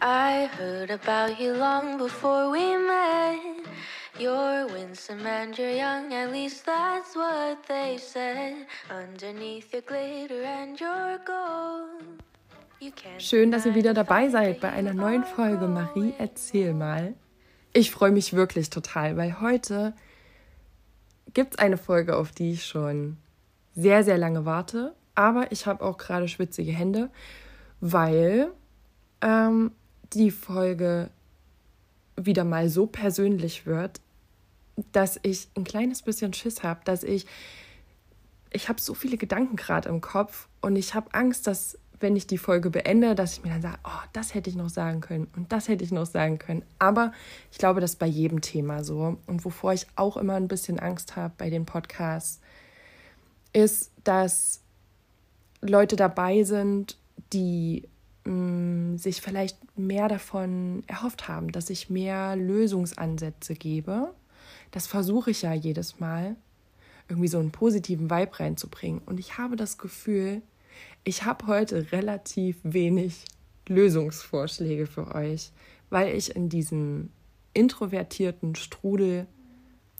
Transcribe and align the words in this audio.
I 0.00 0.46
heard 0.56 0.90
about 0.90 1.40
you 1.40 1.54
long 1.54 1.98
before 1.98 2.50
we 2.50 2.76
met. 2.76 3.66
You're 4.18 4.66
winsome 4.68 5.26
and 5.26 5.56
you're 5.58 5.70
young, 5.70 6.12
at 6.12 6.30
least 6.30 6.66
that's 6.66 7.16
what 7.16 7.66
they 7.66 7.98
said. 7.98 8.66
Underneath 8.90 9.72
your 9.72 9.82
glitter 9.82 10.44
and 10.44 10.80
your 10.80 11.18
gold. 11.24 12.22
Schön, 13.18 13.50
dass 13.50 13.66
ihr 13.66 13.74
wieder 13.74 13.92
dabei 13.92 14.28
seid 14.28 14.60
bei 14.60 14.70
einer 14.70 14.94
neuen 14.94 15.24
Folge 15.24 15.66
Marie 15.66 16.14
erzähl 16.16 16.74
mal. 16.74 17.14
Ich 17.72 17.90
freue 17.90 18.12
mich 18.12 18.34
wirklich 18.34 18.70
total, 18.70 19.16
weil 19.16 19.40
heute 19.40 19.94
gibt 21.34 21.54
es 21.54 21.58
eine 21.58 21.76
Folge, 21.76 22.16
auf 22.16 22.30
die 22.30 22.52
ich 22.52 22.66
schon 22.66 23.16
sehr, 23.74 24.04
sehr 24.04 24.16
lange 24.16 24.44
warte. 24.44 24.94
Aber 25.16 25.50
ich 25.50 25.66
habe 25.66 25.84
auch 25.84 25.98
gerade 25.98 26.28
schwitzige 26.28 26.70
Hände, 26.70 27.10
weil 27.80 28.52
ähm, 29.22 29.72
die 30.14 30.30
Folge 30.30 31.10
wieder 32.16 32.44
mal 32.44 32.68
so 32.68 32.86
persönlich 32.86 33.66
wird, 33.66 34.00
dass 34.92 35.18
ich 35.22 35.48
ein 35.56 35.64
kleines 35.64 36.02
bisschen 36.02 36.32
Schiss 36.32 36.62
habe, 36.62 36.80
dass 36.84 37.02
ich, 37.02 37.26
ich 38.50 38.68
habe 38.68 38.80
so 38.80 38.94
viele 38.94 39.16
Gedanken 39.16 39.56
gerade 39.56 39.88
im 39.88 40.00
Kopf 40.00 40.48
und 40.60 40.76
ich 40.76 40.94
habe 40.94 41.12
Angst, 41.14 41.46
dass 41.46 41.78
wenn 42.00 42.16
ich 42.16 42.26
die 42.26 42.38
Folge 42.38 42.70
beende, 42.70 43.14
dass 43.14 43.32
ich 43.32 43.44
mir 43.44 43.50
dann 43.50 43.62
sage, 43.62 43.78
oh, 43.84 44.02
das 44.12 44.34
hätte 44.34 44.48
ich 44.48 44.56
noch 44.56 44.68
sagen 44.68 45.00
können 45.00 45.28
und 45.36 45.52
das 45.52 45.68
hätte 45.68 45.84
ich 45.84 45.90
noch 45.90 46.06
sagen 46.06 46.38
können. 46.38 46.62
Aber 46.78 47.12
ich 47.50 47.58
glaube, 47.58 47.80
das 47.80 47.92
ist 47.92 47.98
bei 47.98 48.06
jedem 48.06 48.40
Thema 48.40 48.84
so. 48.84 49.18
Und 49.26 49.44
wovor 49.44 49.72
ich 49.72 49.86
auch 49.96 50.16
immer 50.16 50.34
ein 50.34 50.48
bisschen 50.48 50.78
Angst 50.78 51.16
habe 51.16 51.34
bei 51.36 51.50
den 51.50 51.66
Podcasts, 51.66 52.40
ist, 53.52 53.90
dass 54.04 54.60
Leute 55.60 55.96
dabei 55.96 56.44
sind, 56.44 56.96
die 57.32 57.88
mh, 58.28 58.98
sich 58.98 59.20
vielleicht 59.20 59.58
mehr 59.76 60.08
davon 60.08 60.82
erhofft 60.86 61.28
haben, 61.28 61.52
dass 61.52 61.70
ich 61.70 61.90
mehr 61.90 62.36
Lösungsansätze 62.36 63.54
gebe. 63.54 64.14
Das 64.70 64.86
versuche 64.86 65.30
ich 65.30 65.42
ja 65.42 65.52
jedes 65.54 65.98
Mal, 65.98 66.36
irgendwie 67.08 67.28
so 67.28 67.38
einen 67.38 67.50
positiven 67.50 68.10
Vibe 68.10 68.38
reinzubringen. 68.38 69.00
Und 69.06 69.18
ich 69.18 69.38
habe 69.38 69.56
das 69.56 69.78
Gefühl, 69.78 70.42
ich 71.04 71.24
habe 71.24 71.46
heute 71.46 71.90
relativ 71.92 72.58
wenig 72.62 73.24
Lösungsvorschläge 73.66 74.86
für 74.86 75.14
euch, 75.14 75.52
weil 75.90 76.14
ich 76.14 76.36
in 76.36 76.48
diesem 76.48 77.10
introvertierten 77.54 78.54
Strudel 78.54 79.26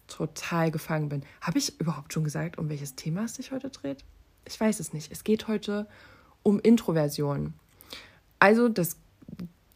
total 0.06 0.70
gefangen 0.70 1.08
bin. 1.08 1.22
Habe 1.40 1.58
ich 1.58 1.80
überhaupt 1.80 2.12
schon 2.12 2.24
gesagt, 2.24 2.58
um 2.58 2.68
welches 2.68 2.94
Thema 2.94 3.24
es 3.24 3.34
sich 3.34 3.52
heute 3.52 3.70
dreht? 3.70 4.04
Ich 4.46 4.58
weiß 4.58 4.80
es 4.80 4.92
nicht. 4.92 5.12
Es 5.12 5.24
geht 5.24 5.48
heute 5.48 5.86
um 6.42 6.60
Introversion. 6.60 7.54
Also 8.38 8.68
das 8.68 8.96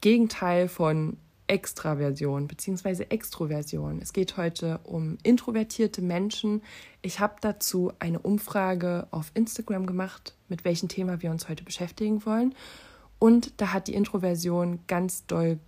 Gegenteil 0.01 0.69
von 0.69 1.17
Extraversion 1.47 2.47
bzw. 2.47 3.07
Extroversion. 3.11 4.01
Es 4.01 4.13
geht 4.13 4.37
heute 4.37 4.81
um 4.85 5.19
introvertierte 5.23 6.01
Menschen. 6.01 6.63
Ich 7.03 7.21
habe 7.21 7.35
dazu 7.41 7.93
eine 7.99 8.21
Umfrage 8.21 9.07
auf 9.11 9.31
Instagram 9.35 9.87
gemacht, 9.87 10.35
mit 10.49 10.65
welchem 10.65 10.89
Thema 10.89 11.21
wir 11.21 11.31
uns 11.31 11.49
heute 11.49 11.65
beschäftigen 11.65 12.25
wollen. 12.25 12.55
Und 13.19 13.61
da 13.61 13.73
hat 13.73 13.89
die 13.89 13.95
Introversion 13.95 14.81
ganz 14.87 15.27
doll 15.27 15.59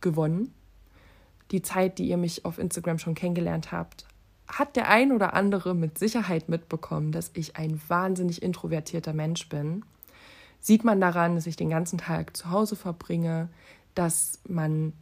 gewonnen. 0.00 0.52
Die 1.50 1.62
Zeit, 1.62 1.98
die 1.98 2.08
ihr 2.08 2.16
mich 2.16 2.44
auf 2.44 2.58
Instagram 2.58 2.98
schon 2.98 3.14
kennengelernt 3.14 3.72
habt, 3.72 4.06
hat 4.48 4.76
der 4.76 4.88
ein 4.88 5.12
oder 5.12 5.34
andere 5.34 5.74
mit 5.74 5.98
Sicherheit 5.98 6.48
mitbekommen, 6.48 7.12
dass 7.12 7.30
ich 7.34 7.56
ein 7.56 7.80
wahnsinnig 7.88 8.42
introvertierter 8.42 9.12
Mensch 9.12 9.48
bin 9.48 9.84
sieht 10.62 10.84
man 10.84 11.00
daran, 11.00 11.34
dass 11.34 11.46
ich 11.46 11.56
den 11.56 11.68
ganzen 11.68 11.98
Tag 11.98 12.36
zu 12.36 12.50
Hause 12.50 12.76
verbringe, 12.76 13.48
dass 13.94 14.38
man 14.48 14.94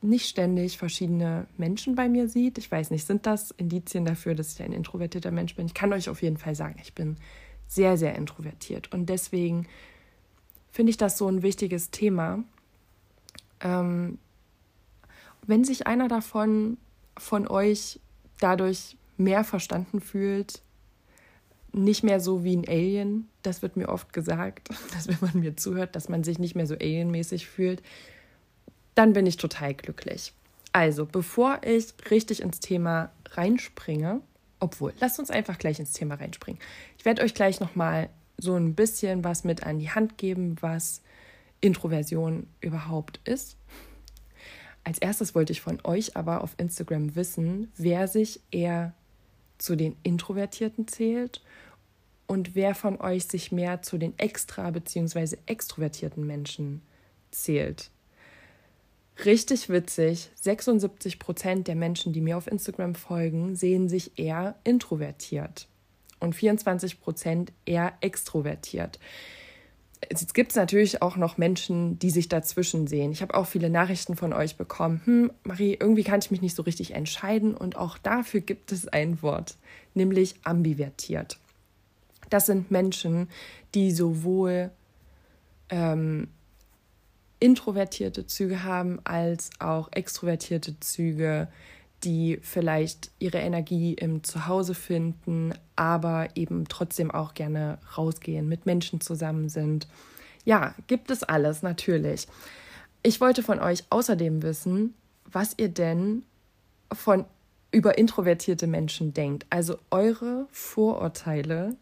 nicht 0.00 0.28
ständig 0.28 0.78
verschiedene 0.78 1.46
Menschen 1.56 1.96
bei 1.96 2.08
mir 2.08 2.28
sieht. 2.28 2.58
Ich 2.58 2.70
weiß 2.70 2.90
nicht, 2.90 3.04
sind 3.04 3.26
das 3.26 3.50
Indizien 3.50 4.04
dafür, 4.04 4.36
dass 4.36 4.52
ich 4.52 4.62
ein 4.62 4.72
introvertierter 4.72 5.32
Mensch 5.32 5.56
bin? 5.56 5.66
Ich 5.66 5.74
kann 5.74 5.92
euch 5.92 6.08
auf 6.08 6.22
jeden 6.22 6.36
Fall 6.36 6.54
sagen, 6.54 6.76
ich 6.80 6.94
bin 6.94 7.16
sehr, 7.66 7.96
sehr 7.96 8.14
introvertiert. 8.14 8.92
Und 8.92 9.06
deswegen 9.06 9.66
finde 10.70 10.90
ich 10.90 10.98
das 10.98 11.18
so 11.18 11.26
ein 11.26 11.42
wichtiges 11.42 11.90
Thema. 11.90 12.44
Ähm, 13.60 14.18
wenn 15.46 15.64
sich 15.64 15.86
einer 15.86 16.08
davon 16.08 16.76
von 17.16 17.48
euch 17.48 17.98
dadurch 18.38 18.96
mehr 19.16 19.42
verstanden 19.42 20.00
fühlt, 20.00 20.62
nicht 21.72 22.02
mehr 22.02 22.20
so 22.20 22.44
wie 22.44 22.56
ein 22.56 22.68
Alien. 22.68 23.28
Das 23.42 23.62
wird 23.62 23.76
mir 23.76 23.88
oft 23.88 24.12
gesagt, 24.12 24.68
dass 24.92 25.08
wenn 25.08 25.18
man 25.20 25.40
mir 25.40 25.56
zuhört, 25.56 25.96
dass 25.96 26.08
man 26.08 26.24
sich 26.24 26.38
nicht 26.38 26.54
mehr 26.54 26.66
so 26.66 26.74
alienmäßig 26.74 27.46
fühlt. 27.46 27.82
Dann 28.94 29.12
bin 29.12 29.26
ich 29.26 29.36
total 29.36 29.74
glücklich. 29.74 30.32
Also, 30.72 31.06
bevor 31.06 31.60
ich 31.64 31.94
richtig 32.10 32.42
ins 32.42 32.60
Thema 32.60 33.10
reinspringe, 33.30 34.20
obwohl, 34.60 34.92
lasst 35.00 35.18
uns 35.18 35.30
einfach 35.30 35.58
gleich 35.58 35.78
ins 35.78 35.92
Thema 35.92 36.16
reinspringen. 36.16 36.60
Ich 36.98 37.04
werde 37.04 37.22
euch 37.22 37.34
gleich 37.34 37.60
nochmal 37.60 38.10
so 38.36 38.54
ein 38.54 38.74
bisschen 38.74 39.24
was 39.24 39.44
mit 39.44 39.64
an 39.64 39.78
die 39.78 39.90
Hand 39.90 40.18
geben, 40.18 40.56
was 40.60 41.02
Introversion 41.60 42.46
überhaupt 42.60 43.20
ist. 43.24 43.56
Als 44.84 44.98
erstes 44.98 45.34
wollte 45.34 45.52
ich 45.52 45.60
von 45.60 45.80
euch 45.84 46.16
aber 46.16 46.42
auf 46.42 46.54
Instagram 46.56 47.14
wissen, 47.14 47.70
wer 47.76 48.08
sich 48.08 48.40
eher 48.50 48.94
zu 49.58 49.76
den 49.76 49.96
Introvertierten 50.02 50.88
zählt 50.88 51.42
und 52.26 52.54
wer 52.54 52.74
von 52.74 53.00
euch 53.00 53.26
sich 53.26 53.52
mehr 53.52 53.82
zu 53.82 53.98
den 53.98 54.18
extra- 54.18 54.70
bzw. 54.70 55.36
extrovertierten 55.46 56.26
Menschen 56.26 56.82
zählt. 57.30 57.90
Richtig 59.24 59.68
witzig, 59.68 60.30
76 60.36 61.18
Prozent 61.18 61.66
der 61.66 61.74
Menschen, 61.74 62.12
die 62.12 62.20
mir 62.20 62.36
auf 62.36 62.46
Instagram 62.46 62.94
folgen, 62.94 63.56
sehen 63.56 63.88
sich 63.88 64.16
eher 64.18 64.54
introvertiert 64.62 65.66
und 66.20 66.34
24 66.34 67.00
Prozent 67.00 67.52
eher 67.66 67.94
extrovertiert. 68.00 69.00
Jetzt 70.10 70.32
gibt 70.32 70.52
es 70.52 70.56
natürlich 70.56 71.02
auch 71.02 71.16
noch 71.16 71.38
Menschen, 71.38 71.98
die 71.98 72.10
sich 72.10 72.28
dazwischen 72.28 72.86
sehen. 72.86 73.10
Ich 73.10 73.20
habe 73.20 73.34
auch 73.34 73.46
viele 73.46 73.68
Nachrichten 73.68 74.16
von 74.16 74.32
euch 74.32 74.56
bekommen. 74.56 75.00
Hm, 75.04 75.32
Marie, 75.44 75.76
irgendwie 75.78 76.04
kann 76.04 76.20
ich 76.20 76.30
mich 76.30 76.40
nicht 76.40 76.54
so 76.54 76.62
richtig 76.62 76.94
entscheiden. 76.94 77.54
Und 77.54 77.76
auch 77.76 77.98
dafür 77.98 78.40
gibt 78.40 78.70
es 78.70 78.86
ein 78.88 79.22
Wort, 79.22 79.56
nämlich 79.94 80.36
ambivertiert. 80.44 81.38
Das 82.30 82.46
sind 82.46 82.70
Menschen, 82.70 83.28
die 83.74 83.90
sowohl 83.90 84.70
ähm, 85.70 86.28
introvertierte 87.40 88.26
Züge 88.26 88.64
haben 88.64 89.00
als 89.04 89.50
auch 89.58 89.88
extrovertierte 89.92 90.78
Züge, 90.80 91.48
die 92.04 92.38
vielleicht 92.42 93.10
ihre 93.18 93.38
Energie 93.38 93.94
im 93.94 94.22
Zuhause 94.22 94.74
finden, 94.74 95.54
aber 95.76 96.28
eben 96.34 96.66
trotzdem 96.68 97.10
auch 97.10 97.34
gerne 97.34 97.78
rausgehen, 97.96 98.48
mit 98.48 98.66
Menschen 98.66 99.00
zusammen 99.00 99.48
sind. 99.48 99.88
Ja, 100.44 100.74
gibt 100.86 101.10
es 101.10 101.22
alles 101.22 101.62
natürlich. 101.62 102.26
Ich 103.02 103.20
wollte 103.20 103.42
von 103.42 103.60
euch 103.60 103.84
außerdem 103.90 104.42
wissen, 104.42 104.94
was 105.24 105.54
ihr 105.56 105.68
denn 105.68 106.22
von 106.92 107.24
über 107.70 107.98
introvertierte 107.98 108.66
Menschen 108.66 109.12
denkt, 109.12 109.46
also 109.50 109.78
eure 109.90 110.46
Vorurteile 110.50 111.76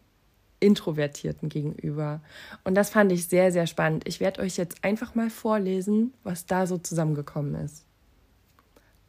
Introvertierten 0.59 1.49
gegenüber. 1.49 2.21
Und 2.63 2.75
das 2.75 2.89
fand 2.89 3.11
ich 3.11 3.27
sehr, 3.27 3.51
sehr 3.51 3.67
spannend. 3.67 4.07
Ich 4.07 4.19
werde 4.19 4.41
euch 4.41 4.57
jetzt 4.57 4.83
einfach 4.83 5.15
mal 5.15 5.29
vorlesen, 5.29 6.13
was 6.23 6.45
da 6.45 6.65
so 6.65 6.77
zusammengekommen 6.77 7.55
ist. 7.55 7.86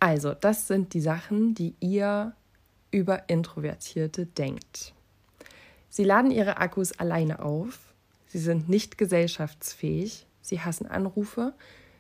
Also, 0.01 0.35
das 0.35 0.67
sind 0.69 0.95
die 0.95 1.01
Sachen, 1.01 1.55
die 1.55 1.75
ihr 1.81 2.35
über 2.91 3.29
Introvertierte 3.29 4.27
denkt. 4.27 4.95
Sie 5.89 6.05
laden 6.05 6.31
ihre 6.31 6.59
Akkus 6.59 6.99
alleine 6.99 7.41
auf, 7.43 7.79
sie 8.27 8.39
sind 8.39 8.69
nicht 8.69 8.99
gesellschaftsfähig, 8.99 10.27
sie 10.41 10.61
hassen 10.61 10.87
Anrufe, 10.87 11.55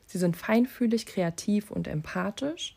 sie 0.06 0.19
sind 0.19 0.37
feinfühlig, 0.37 1.06
kreativ 1.06 1.70
und 1.70 1.88
empathisch. 1.88 2.76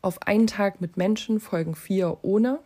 Auf 0.00 0.22
einen 0.22 0.46
Tag 0.48 0.80
mit 0.80 0.96
Menschen 0.96 1.38
folgen 1.38 1.76
vier 1.76 2.18
ohne. 2.22 2.58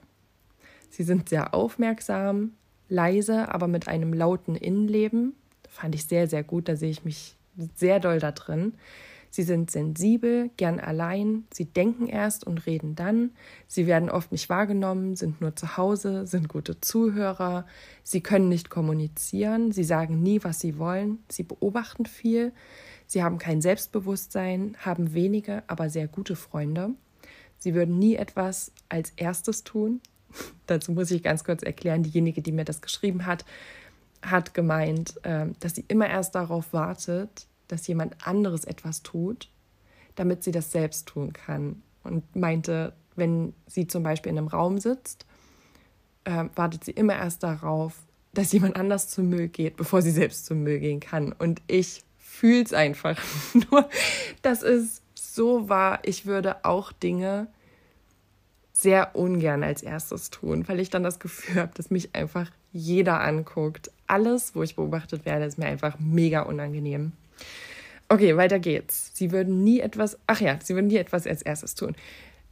Sie 0.89 1.03
sind 1.03 1.29
sehr 1.29 1.53
aufmerksam, 1.53 2.55
leise, 2.89 3.53
aber 3.53 3.69
mit 3.69 3.89
einem 3.89 4.15
lauten 4.15 4.55
Innenleben. 4.55 5.35
Fand 5.69 5.95
ich 5.95 6.07
sehr, 6.07 6.29
sehr 6.29 6.43
gut. 6.43 6.69
Da 6.69 6.77
sehe 6.77 6.91
ich 6.91 7.05
mich 7.05 7.37
sehr 7.75 8.01
doll 8.01 8.21
da 8.21 8.33
drin. 8.33 8.75
Sie 9.37 9.43
sind 9.43 9.71
sensibel, 9.71 10.49
gern 10.57 10.81
allein, 10.81 11.45
sie 11.53 11.67
denken 11.67 12.07
erst 12.07 12.47
und 12.47 12.65
reden 12.65 12.95
dann, 12.95 13.33
sie 13.67 13.87
werden 13.87 14.09
oft 14.09 14.33
nicht 14.33 14.49
wahrgenommen, 14.49 15.15
sind 15.15 15.43
nur 15.43 15.55
zu 15.55 15.77
Hause, 15.77 16.27
sind 16.27 16.49
gute 16.49 16.81
Zuhörer, 16.81 17.67
sie 18.03 18.23
können 18.23 18.49
nicht 18.49 18.71
kommunizieren, 18.71 19.73
sie 19.73 19.85
sagen 19.85 20.23
nie, 20.23 20.43
was 20.43 20.61
sie 20.61 20.79
wollen, 20.79 21.19
sie 21.29 21.43
beobachten 21.43 22.07
viel, 22.07 22.55
sie 23.07 23.23
haben 23.23 23.37
kein 23.37 23.61
Selbstbewusstsein, 23.61 24.75
haben 24.79 25.13
wenige, 25.13 25.65
aber 25.67 25.91
sehr 25.91 26.09
gute 26.09 26.35
Freunde. 26.35 26.95
Sie 27.59 27.75
würden 27.75 27.99
nie 27.99 28.17
etwas 28.17 28.73
als 28.89 29.13
erstes 29.17 29.65
tun, 29.65 30.01
dazu 30.67 30.93
muss 30.93 31.11
ich 31.11 31.23
ganz 31.23 31.45
kurz 31.45 31.63
erklären, 31.63 32.03
diejenige, 32.03 32.41
die 32.41 32.53
mir 32.53 32.65
das 32.65 32.81
geschrieben 32.81 33.27
hat, 33.27 33.45
hat 34.23 34.55
gemeint, 34.55 35.23
äh, 35.25 35.49
dass 35.61 35.75
sie 35.75 35.85
immer 35.89 36.09
erst 36.09 36.35
darauf 36.35 36.73
wartet, 36.73 37.47
dass 37.69 37.87
jemand 37.87 38.27
anderes 38.27 38.65
etwas 38.65 39.03
tut, 39.03 39.51
damit 40.15 40.45
sie 40.45 40.53
das 40.53 40.73
selbst 40.73 41.07
tun 41.07 41.33
kann. 41.33 41.83
Und 42.03 42.37
meinte, 42.37 42.93
wenn 43.17 43.55
sie 43.67 43.87
zum 43.87 44.03
Beispiel 44.03 44.31
in 44.31 44.39
einem 44.39 44.49
Raum 44.49 44.79
sitzt, 44.79 45.27
äh, 46.25 46.45
wartet 46.55 46.85
sie 46.85 46.93
immer 46.93 47.17
erst 47.17 47.43
darauf, 47.43 47.95
dass 48.33 48.53
jemand 48.53 48.77
anders 48.77 49.09
zum 49.09 49.29
Müll 49.29 49.49
geht, 49.49 49.77
bevor 49.77 50.03
sie 50.03 50.11
selbst 50.11 50.47
zum 50.47 50.63
Müll 50.63 50.79
gehen 50.79 51.01
kann. 51.01 51.33
Und 51.33 51.63
ich 51.67 52.05
fühle 52.19 52.63
es 52.63 52.73
einfach 52.73 53.21
nur. 53.71 53.89
Das 54.43 54.63
ist 54.63 55.03
so 55.15 55.69
wahr. 55.69 56.01
Ich 56.03 56.27
würde 56.27 56.65
auch 56.65 56.93
Dinge 56.93 57.49
sehr 58.73 59.17
ungern 59.17 59.63
als 59.63 59.83
erstes 59.83 60.29
tun, 60.31 60.69
weil 60.69 60.81
ich 60.81 60.91
dann 60.91 61.03
das 61.03 61.19
Gefühl 61.19 61.63
habe, 61.63 61.73
dass 61.75 61.91
mich 61.91 62.15
einfach 62.15 62.51
jeder 62.73 63.23
anguckt. 63.23 63.91
Alles, 64.07 64.55
wo 64.55 64.63
ich 64.63 64.77
beobachtet 64.77 65.25
werde, 65.25 65.47
ist 65.47 65.57
mir 65.59 65.67
einfach 65.67 65.99
mega 65.99 66.43
unangenehm. 66.43 67.13
Okay, 68.09 68.37
weiter 68.37 68.59
geht's. 68.59 69.11
Sie 69.15 69.33
würden 69.33 69.65
nie 69.65 69.81
etwas, 69.81 70.19
ach 70.27 70.41
ja, 70.41 70.59
sie 70.63 70.75
würden 70.75 70.87
nie 70.87 70.97
etwas 70.97 71.27
als 71.27 71.43
erstes 71.43 71.75
tun. 71.75 71.97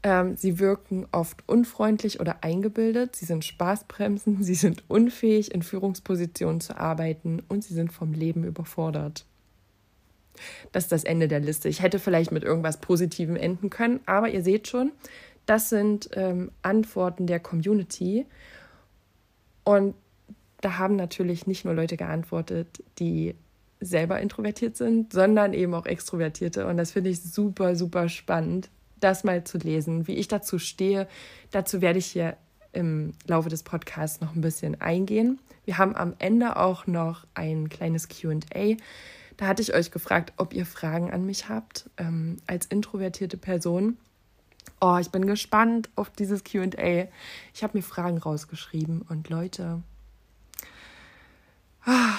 Ähm, 0.02 0.36
sie 0.36 0.58
wirken 0.58 1.06
oft 1.12 1.42
unfreundlich 1.48 2.20
oder 2.20 2.42
eingebildet. 2.42 3.16
Sie 3.16 3.24
sind 3.24 3.44
Spaßbremsen. 3.44 4.42
Sie 4.42 4.54
sind 4.54 4.84
unfähig, 4.88 5.54
in 5.54 5.62
Führungspositionen 5.62 6.60
zu 6.60 6.76
arbeiten 6.76 7.42
und 7.48 7.64
sie 7.64 7.74
sind 7.74 7.92
vom 7.92 8.12
Leben 8.12 8.44
überfordert. 8.44 9.24
Das 10.72 10.84
ist 10.84 10.92
das 10.92 11.04
Ende 11.04 11.26
der 11.28 11.40
Liste. 11.40 11.68
Ich 11.68 11.80
hätte 11.80 11.98
vielleicht 11.98 12.32
mit 12.32 12.42
irgendwas 12.42 12.80
Positivem 12.80 13.36
enden 13.36 13.70
können, 13.70 14.00
aber 14.04 14.28
ihr 14.28 14.42
seht 14.42 14.68
schon, 14.68 14.92
das 15.46 15.70
sind 15.70 16.10
ähm, 16.14 16.50
Antworten 16.62 17.26
der 17.26 17.40
Community. 17.40 18.26
Und 19.62 19.94
da 20.60 20.78
haben 20.78 20.96
natürlich 20.96 21.46
nicht 21.46 21.64
nur 21.64 21.74
Leute 21.74 21.96
geantwortet, 21.96 22.82
die 22.98 23.34
selber 23.84 24.20
introvertiert 24.20 24.76
sind, 24.76 25.12
sondern 25.12 25.52
eben 25.52 25.74
auch 25.74 25.86
Extrovertierte. 25.86 26.66
Und 26.66 26.76
das 26.76 26.92
finde 26.92 27.10
ich 27.10 27.22
super, 27.22 27.76
super 27.76 28.08
spannend, 28.08 28.70
das 29.00 29.24
mal 29.24 29.44
zu 29.44 29.58
lesen. 29.58 30.06
Wie 30.06 30.14
ich 30.14 30.28
dazu 30.28 30.58
stehe, 30.58 31.06
dazu 31.50 31.80
werde 31.80 31.98
ich 31.98 32.06
hier 32.06 32.36
im 32.72 33.12
Laufe 33.26 33.48
des 33.48 33.62
Podcasts 33.62 34.20
noch 34.20 34.34
ein 34.34 34.40
bisschen 34.40 34.80
eingehen. 34.80 35.38
Wir 35.64 35.78
haben 35.78 35.96
am 35.96 36.14
Ende 36.18 36.56
auch 36.56 36.86
noch 36.86 37.26
ein 37.34 37.68
kleines 37.68 38.08
QA. 38.08 38.76
Da 39.36 39.46
hatte 39.46 39.62
ich 39.62 39.74
euch 39.74 39.90
gefragt, 39.90 40.32
ob 40.36 40.52
ihr 40.52 40.66
Fragen 40.66 41.10
an 41.10 41.24
mich 41.24 41.48
habt 41.48 41.88
ähm, 41.96 42.36
als 42.46 42.66
introvertierte 42.66 43.36
Person. 43.36 43.96
Oh, 44.80 44.98
ich 45.00 45.10
bin 45.10 45.26
gespannt 45.26 45.88
auf 45.96 46.10
dieses 46.10 46.44
QA. 46.44 47.08
Ich 47.52 47.62
habe 47.62 47.76
mir 47.78 47.82
Fragen 47.82 48.18
rausgeschrieben 48.18 49.02
und 49.02 49.28
Leute. 49.28 49.82
Ah, 51.84 52.14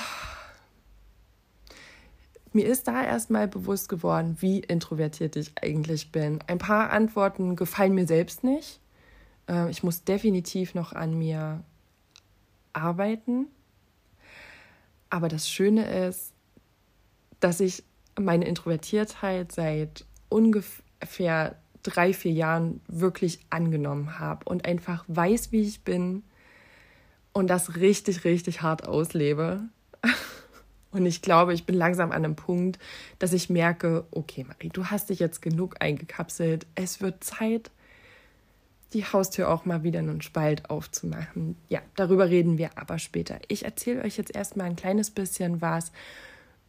mir 2.55 2.65
ist 2.65 2.87
da 2.87 3.03
erstmal 3.03 3.47
bewusst 3.47 3.89
geworden, 3.89 4.37
wie 4.39 4.59
introvertiert 4.59 5.35
ich 5.35 5.51
eigentlich 5.61 6.11
bin. 6.11 6.39
Ein 6.47 6.57
paar 6.57 6.91
Antworten 6.91 7.55
gefallen 7.55 7.93
mir 7.93 8.07
selbst 8.07 8.43
nicht. 8.43 8.79
Ähm, 9.47 9.67
ich 9.69 9.83
muss 9.83 10.03
definitiv 10.03 10.73
noch 10.73 10.93
an 10.93 11.17
mir 11.17 11.63
arbeiten. 12.73 13.47
Aber 15.09 15.27
das 15.27 15.49
Schöne 15.49 16.07
ist, 16.07 16.33
dass 17.39 17.59
ich 17.59 17.83
meine 18.19 18.45
Introvertiertheit 18.45 19.51
seit 19.51 20.05
ungefähr 20.29 21.55
drei, 21.83 22.13
vier 22.13 22.31
Jahren 22.31 22.81
wirklich 22.87 23.39
angenommen 23.49 24.19
habe 24.19 24.45
und 24.45 24.65
einfach 24.65 25.05
weiß, 25.07 25.51
wie 25.51 25.61
ich 25.61 25.83
bin 25.83 26.23
und 27.33 27.47
das 27.47 27.75
richtig, 27.75 28.23
richtig 28.23 28.61
hart 28.61 28.87
auslebe. 28.87 29.61
Und 30.95 31.05
ich 31.05 31.21
glaube, 31.21 31.53
ich 31.53 31.65
bin 31.65 31.75
langsam 31.75 32.11
an 32.11 32.23
einem 32.23 32.37
Punkt, 32.37 32.79
dass 33.19 33.33
ich 33.33 33.49
merke, 33.49 34.05
okay, 34.11 34.45
Marie, 34.47 34.69
du 34.69 34.85
hast 34.85 35.09
dich 35.09 35.19
jetzt 35.19 35.41
genug 35.41 35.75
eingekapselt. 35.81 36.65
Es 36.73 37.01
wird 37.01 37.21
Zeit, 37.21 37.69
die 38.93 39.03
Haustür 39.03 39.49
auch 39.49 39.65
mal 39.65 39.83
wieder 39.83 39.99
einen 39.99 40.21
Spalt 40.21 40.69
aufzumachen. 40.69 41.57
Ja, 41.67 41.81
darüber 41.97 42.29
reden 42.29 42.57
wir 42.57 42.77
aber 42.77 42.97
später. 42.97 43.39
Ich 43.49 43.65
erzähle 43.65 44.03
euch 44.03 44.15
jetzt 44.15 44.33
erstmal 44.33 44.67
ein 44.67 44.77
kleines 44.77 45.11
bisschen 45.11 45.59
was 45.59 45.91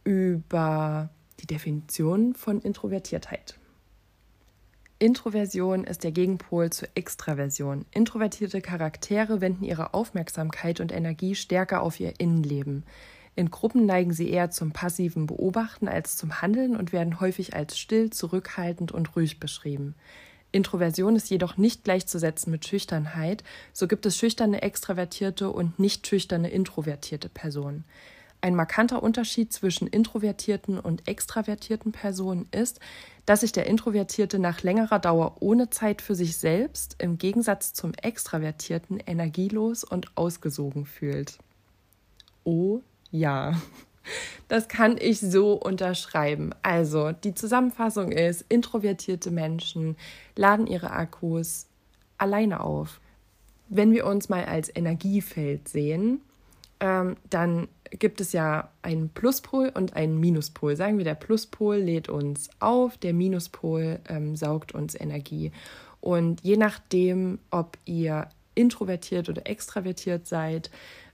über 0.03 1.09
die 1.39 1.47
Definition 1.47 2.33
von 2.33 2.59
Introvertiertheit. 2.59 3.57
Introversion 4.99 5.85
ist 5.85 6.03
der 6.03 6.11
Gegenpol 6.11 6.69
zur 6.71 6.89
Extraversion. 6.95 7.85
Introvertierte 7.91 8.59
Charaktere 8.59 9.39
wenden 9.39 9.63
ihre 9.63 9.93
Aufmerksamkeit 9.93 10.81
und 10.81 10.91
Energie 10.91 11.35
stärker 11.35 11.81
auf 11.81 11.99
ihr 12.01 12.19
Innenleben. 12.19 12.83
In 13.37 13.51
Gruppen 13.51 13.85
neigen 13.85 14.13
sie 14.13 14.31
eher 14.31 14.49
zum 14.49 14.71
passiven 14.71 15.27
Beobachten 15.27 15.87
als 15.87 16.17
zum 16.17 16.41
Handeln 16.41 16.75
und 16.75 16.91
werden 16.91 17.19
häufig 17.19 17.55
als 17.55 17.77
still, 17.77 18.09
zurückhaltend 18.09 18.91
und 18.91 19.15
ruhig 19.15 19.39
beschrieben. 19.39 19.93
Introversion 20.51 21.15
ist 21.15 21.29
jedoch 21.29 21.55
nicht 21.55 21.83
gleichzusetzen 21.83 22.49
mit 22.49 22.67
Schüchternheit, 22.67 23.43
so 23.73 23.87
gibt 23.87 24.07
es 24.07 24.17
schüchterne 24.17 24.63
extravertierte 24.63 25.51
und 25.51 25.77
nicht 25.77 26.07
schüchterne 26.07 26.49
introvertierte 26.49 27.29
Personen. 27.29 27.83
Ein 28.41 28.55
markanter 28.55 29.03
Unterschied 29.03 29.53
zwischen 29.53 29.85
introvertierten 29.85 30.79
und 30.79 31.07
extravertierten 31.07 31.91
Personen 31.91 32.47
ist, 32.49 32.79
dass 33.27 33.41
sich 33.41 33.51
der 33.51 33.67
Introvertierte 33.67 34.39
nach 34.39 34.63
längerer 34.63 34.97
Dauer 34.97 35.35
ohne 35.41 35.69
Zeit 35.69 36.01
für 36.01 36.15
sich 36.15 36.37
selbst 36.37 36.95
im 36.97 37.19
Gegensatz 37.19 37.73
zum 37.73 37.93
Extravertierten 37.93 38.99
energielos 39.05 39.83
und 39.83 40.17
ausgesogen 40.17 40.87
fühlt. 40.87 41.37
Oh 42.43 42.81
ja. 43.11 43.53
Das 44.47 44.69
kann 44.69 44.97
ich 44.97 45.19
so 45.19 45.53
unterschreiben. 45.53 46.51
Also, 46.61 47.11
die 47.11 47.33
Zusammenfassung 47.33 48.11
ist, 48.11 48.45
introvertierte 48.47 49.31
Menschen 49.31 49.97
laden 50.35 50.67
ihre 50.67 50.91
Akkus 50.91 51.67
alleine 52.17 52.61
auf. 52.61 53.01
Wenn 53.67 53.91
wir 53.91 54.05
uns 54.05 54.29
mal 54.29 54.45
als 54.45 54.73
Energiefeld 54.73 55.67
sehen, 55.67 56.21
ähm, 56.79 57.17
dann 57.29 57.67
gibt 57.89 58.21
es 58.21 58.33
ja 58.33 58.69
einen 58.81 59.09
Pluspol 59.09 59.71
und 59.73 59.95
einen 59.95 60.19
Minuspol. 60.19 60.75
Sagen 60.75 60.97
wir, 60.97 61.05
der 61.05 61.15
Pluspol 61.15 61.77
lädt 61.77 62.09
uns 62.09 62.49
auf, 62.59 62.97
der 62.97 63.13
Minuspol 63.13 63.99
ähm, 64.07 64.35
saugt 64.35 64.73
uns 64.73 64.95
Energie. 64.95 65.51
Und 65.99 66.41
je 66.43 66.57
nachdem, 66.57 67.39
ob 67.49 67.77
ihr 67.85 68.29
introvertiert 68.55 69.29
oder 69.29 69.47
extravertiert 69.47 70.27
seid, 70.27 70.69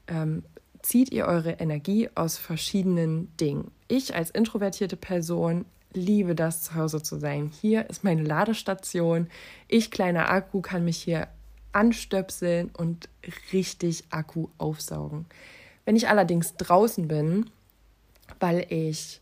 ähm, 0.07 0.43
zieht 0.83 1.11
ihr 1.11 1.25
eure 1.25 1.53
Energie 1.53 2.09
aus 2.13 2.37
verschiedenen 2.37 3.35
Dingen. 3.37 3.71
Ich 3.87 4.15
als 4.15 4.29
introvertierte 4.29 4.97
Person 4.97 5.65
liebe 5.93 6.35
das, 6.35 6.63
zu 6.63 6.75
Hause 6.75 7.01
zu 7.01 7.17
sein. 7.17 7.51
Hier 7.61 7.89
ist 7.89 8.03
meine 8.03 8.23
Ladestation. 8.23 9.27
Ich, 9.67 9.89
kleiner 9.89 10.29
Akku, 10.29 10.61
kann 10.61 10.85
mich 10.85 10.97
hier 10.97 11.27
anstöpseln 11.71 12.69
und 12.77 13.09
richtig 13.51 14.03
Akku 14.11 14.49
aufsaugen. 14.57 15.25
Wenn 15.85 15.95
ich 15.95 16.07
allerdings 16.07 16.55
draußen 16.55 17.07
bin, 17.07 17.49
weil 18.39 18.65
ich 18.69 19.21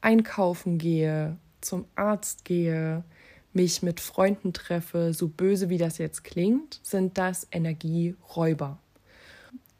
einkaufen 0.00 0.78
gehe, 0.78 1.36
zum 1.60 1.86
Arzt 1.94 2.44
gehe, 2.44 3.02
mich 3.52 3.82
mit 3.82 4.00
Freunden 4.00 4.52
treffe, 4.52 5.14
so 5.14 5.28
böse 5.28 5.70
wie 5.70 5.78
das 5.78 5.98
jetzt 5.98 6.24
klingt, 6.24 6.78
sind 6.82 7.16
das 7.16 7.46
Energieräuber. 7.50 8.78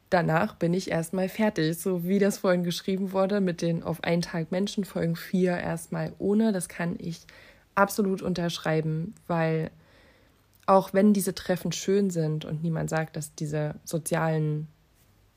Danach 0.09 0.55
bin 0.55 0.73
ich 0.73 0.89
erstmal 0.89 1.27
fertig, 1.27 1.77
so 1.77 2.05
wie 2.05 2.19
das 2.19 2.37
vorhin 2.37 2.63
geschrieben 2.63 3.11
wurde, 3.11 3.41
mit 3.41 3.61
den 3.61 3.83
auf 3.83 4.03
einen 4.03 4.21
Tag 4.21 4.51
Menschen 4.51 4.85
Folgen 4.85 5.17
4 5.17 5.57
erstmal 5.57 6.13
ohne. 6.17 6.53
Das 6.53 6.69
kann 6.69 6.95
ich 6.97 7.25
absolut 7.75 8.21
unterschreiben, 8.21 9.13
weil 9.27 9.69
auch 10.65 10.93
wenn 10.93 11.13
diese 11.13 11.35
Treffen 11.35 11.71
schön 11.71 12.09
sind 12.09 12.45
und 12.45 12.63
niemand 12.63 12.89
sagt, 12.89 13.15
dass 13.15 13.35
diese 13.35 13.75
sozialen 13.83 14.67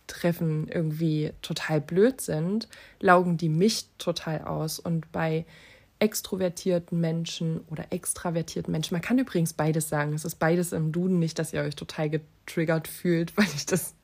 Treffen 0.07 0.69
irgendwie 0.69 1.33
total 1.43 1.81
blöd 1.81 2.21
sind, 2.21 2.69
laugen 3.01 3.37
die 3.37 3.49
mich 3.49 3.87
total 3.99 4.43
aus. 4.43 4.79
Und 4.79 5.11
bei 5.13 5.47
extrovertierten 6.01 6.99
Menschen 6.99 7.61
oder 7.69 7.87
extravertierten 7.91 8.73
Menschen, 8.73 8.95
man 8.95 9.03
kann 9.03 9.19
übrigens 9.19 9.53
beides 9.53 9.89
sagen, 9.89 10.15
es 10.15 10.25
ist 10.25 10.37
beides 10.37 10.73
im 10.73 10.93
Duden, 10.93 11.19
nicht, 11.19 11.39
dass 11.39 11.53
ihr 11.53 11.63
euch 11.63 11.77
total 11.77 12.11
getriggert 12.11 12.89
fühlt, 12.89 13.37
weil 13.37 13.47
ich 13.55 13.67
das 13.67 13.95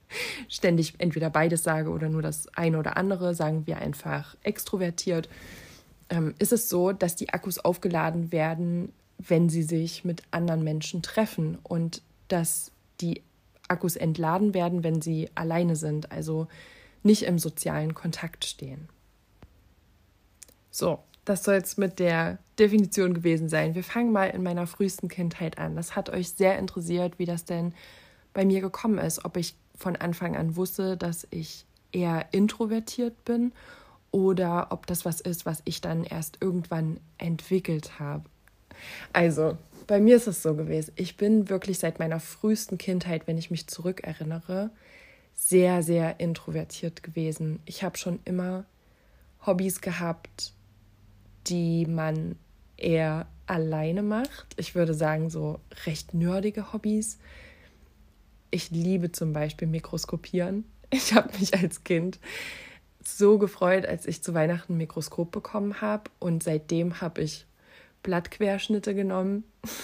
ständig 0.49 0.95
entweder 0.99 1.31
beides 1.31 1.63
sage 1.63 1.91
oder 1.91 2.09
nur 2.09 2.23
das 2.23 2.49
eine 2.57 2.79
oder 2.79 2.97
andere, 2.97 3.35
sagen 3.35 3.67
wir 3.67 3.79
einfach 3.79 4.37
extrovertiert, 4.43 5.29
ähm, 6.09 6.35
ist 6.39 6.53
es 6.53 6.69
so, 6.69 6.93
dass 6.93 7.17
die 7.17 7.31
Akkus 7.31 7.59
aufgeladen 7.59 8.33
werden, 8.33 8.93
wenn 9.19 9.49
sie 9.49 9.63
sich 9.63 10.05
mit 10.05 10.23
anderen 10.31 10.63
Menschen 10.63 11.03
treffen 11.03 11.59
und 11.63 12.03
dass 12.29 12.71
die 13.01 13.23
Akkus 13.69 13.97
entladen 13.97 14.55
werden, 14.55 14.85
wenn 14.85 15.03
sie 15.03 15.31
alleine 15.35 15.77
sind, 15.77 16.13
also 16.13 16.47
nicht 17.03 17.25
im 17.25 17.39
sozialen 17.39 17.95
Kontakt 17.95 18.45
stehen. 18.45 18.89
So, 20.71 21.01
das 21.25 21.43
soll 21.43 21.57
es 21.57 21.77
mit 21.77 21.99
der 21.99 22.39
Definition 22.59 23.15
gewesen 23.15 23.49
sein. 23.49 23.75
Wir 23.75 23.83
fangen 23.83 24.13
mal 24.13 24.27
in 24.27 24.43
meiner 24.43 24.67
frühesten 24.67 25.09
Kindheit 25.09 25.59
an. 25.59 25.75
Das 25.75 25.97
hat 25.97 26.11
euch 26.11 26.31
sehr 26.31 26.59
interessiert, 26.59 27.19
wie 27.19 27.25
das 27.25 27.45
denn 27.45 27.75
bei 28.33 28.45
mir 28.45 28.61
gekommen 28.61 28.99
ist, 28.99 29.25
ob 29.25 29.37
ich 29.37 29.55
von 29.77 29.97
Anfang 29.97 30.37
an 30.37 30.57
wusste, 30.57 30.97
dass 30.97 31.27
ich 31.31 31.65
eher 31.93 32.27
introvertiert 32.33 33.25
bin 33.25 33.53
oder 34.11 34.69
ob 34.71 34.87
das 34.87 35.05
was 35.05 35.21
ist, 35.21 35.47
was 35.47 35.63
ich 35.65 35.81
dann 35.81 36.05
erst 36.05 36.39
irgendwann 36.41 37.01
entwickelt 37.19 37.99
habe. 37.99 38.25
Also, 39.13 39.57
bei 39.87 40.01
mir 40.01 40.17
ist 40.17 40.27
es 40.27 40.43
so 40.43 40.55
gewesen. 40.55 40.93
Ich 40.97 41.17
bin 41.17 41.49
wirklich 41.49 41.79
seit 41.79 41.99
meiner 41.99 42.21
frühesten 42.21 42.79
Kindheit, 42.79 43.27
wenn 43.27 43.39
ich 43.39 43.51
mich 43.51 43.67
zurückerinnere, 43.67 44.71
sehr, 45.35 45.83
sehr 45.83 46.19
introvertiert 46.19 47.03
gewesen. 47.03 47.61
Ich 47.67 47.83
habe 47.83 47.99
schon 47.99 48.21
immer 48.25 48.65
Hobbys 49.47 49.81
gehabt, 49.81 50.53
die 51.47 51.87
man 51.87 52.37
eher 52.77 53.27
alleine 53.47 54.03
macht. 54.03 54.55
Ich 54.57 54.75
würde 54.75 54.95
sagen, 54.95 55.31
so 55.31 55.61
recht 55.85 56.15
nerdige 56.15 56.73
Hobbys. 56.73 57.19
Ich 58.51 58.71
liebe 58.71 59.13
zum 59.13 59.33
Beispiel 59.33 59.69
Mikroskopieren. 59.69 60.65
Ich 60.91 61.13
habe 61.15 61.37
mich 61.41 61.53
als 61.53 61.83
Kind 61.83 62.21
so 63.05 63.39
gefreut, 63.39 63.87
als 63.87 64.07
ich 64.07 64.23
zu 64.23 64.35
Weihnachten 64.35 64.75
ein 64.75 64.77
Mikroskop 64.77 65.33
bekommen 65.33 65.81
habe. 65.81 66.05
Und 66.21 66.45
seitdem 66.45 67.01
habe 67.01 67.23
ich 67.23 67.45
Blattquerschnitte 68.03 68.95
genommen. 68.95 69.45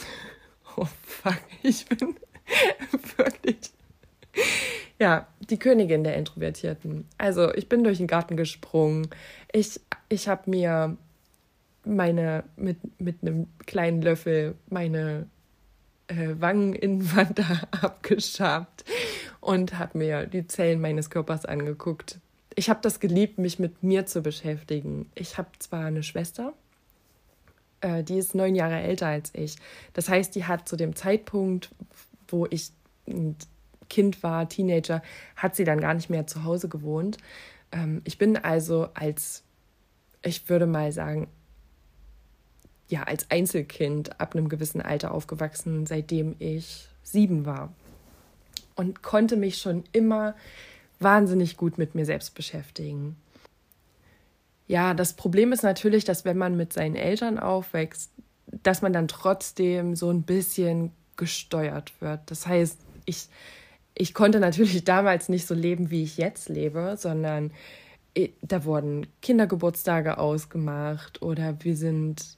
Oh 0.74 0.88
fuck, 1.02 1.36
ich 1.62 1.84
bin 1.84 2.16
wirklich. 3.18 3.58
Ja, 4.98 5.26
die 5.50 5.58
Königin 5.58 6.02
der 6.02 6.16
Introvertierten. 6.16 7.06
Also, 7.18 7.52
ich 7.52 7.68
bin 7.68 7.84
durch 7.84 7.98
den 7.98 8.06
Garten 8.06 8.38
gesprungen. 8.38 9.08
Ich, 9.52 9.80
ich 10.08 10.28
habe 10.28 10.48
mir 10.48 10.96
meine 11.84 12.44
mit, 12.56 12.78
mit 12.98 13.16
einem 13.20 13.48
kleinen 13.66 14.00
Löffel 14.00 14.54
meine 14.70 15.26
äh, 16.12 16.40
Wangeninnenwand 16.40 17.40
abgeschabt 17.82 18.84
und 19.40 19.78
habe 19.78 19.98
mir 19.98 20.26
die 20.26 20.46
Zellen 20.46 20.80
meines 20.80 21.10
Körpers 21.10 21.44
angeguckt. 21.44 22.18
Ich 22.54 22.68
habe 22.68 22.80
das 22.82 23.00
geliebt, 23.00 23.38
mich 23.38 23.58
mit 23.58 23.82
mir 23.82 24.04
zu 24.06 24.20
beschäftigen. 24.20 25.10
Ich 25.14 25.38
habe 25.38 25.48
zwar 25.58 25.86
eine 25.86 26.02
Schwester, 26.02 26.52
äh, 27.80 28.02
die 28.02 28.18
ist 28.18 28.34
neun 28.34 28.54
Jahre 28.54 28.80
älter 28.80 29.06
als 29.06 29.30
ich. 29.34 29.56
Das 29.94 30.08
heißt, 30.08 30.34
die 30.34 30.44
hat 30.44 30.68
zu 30.68 30.76
dem 30.76 30.94
Zeitpunkt, 30.94 31.70
wo 32.28 32.46
ich 32.50 32.70
ein 33.08 33.36
Kind 33.88 34.22
war, 34.22 34.48
Teenager, 34.48 35.02
hat 35.36 35.56
sie 35.56 35.64
dann 35.64 35.80
gar 35.80 35.94
nicht 35.94 36.10
mehr 36.10 36.26
zu 36.26 36.44
Hause 36.44 36.68
gewohnt. 36.68 37.18
Ähm, 37.72 38.02
ich 38.04 38.18
bin 38.18 38.36
also 38.36 38.88
als, 38.94 39.42
ich 40.22 40.48
würde 40.48 40.66
mal 40.66 40.92
sagen, 40.92 41.28
ja, 42.92 43.04
als 43.04 43.30
Einzelkind 43.30 44.20
ab 44.20 44.34
einem 44.34 44.50
gewissen 44.50 44.82
Alter 44.82 45.14
aufgewachsen, 45.14 45.86
seitdem 45.86 46.36
ich 46.38 46.88
sieben 47.02 47.46
war. 47.46 47.72
Und 48.76 49.02
konnte 49.02 49.36
mich 49.38 49.56
schon 49.56 49.84
immer 49.92 50.34
wahnsinnig 51.00 51.56
gut 51.56 51.78
mit 51.78 51.94
mir 51.94 52.04
selbst 52.04 52.34
beschäftigen. 52.34 53.16
Ja, 54.68 54.92
das 54.92 55.14
Problem 55.14 55.52
ist 55.52 55.62
natürlich, 55.62 56.04
dass 56.04 56.26
wenn 56.26 56.36
man 56.36 56.54
mit 56.54 56.74
seinen 56.74 56.94
Eltern 56.94 57.38
aufwächst, 57.38 58.10
dass 58.62 58.82
man 58.82 58.92
dann 58.92 59.08
trotzdem 59.08 59.96
so 59.96 60.10
ein 60.10 60.22
bisschen 60.22 60.92
gesteuert 61.16 61.94
wird. 62.00 62.20
Das 62.26 62.46
heißt, 62.46 62.78
ich, 63.06 63.28
ich 63.94 64.12
konnte 64.12 64.38
natürlich 64.38 64.84
damals 64.84 65.30
nicht 65.30 65.46
so 65.46 65.54
leben, 65.54 65.90
wie 65.90 66.02
ich 66.02 66.18
jetzt 66.18 66.50
lebe, 66.50 66.96
sondern 66.98 67.52
da 68.42 68.66
wurden 68.66 69.06
Kindergeburtstage 69.22 70.18
ausgemacht 70.18 71.22
oder 71.22 71.56
wir 71.64 71.74
sind, 71.74 72.36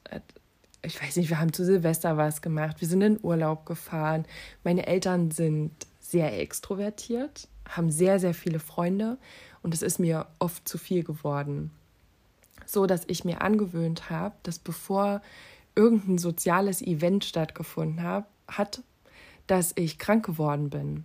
ich 0.85 1.03
weiß 1.03 1.17
nicht, 1.17 1.31
wir 1.31 1.41
haben 1.41 1.53
zu 1.53 1.65
Silvester 1.65 2.17
was 2.17 2.43
gemacht, 2.43 2.81
wir 2.81 2.89
sind 2.89 3.03
in 3.03 3.19
Urlaub 3.23 3.67
gefahren. 3.67 4.25
Meine 4.63 4.87
Eltern 4.87 5.31
sind 5.31 5.73
sehr 6.01 6.41
extrovertiert, 6.41 7.49
haben 7.69 7.91
sehr, 7.91 8.21
sehr 8.21 8.35
viele 8.35 8.59
Freunde 8.59 9.19
und 9.63 9.75
es 9.75 9.83
ist 9.83 9.99
mir 9.99 10.27
oft 10.39 10.69
zu 10.69 10.79
viel 10.79 11.03
geworden 11.05 11.71
so, 12.67 12.87
dass 12.87 13.05
ich 13.07 13.25
mir 13.25 13.43
angewöhnt 13.43 14.11
habe, 14.11 14.35
dass 14.43 14.59
bevor 14.59 15.23
irgendein 15.75 16.19
soziales 16.19 16.83
Event 16.83 17.25
stattgefunden 17.25 18.03
hab, 18.03 18.29
hat, 18.49 18.83
dass 19.47 19.73
ich 19.77 19.99
krank 19.99 20.25
geworden 20.25 20.71
bin 20.71 21.05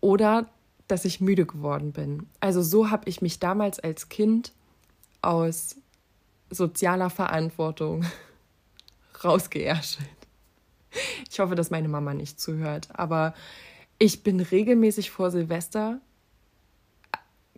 oder 0.00 0.48
dass 0.88 1.04
ich 1.04 1.20
müde 1.20 1.46
geworden 1.46 1.92
bin. 1.92 2.28
Also 2.40 2.62
so 2.62 2.90
habe 2.90 3.08
ich 3.08 3.22
mich 3.22 3.38
damals 3.38 3.80
als 3.80 4.08
Kind 4.08 4.52
aus 5.22 5.76
sozialer 6.50 7.10
Verantwortung 7.10 8.04
rausgeärschelt. 9.24 10.08
Ich 11.30 11.40
hoffe, 11.40 11.54
dass 11.54 11.70
meine 11.70 11.88
Mama 11.88 12.14
nicht 12.14 12.40
zuhört, 12.40 12.88
aber 12.92 13.34
ich 13.98 14.22
bin 14.22 14.40
regelmäßig 14.40 15.10
vor 15.10 15.30
Silvester 15.30 16.00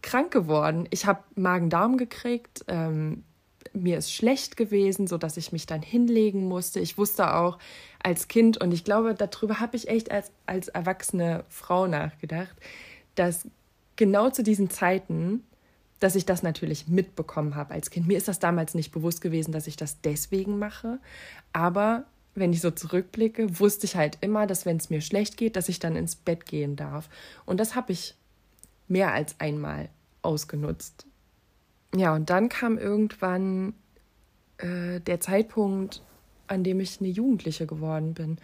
krank 0.02 0.30
geworden. 0.30 0.86
Ich 0.90 1.06
habe 1.06 1.22
Magen-Darm 1.34 1.96
gekriegt. 1.96 2.64
Ähm, 2.68 3.24
mir 3.72 3.98
ist 3.98 4.12
schlecht 4.12 4.56
gewesen, 4.56 5.06
sodass 5.06 5.36
ich 5.36 5.52
mich 5.52 5.66
dann 5.66 5.82
hinlegen 5.82 6.48
musste. 6.48 6.80
Ich 6.80 6.96
wusste 6.96 7.34
auch 7.34 7.58
als 8.02 8.28
Kind, 8.28 8.58
und 8.58 8.72
ich 8.72 8.84
glaube, 8.84 9.14
darüber 9.14 9.60
habe 9.60 9.76
ich 9.76 9.88
echt 9.88 10.10
als, 10.10 10.30
als 10.46 10.68
erwachsene 10.68 11.44
Frau 11.48 11.86
nachgedacht, 11.86 12.56
dass 13.16 13.48
genau 13.96 14.30
zu 14.30 14.42
diesen 14.42 14.70
Zeiten, 14.70 15.44
dass 16.00 16.14
ich 16.14 16.26
das 16.26 16.42
natürlich 16.42 16.88
mitbekommen 16.88 17.54
habe 17.54 17.74
als 17.74 17.90
Kind. 17.90 18.06
Mir 18.06 18.18
ist 18.18 18.28
das 18.28 18.38
damals 18.38 18.74
nicht 18.74 18.92
bewusst 18.92 19.20
gewesen, 19.20 19.52
dass 19.52 19.66
ich 19.66 19.76
das 19.76 20.00
deswegen 20.00 20.58
mache. 20.58 20.98
Aber 21.52 22.04
wenn 22.34 22.52
ich 22.52 22.60
so 22.60 22.70
zurückblicke, 22.70 23.58
wusste 23.58 23.86
ich 23.86 23.96
halt 23.96 24.18
immer, 24.20 24.46
dass 24.46 24.66
wenn 24.66 24.76
es 24.76 24.90
mir 24.90 25.00
schlecht 25.00 25.36
geht, 25.36 25.56
dass 25.56 25.68
ich 25.68 25.78
dann 25.78 25.96
ins 25.96 26.14
Bett 26.16 26.44
gehen 26.44 26.76
darf. 26.76 27.08
Und 27.46 27.58
das 27.58 27.74
habe 27.74 27.92
ich 27.92 28.14
mehr 28.88 29.12
als 29.12 29.40
einmal 29.40 29.88
ausgenutzt. 30.22 31.06
Ja, 31.94 32.14
und 32.14 32.28
dann 32.28 32.48
kam 32.48 32.76
irgendwann 32.76 33.74
äh, 34.58 35.00
der 35.00 35.20
Zeitpunkt, 35.20 36.02
an 36.46 36.62
dem 36.62 36.80
ich 36.80 37.00
eine 37.00 37.08
Jugendliche 37.08 37.66
geworden 37.66 38.12
bin. 38.12 38.38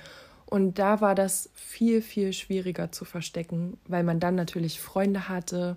Und 0.47 0.78
da 0.78 1.00
war 1.00 1.14
das 1.14 1.50
viel, 1.54 2.02
viel 2.02 2.32
schwieriger 2.32 2.92
zu 2.92 3.04
verstecken, 3.04 3.78
weil 3.87 4.04
man 4.04 4.21
dann 4.21 4.35
natürlich 4.35 4.80
Freunde 4.80 5.28
hatte, 5.28 5.76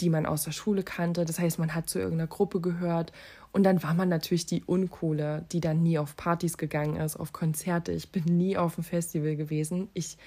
die 0.00 0.10
man 0.10 0.26
aus 0.26 0.44
der 0.44 0.52
Schule 0.52 0.82
kannte. 0.82 1.24
Das 1.24 1.38
heißt, 1.38 1.58
man 1.58 1.74
hat 1.74 1.88
zu 1.88 1.98
irgendeiner 1.98 2.28
Gruppe 2.28 2.60
gehört. 2.60 3.12
Und 3.52 3.62
dann 3.62 3.82
war 3.82 3.94
man 3.94 4.08
natürlich 4.08 4.46
die 4.46 4.62
Uncoole, 4.64 5.44
die 5.52 5.60
dann 5.60 5.82
nie 5.82 5.98
auf 5.98 6.16
Partys 6.16 6.58
gegangen 6.58 6.96
ist, 6.96 7.16
auf 7.16 7.32
Konzerte. 7.32 7.92
Ich 7.92 8.10
bin 8.10 8.24
nie 8.24 8.56
auf 8.56 8.76
ein 8.76 8.84
Festival 8.84 9.36
gewesen. 9.36 9.88
Ich 9.94 10.18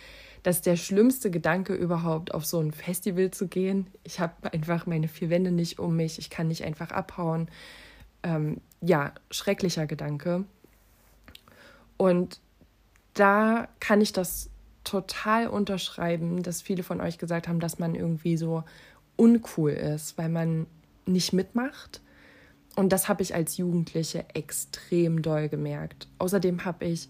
das 0.44 0.58
ist 0.58 0.66
der 0.66 0.78
schlimmste 0.78 1.32
Gedanke 1.32 1.74
überhaupt, 1.74 2.34
auf 2.34 2.46
so 2.46 2.60
ein 2.60 2.72
Festival 2.72 3.32
zu 3.32 3.48
gehen. 3.48 3.88
Ich 4.04 4.20
habe 4.20 4.54
einfach 4.54 4.86
meine 4.86 5.08
vier 5.08 5.30
Wände 5.30 5.52
nicht 5.52 5.80
um 5.80 5.96
mich, 5.96 6.18
ich 6.18 6.30
kann 6.30 6.48
nicht 6.48 6.64
einfach 6.64 6.92
abhauen. 6.92 7.50
Ähm, 8.24 8.62
ja, 8.82 9.14
schrecklicher 9.32 9.86
Gedanke. 9.86 10.46
Und 11.98 12.40
da 13.14 13.68
kann 13.82 14.00
ich 14.00 14.14
das 14.14 14.50
total 14.86 15.48
unterschreiben, 15.48 16.42
dass 16.42 16.62
viele 16.62 16.84
von 16.84 17.02
euch 17.02 17.18
gesagt 17.18 17.48
haben, 17.48 17.60
dass 17.60 17.80
man 17.80 17.96
irgendwie 17.96 18.38
so 18.38 18.64
uncool 19.20 19.72
ist, 19.72 20.18
weil 20.18 20.30
man 20.30 20.66
nicht 21.06 21.34
mitmacht. 21.34 22.02
Und 22.76 22.90
das 22.94 23.10
habe 23.10 23.22
ich 23.22 23.36
als 23.36 23.58
Jugendliche 23.58 24.26
extrem 24.34 25.22
doll 25.22 25.50
gemerkt. 25.50 26.08
Außerdem 26.18 26.64
habe 26.64 26.86
ich 26.86 27.10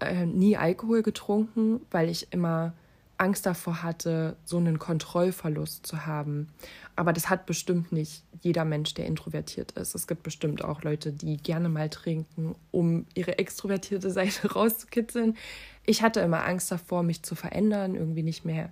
äh, 0.00 0.26
nie 0.26 0.56
Alkohol 0.56 1.02
getrunken, 1.02 1.80
weil 1.90 2.08
ich 2.08 2.32
immer 2.32 2.74
Angst 3.16 3.46
davor 3.46 3.82
hatte, 3.82 4.36
so 4.44 4.58
einen 4.58 4.78
Kontrollverlust 4.78 5.84
zu 5.84 6.06
haben. 6.06 6.48
Aber 6.94 7.12
das 7.12 7.28
hat 7.28 7.46
bestimmt 7.46 7.90
nicht 7.90 8.22
jeder 8.42 8.64
Mensch, 8.64 8.94
der 8.94 9.06
introvertiert 9.06 9.72
ist. 9.72 9.96
Es 9.96 10.06
gibt 10.06 10.22
bestimmt 10.22 10.62
auch 10.62 10.82
Leute, 10.82 11.12
die 11.12 11.36
gerne 11.36 11.68
mal 11.68 11.88
trinken, 11.90 12.54
um 12.70 13.06
ihre 13.14 13.38
extrovertierte 13.38 14.10
Seite 14.12 14.52
rauszukitzeln. 14.52 15.36
Ich 15.84 16.02
hatte 16.02 16.20
immer 16.20 16.44
Angst 16.44 16.70
davor, 16.70 17.02
mich 17.02 17.24
zu 17.24 17.34
verändern, 17.34 17.96
irgendwie 17.96 18.22
nicht 18.22 18.44
mehr 18.44 18.70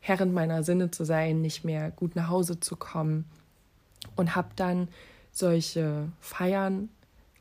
Herrin 0.00 0.32
meiner 0.32 0.62
Sinne 0.62 0.90
zu 0.90 1.04
sein, 1.04 1.40
nicht 1.40 1.64
mehr 1.64 1.90
gut 1.90 2.16
nach 2.16 2.28
Hause 2.28 2.60
zu 2.60 2.76
kommen. 2.76 3.24
Und 4.14 4.36
habe 4.36 4.48
dann 4.56 4.88
solche 5.32 6.08
Feiern 6.20 6.88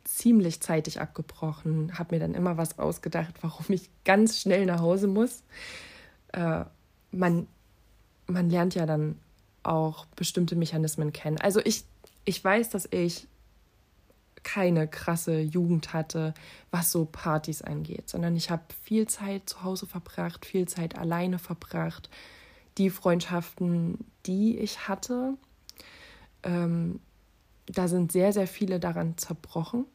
ziemlich 0.04 0.62
zeitig 0.62 1.02
abgebrochen, 1.02 1.98
habe 1.98 2.16
mir 2.16 2.20
dann 2.20 2.34
immer 2.34 2.58
was 2.58 2.80
ausgedacht, 2.80 3.36
warum 3.42 3.66
ich 3.70 3.90
ganz 4.04 4.40
schnell 4.40 4.66
nach 4.66 4.80
Hause 4.80 5.08
muss. 5.08 5.44
Äh, 6.32 6.66
man, 7.12 7.48
man 8.28 8.50
lernt 8.50 8.76
ja 8.76 8.86
dann 8.86 9.20
auch 9.64 10.06
bestimmte 10.16 10.56
Mechanismen 10.56 11.12
kennen. 11.12 11.40
Also 11.40 11.60
ich, 11.64 11.84
ich 12.24 12.44
weiß, 12.44 12.70
dass 12.70 12.88
ich 12.92 13.28
keine 14.44 14.88
krasse 14.88 15.40
Jugend 15.40 15.94
hatte, 15.94 16.36
was 16.70 16.92
so 16.92 17.06
Partys 17.06 17.64
angeht, 17.64 18.10
sondern 18.10 18.36
ich 18.36 18.52
habe 18.52 18.64
viel 18.84 19.08
Zeit 19.08 19.50
zu 19.50 19.64
Hause 19.64 19.88
verbracht, 19.88 20.46
viel 20.46 20.68
Zeit 20.68 20.98
alleine 20.98 21.40
verbracht. 21.40 22.10
Die 22.78 22.90
Freundschaften, 22.90 24.00
die 24.26 24.58
ich 24.58 24.88
hatte, 24.88 25.36
ähm, 26.44 27.00
da 27.68 27.88
sind 27.88 28.12
sehr, 28.12 28.34
sehr 28.34 28.48
viele 28.48 28.80
daran 28.80 29.18
zerbrochen 29.18 29.86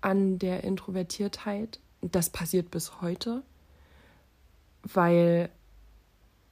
an 0.00 0.38
der 0.38 0.64
Introvertiertheit. 0.64 1.80
Das 2.00 2.30
passiert 2.30 2.70
bis 2.70 3.00
heute, 3.00 3.42
weil 4.82 5.50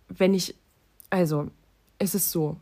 wenn 0.09 0.35
ich, 0.35 0.55
also 1.11 1.51
es 1.99 2.15
ist 2.15 2.31
so, 2.31 2.57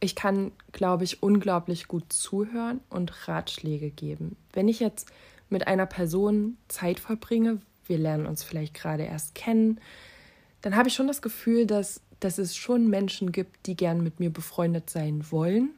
ich 0.00 0.14
kann, 0.14 0.52
glaube 0.72 1.04
ich, 1.04 1.22
unglaublich 1.22 1.88
gut 1.88 2.12
zuhören 2.12 2.80
und 2.90 3.28
Ratschläge 3.28 3.90
geben. 3.90 4.36
Wenn 4.52 4.68
ich 4.68 4.78
jetzt 4.80 5.10
mit 5.48 5.66
einer 5.66 5.86
Person 5.86 6.58
Zeit 6.68 7.00
verbringe, 7.00 7.60
wir 7.86 7.98
lernen 7.98 8.26
uns 8.26 8.42
vielleicht 8.42 8.74
gerade 8.74 9.04
erst 9.04 9.34
kennen, 9.34 9.80
dann 10.62 10.76
habe 10.76 10.88
ich 10.88 10.94
schon 10.94 11.06
das 11.06 11.22
Gefühl, 11.22 11.66
dass, 11.66 12.00
dass 12.20 12.38
es 12.38 12.56
schon 12.56 12.88
Menschen 12.88 13.32
gibt, 13.32 13.66
die 13.66 13.76
gern 13.76 14.02
mit 14.02 14.20
mir 14.20 14.30
befreundet 14.30 14.90
sein 14.90 15.30
wollen. 15.30 15.70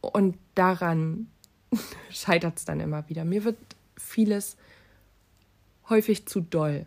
Und 0.00 0.36
daran 0.54 1.28
scheitert 2.10 2.58
es 2.58 2.64
dann 2.64 2.80
immer 2.80 3.08
wieder. 3.08 3.24
Mir 3.24 3.44
wird 3.44 3.58
vieles 3.96 4.56
häufig 5.88 6.26
zu 6.26 6.40
doll, 6.40 6.86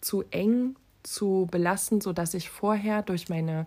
zu 0.00 0.24
eng, 0.30 0.76
zu 1.02 1.48
belastend, 1.50 2.02
sodass 2.02 2.34
ich 2.34 2.50
vorher 2.50 3.02
durch 3.02 3.28
meine, 3.28 3.66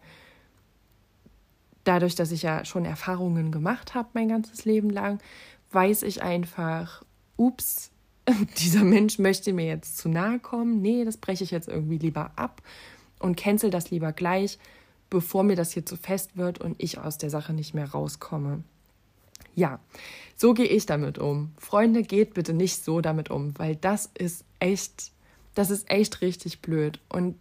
dadurch, 1.83 2.15
dass 2.15 2.31
ich 2.31 2.43
ja 2.43 2.65
schon 2.65 2.85
Erfahrungen 2.85 3.51
gemacht 3.51 3.95
habe 3.95 4.09
mein 4.13 4.29
ganzes 4.29 4.65
Leben 4.65 4.89
lang, 4.89 5.19
weiß 5.71 6.03
ich 6.03 6.21
einfach, 6.21 7.03
ups, 7.35 7.91
dieser 8.57 8.83
Mensch 8.83 9.19
möchte 9.19 9.51
mir 9.53 9.65
jetzt 9.65 9.97
zu 9.97 10.07
nahe 10.07 10.39
kommen. 10.39 10.81
Nee, 10.81 11.03
das 11.03 11.17
breche 11.17 11.43
ich 11.43 11.51
jetzt 11.51 11.67
irgendwie 11.67 11.97
lieber 11.97 12.31
ab 12.35 12.61
und 13.23 13.37
cancel 13.37 13.69
das 13.69 13.89
lieber 13.89 14.11
gleich, 14.11 14.59
bevor 15.09 15.43
mir 15.43 15.55
das 15.55 15.71
hier 15.71 15.85
zu 15.85 15.95
fest 15.95 16.35
wird 16.35 16.59
und 16.59 16.75
ich 16.77 16.97
aus 16.97 17.17
der 17.17 17.29
Sache 17.29 17.53
nicht 17.53 17.73
mehr 17.73 17.89
rauskomme. 17.89 18.63
Ja, 19.55 19.79
so 20.35 20.53
gehe 20.53 20.65
ich 20.65 20.85
damit 20.85 21.17
um. 21.19 21.53
Freunde, 21.57 22.03
geht 22.03 22.33
bitte 22.33 22.53
nicht 22.53 22.83
so 22.83 23.01
damit 23.01 23.29
um, 23.29 23.57
weil 23.57 23.75
das 23.75 24.09
ist 24.17 24.43
echt, 24.59 25.11
das 25.55 25.69
ist 25.69 25.89
echt 25.89 26.21
richtig 26.21 26.61
blöd. 26.61 26.99
Und 27.07 27.37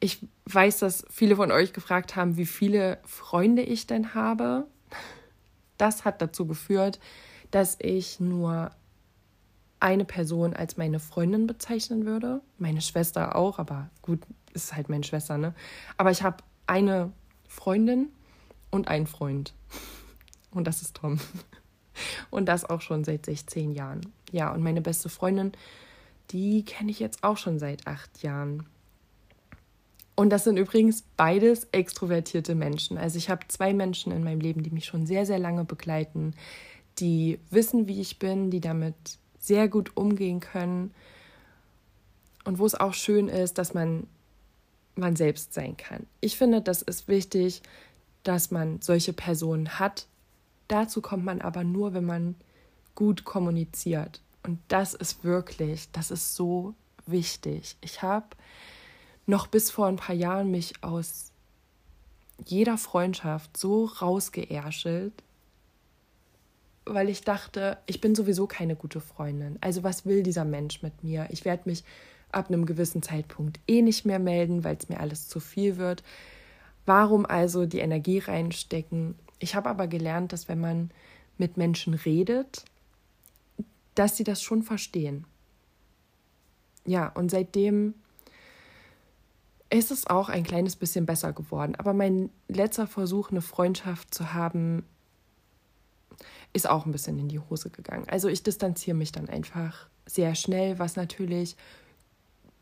ich 0.00 0.26
weiß, 0.46 0.80
dass 0.80 1.04
viele 1.10 1.36
von 1.36 1.52
euch 1.52 1.72
gefragt 1.72 2.16
haben, 2.16 2.36
wie 2.36 2.46
viele 2.46 2.98
Freunde 3.04 3.62
ich 3.62 3.86
denn 3.86 4.14
habe. 4.14 4.66
Das 5.78 6.04
hat 6.04 6.20
dazu 6.20 6.46
geführt, 6.46 6.98
dass 7.50 7.76
ich 7.80 8.18
nur 8.18 8.70
eine 9.84 10.06
Person 10.06 10.54
als 10.54 10.78
meine 10.78 10.98
Freundin 10.98 11.46
bezeichnen 11.46 12.06
würde. 12.06 12.40
Meine 12.56 12.80
Schwester 12.80 13.36
auch, 13.36 13.58
aber 13.58 13.90
gut, 14.00 14.20
ist 14.54 14.74
halt 14.74 14.88
meine 14.88 15.04
Schwester, 15.04 15.36
ne? 15.36 15.54
Aber 15.98 16.10
ich 16.10 16.22
habe 16.22 16.38
eine 16.66 17.12
Freundin 17.46 18.08
und 18.70 18.88
einen 18.88 19.06
Freund. 19.06 19.52
Und 20.52 20.66
das 20.66 20.80
ist 20.80 20.96
Tom. 20.96 21.20
Und 22.30 22.46
das 22.46 22.64
auch 22.64 22.80
schon 22.80 23.04
seit 23.04 23.26
16 23.26 23.72
Jahren. 23.72 24.00
Ja, 24.32 24.54
und 24.54 24.62
meine 24.62 24.80
beste 24.80 25.10
Freundin, 25.10 25.52
die 26.30 26.64
kenne 26.64 26.90
ich 26.90 26.98
jetzt 26.98 27.22
auch 27.22 27.36
schon 27.36 27.58
seit 27.58 27.86
acht 27.86 28.22
Jahren. 28.22 28.66
Und 30.16 30.30
das 30.30 30.44
sind 30.44 30.56
übrigens 30.56 31.04
beides 31.18 31.68
extrovertierte 31.72 32.54
Menschen. 32.54 32.96
Also 32.96 33.18
ich 33.18 33.28
habe 33.28 33.46
zwei 33.48 33.74
Menschen 33.74 34.12
in 34.12 34.24
meinem 34.24 34.40
Leben, 34.40 34.62
die 34.62 34.70
mich 34.70 34.86
schon 34.86 35.04
sehr, 35.06 35.26
sehr 35.26 35.38
lange 35.38 35.64
begleiten, 35.64 36.34
die 36.98 37.38
wissen, 37.50 37.86
wie 37.86 38.00
ich 38.00 38.18
bin, 38.18 38.50
die 38.50 38.60
damit 38.60 39.18
sehr 39.44 39.68
gut 39.68 39.96
umgehen 39.96 40.40
können 40.40 40.94
und 42.44 42.58
wo 42.58 42.66
es 42.66 42.74
auch 42.74 42.94
schön 42.94 43.28
ist, 43.28 43.58
dass 43.58 43.74
man 43.74 44.06
man 44.96 45.16
selbst 45.16 45.52
sein 45.52 45.76
kann. 45.76 46.06
Ich 46.20 46.36
finde, 46.36 46.62
das 46.62 46.80
ist 46.80 47.08
wichtig, 47.08 47.62
dass 48.22 48.52
man 48.52 48.80
solche 48.80 49.12
Personen 49.12 49.80
hat, 49.80 50.06
Dazu 50.68 51.00
kommt 51.00 51.24
man 51.24 51.40
aber 51.40 51.64
nur, 51.64 51.94
wenn 51.94 52.06
man 52.06 52.34
gut 52.94 53.24
kommuniziert. 53.24 54.20
Und 54.42 54.60
das 54.68 54.94
ist 54.94 55.24
wirklich, 55.24 55.90
das 55.92 56.10
ist 56.10 56.34
so 56.34 56.74
wichtig. 57.06 57.76
Ich 57.80 58.02
habe 58.02 58.26
noch 59.26 59.46
bis 59.46 59.70
vor 59.70 59.86
ein 59.86 59.96
paar 59.96 60.14
Jahren 60.14 60.50
mich 60.50 60.82
aus 60.82 61.30
jeder 62.44 62.78
Freundschaft 62.78 63.56
so 63.56 63.84
rausgeärschelt, 63.84 65.12
weil 66.86 67.08
ich 67.08 67.22
dachte, 67.22 67.78
ich 67.86 68.00
bin 68.00 68.14
sowieso 68.14 68.46
keine 68.46 68.76
gute 68.76 69.00
Freundin. 69.00 69.58
Also 69.60 69.82
was 69.82 70.04
will 70.04 70.22
dieser 70.22 70.44
Mensch 70.44 70.82
mit 70.82 71.02
mir? 71.02 71.26
Ich 71.30 71.44
werde 71.44 71.62
mich 71.66 71.84
ab 72.32 72.48
einem 72.48 72.66
gewissen 72.66 73.02
Zeitpunkt 73.02 73.60
eh 73.66 73.82
nicht 73.82 74.04
mehr 74.04 74.18
melden, 74.18 74.64
weil 74.64 74.76
es 74.76 74.88
mir 74.88 75.00
alles 75.00 75.28
zu 75.28 75.40
viel 75.40 75.76
wird. 75.76 76.02
Warum 76.86 77.24
also 77.24 77.64
die 77.64 77.78
Energie 77.78 78.18
reinstecken 78.18 79.14
ich 79.44 79.54
habe 79.54 79.68
aber 79.68 79.86
gelernt, 79.86 80.32
dass 80.32 80.48
wenn 80.48 80.60
man 80.60 80.90
mit 81.36 81.58
Menschen 81.58 81.92
redet, 81.92 82.64
dass 83.94 84.16
sie 84.16 84.24
das 84.24 84.42
schon 84.42 84.62
verstehen. 84.62 85.26
Ja, 86.86 87.08
und 87.08 87.30
seitdem 87.30 87.94
ist 89.68 89.90
es 89.90 90.06
auch 90.06 90.30
ein 90.30 90.44
kleines 90.44 90.76
bisschen 90.76 91.04
besser 91.04 91.32
geworden. 91.34 91.74
Aber 91.76 91.92
mein 91.92 92.30
letzter 92.48 92.86
Versuch, 92.86 93.30
eine 93.30 93.42
Freundschaft 93.42 94.14
zu 94.14 94.32
haben, 94.32 94.86
ist 96.54 96.70
auch 96.70 96.86
ein 96.86 96.92
bisschen 96.92 97.18
in 97.18 97.28
die 97.28 97.40
Hose 97.40 97.68
gegangen. 97.68 98.06
Also 98.08 98.28
ich 98.28 98.42
distanziere 98.42 98.96
mich 98.96 99.12
dann 99.12 99.28
einfach 99.28 99.88
sehr 100.06 100.34
schnell, 100.34 100.78
was 100.78 100.96
natürlich 100.96 101.56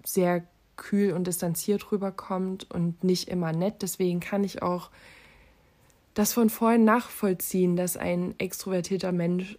sehr 0.02 0.44
kühl 0.76 1.12
und 1.12 1.26
distanziert 1.26 1.92
rüberkommt 1.92 2.68
und 2.70 3.04
nicht 3.04 3.28
immer 3.28 3.52
nett. 3.52 3.82
Deswegen 3.82 4.18
kann 4.18 4.42
ich 4.42 4.62
auch 4.62 4.90
das 6.14 6.32
von 6.32 6.50
vorhin 6.50 6.84
nachvollziehen, 6.84 7.76
dass 7.76 7.96
ein 7.96 8.34
extrovertierter 8.38 9.12
Mensch 9.12 9.58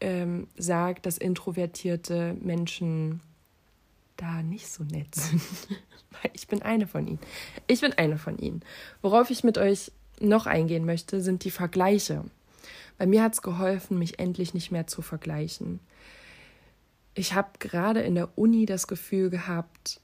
ähm, 0.00 0.46
sagt, 0.56 1.06
dass 1.06 1.18
introvertierte 1.18 2.36
Menschen 2.40 3.20
da 4.16 4.42
nicht 4.42 4.70
so 4.70 4.84
nett 4.84 5.14
sind. 5.14 5.42
ich 6.34 6.46
bin 6.48 6.62
eine 6.62 6.86
von 6.86 7.06
ihnen. 7.06 7.20
Ich 7.66 7.80
bin 7.80 7.92
eine 7.94 8.18
von 8.18 8.38
ihnen. 8.38 8.62
Worauf 9.02 9.30
ich 9.30 9.42
mit 9.42 9.58
euch 9.58 9.92
noch 10.20 10.46
eingehen 10.46 10.84
möchte, 10.84 11.20
sind 11.20 11.44
die 11.44 11.50
Vergleiche. 11.50 12.24
Bei 13.00 13.06
mir 13.06 13.22
hat 13.22 13.32
es 13.32 13.40
geholfen, 13.40 13.98
mich 13.98 14.18
endlich 14.18 14.52
nicht 14.52 14.72
mehr 14.72 14.86
zu 14.86 15.00
vergleichen. 15.00 15.80
Ich 17.14 17.32
habe 17.32 17.48
gerade 17.58 18.00
in 18.00 18.14
der 18.14 18.36
Uni 18.36 18.66
das 18.66 18.86
Gefühl 18.86 19.30
gehabt, 19.30 20.02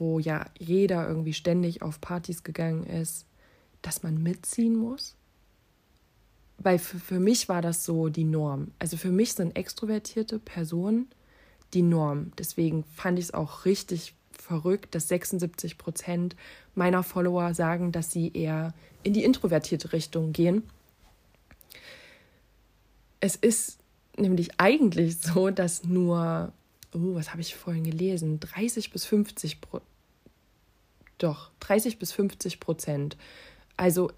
wo 0.00 0.18
ja 0.18 0.46
jeder 0.58 1.06
irgendwie 1.06 1.32
ständig 1.32 1.80
auf 1.80 2.00
Partys 2.00 2.42
gegangen 2.42 2.82
ist, 2.82 3.24
dass 3.82 4.02
man 4.02 4.20
mitziehen 4.20 4.74
muss? 4.74 5.14
Weil 6.58 6.80
für, 6.80 7.20
mich 7.20 7.48
war 7.48 7.62
das 7.62 7.84
so 7.84 8.08
die 8.08 8.24
Norm. 8.24 8.72
Also 8.80 8.96
für 8.96 9.12
mich 9.12 9.34
sind 9.34 9.56
extrovertierte 9.56 10.40
Personen 10.40 11.06
die 11.72 11.82
Norm. 11.82 12.32
Deswegen 12.36 12.82
fand 12.82 13.20
ich 13.20 13.26
es 13.26 13.34
auch 13.34 13.64
richtig 13.64 14.16
verrückt, 14.32 14.96
dass 14.96 15.06
76 15.06 15.78
Prozent 15.78 16.34
meiner 16.74 17.04
Follower 17.04 17.54
sagen, 17.54 17.92
dass 17.92 18.10
sie 18.10 18.32
eher 18.32 18.74
in 19.04 19.12
die 19.12 19.22
introvertierte 19.22 19.92
Richtung 19.92 20.32
gehen. 20.32 20.64
Es 23.24 23.36
ist 23.36 23.78
nämlich 24.18 24.50
eigentlich 24.60 25.16
so, 25.16 25.48
dass 25.48 25.82
nur, 25.82 26.52
oh, 26.92 27.14
was 27.14 27.30
habe 27.30 27.40
ich 27.40 27.54
vorhin 27.54 27.84
gelesen, 27.84 28.38
30 28.38 28.92
bis 28.92 29.06
50 29.06 29.62
Pro 29.62 29.80
doch 31.16 31.50
30 31.60 31.98
bis 31.98 32.12
50 32.12 32.60
Prozent 32.60 33.16
also 33.78 34.10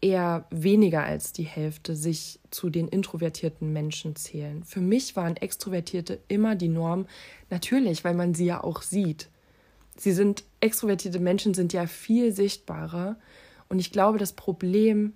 eher 0.00 0.46
weniger 0.48 1.04
als 1.04 1.34
die 1.34 1.42
Hälfte 1.42 1.94
sich 1.94 2.40
zu 2.50 2.70
den 2.70 2.88
introvertierten 2.88 3.70
Menschen 3.70 4.16
zählen. 4.16 4.64
Für 4.64 4.80
mich 4.80 5.14
waren 5.14 5.36
Extrovertierte 5.36 6.18
immer 6.28 6.54
die 6.54 6.68
Norm, 6.68 7.06
natürlich, 7.50 8.02
weil 8.02 8.14
man 8.14 8.32
sie 8.32 8.46
ja 8.46 8.64
auch 8.64 8.80
sieht. 8.80 9.28
Sie 9.98 10.12
sind, 10.12 10.44
extrovertierte 10.60 11.20
Menschen 11.20 11.52
sind 11.52 11.74
ja 11.74 11.86
viel 11.86 12.32
sichtbarer. 12.32 13.16
Und 13.68 13.78
ich 13.78 13.92
glaube, 13.92 14.16
das 14.16 14.32
Problem 14.32 15.12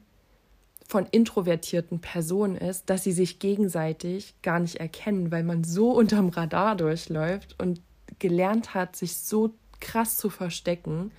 von 0.93 1.07
introvertierten 1.11 2.01
Personen 2.03 2.55
ist, 2.55 2.91
dass 2.91 3.03
sie 3.03 3.13
sich 3.13 3.39
gegenseitig 3.39 4.35
gar 4.43 4.61
nicht 4.61 4.77
erkennen, 4.77 5.33
weil 5.33 5.43
man 5.43 5.65
so 5.65 5.91
unterm 5.91 6.29
Radar 6.29 6.77
durchläuft 6.77 7.59
und 7.59 7.81
gelernt 8.19 8.75
hat, 8.75 8.95
sich 8.95 9.17
so 9.17 9.55
krass 9.81 10.19
zu 10.19 10.29
verstecken, 10.29 11.11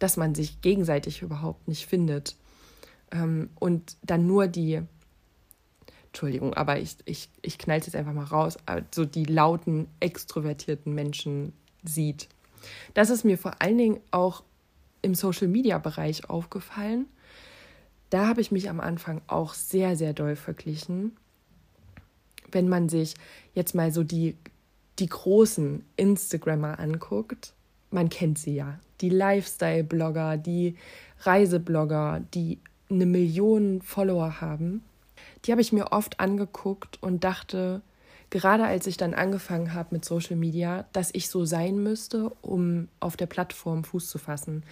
dass 0.00 0.16
man 0.16 0.34
sich 0.34 0.60
gegenseitig 0.60 1.22
überhaupt 1.22 1.68
nicht 1.68 1.86
findet. 1.86 2.34
Ähm, 3.12 3.50
und 3.60 3.96
dann 4.02 4.26
nur 4.26 4.48
die, 4.48 4.82
Entschuldigung, 6.08 6.54
aber 6.54 6.80
ich, 6.80 6.96
ich, 7.04 7.28
ich 7.42 7.58
knall 7.58 7.78
jetzt 7.78 7.94
einfach 7.94 8.12
mal 8.12 8.24
raus, 8.24 8.58
so 8.92 9.04
die 9.04 9.24
lauten, 9.24 9.86
extrovertierten 10.00 10.92
Menschen 10.92 11.52
sieht. 11.84 12.26
Das 12.94 13.10
ist 13.10 13.22
mir 13.22 13.38
vor 13.38 13.62
allen 13.62 13.78
Dingen 13.78 14.00
auch 14.10 14.42
im 15.00 15.14
Social-Media-Bereich 15.14 16.28
aufgefallen. 16.28 17.06
Da 18.10 18.26
habe 18.26 18.40
ich 18.40 18.52
mich 18.52 18.70
am 18.70 18.80
Anfang 18.80 19.20
auch 19.26 19.54
sehr, 19.54 19.96
sehr 19.96 20.12
doll 20.12 20.36
verglichen. 20.36 21.16
Wenn 22.50 22.68
man 22.68 22.88
sich 22.88 23.14
jetzt 23.54 23.74
mal 23.74 23.90
so 23.92 24.04
die, 24.04 24.36
die 24.98 25.08
großen 25.08 25.84
Instagrammer 25.96 26.78
anguckt, 26.78 27.52
man 27.90 28.08
kennt 28.08 28.38
sie 28.38 28.54
ja, 28.54 28.78
die 29.00 29.10
Lifestyle-Blogger, 29.10 30.36
die 30.36 30.76
Reiseblogger, 31.20 32.22
die 32.34 32.60
eine 32.88 33.06
Million 33.06 33.82
Follower 33.82 34.40
haben, 34.40 34.82
die 35.44 35.52
habe 35.52 35.60
ich 35.60 35.72
mir 35.72 35.92
oft 35.92 36.20
angeguckt 36.20 37.02
und 37.02 37.24
dachte, 37.24 37.82
gerade 38.30 38.64
als 38.64 38.86
ich 38.86 38.96
dann 38.96 39.14
angefangen 39.14 39.74
habe 39.74 39.94
mit 39.94 40.04
Social 40.04 40.36
Media, 40.36 40.86
dass 40.92 41.10
ich 41.12 41.28
so 41.28 41.44
sein 41.44 41.82
müsste, 41.82 42.30
um 42.42 42.88
auf 43.00 43.16
der 43.16 43.26
Plattform 43.26 43.84
Fuß 43.84 44.10
zu 44.10 44.18
fassen. 44.18 44.64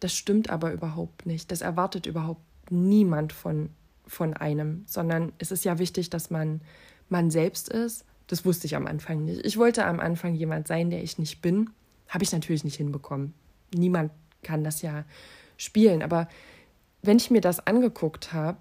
Das 0.00 0.14
stimmt 0.14 0.50
aber 0.50 0.72
überhaupt 0.72 1.26
nicht. 1.26 1.50
Das 1.50 1.60
erwartet 1.60 2.06
überhaupt 2.06 2.40
niemand 2.70 3.32
von, 3.32 3.70
von 4.06 4.34
einem, 4.34 4.84
sondern 4.86 5.32
es 5.38 5.50
ist 5.50 5.64
ja 5.64 5.78
wichtig, 5.78 6.10
dass 6.10 6.30
man 6.30 6.60
man 7.10 7.30
selbst 7.30 7.68
ist. 7.68 8.04
Das 8.28 8.44
wusste 8.44 8.66
ich 8.66 8.76
am 8.76 8.86
Anfang 8.86 9.24
nicht. 9.24 9.44
Ich 9.44 9.58
wollte 9.58 9.84
am 9.84 10.00
Anfang 10.00 10.34
jemand 10.34 10.68
sein, 10.68 10.90
der 10.90 11.02
ich 11.02 11.18
nicht 11.18 11.42
bin. 11.42 11.70
Habe 12.08 12.24
ich 12.24 12.32
natürlich 12.32 12.64
nicht 12.64 12.76
hinbekommen. 12.76 13.34
Niemand 13.74 14.12
kann 14.42 14.64
das 14.64 14.82
ja 14.82 15.04
spielen. 15.56 16.02
Aber 16.02 16.28
wenn 17.02 17.16
ich 17.16 17.30
mir 17.30 17.40
das 17.40 17.66
angeguckt 17.66 18.32
habe, 18.32 18.58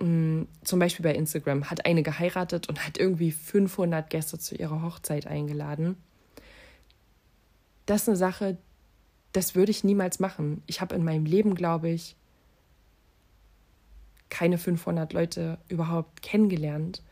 mm, 0.00 0.42
zum 0.64 0.78
Beispiel 0.78 1.04
bei 1.04 1.14
Instagram, 1.14 1.70
hat 1.70 1.86
eine 1.86 2.02
geheiratet 2.02 2.68
und 2.68 2.84
hat 2.84 2.98
irgendwie 2.98 3.30
500 3.30 4.10
Gäste 4.10 4.38
zu 4.38 4.56
ihrer 4.56 4.82
Hochzeit 4.82 5.26
eingeladen. 5.26 5.96
Das 7.86 8.02
ist 8.02 8.08
eine 8.08 8.16
Sache, 8.16 8.58
das 9.32 9.54
würde 9.54 9.70
ich 9.70 9.84
niemals 9.84 10.18
machen. 10.18 10.62
Ich 10.66 10.80
habe 10.80 10.94
in 10.94 11.04
meinem 11.04 11.24
Leben, 11.24 11.54
glaube 11.54 11.88
ich, 11.88 12.16
keine 14.32 14.56
500 14.56 15.12
Leute 15.12 15.58
überhaupt 15.68 16.22
kennengelernt. 16.22 17.02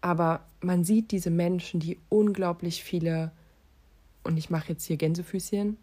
Aber 0.00 0.46
man 0.62 0.84
sieht 0.84 1.10
diese 1.10 1.30
Menschen, 1.30 1.80
die 1.80 1.98
unglaublich 2.08 2.82
viele, 2.82 3.30
und 4.24 4.38
ich 4.38 4.48
mache 4.48 4.70
jetzt 4.70 4.86
hier 4.86 4.96
Gänsefüßchen, 4.96 5.76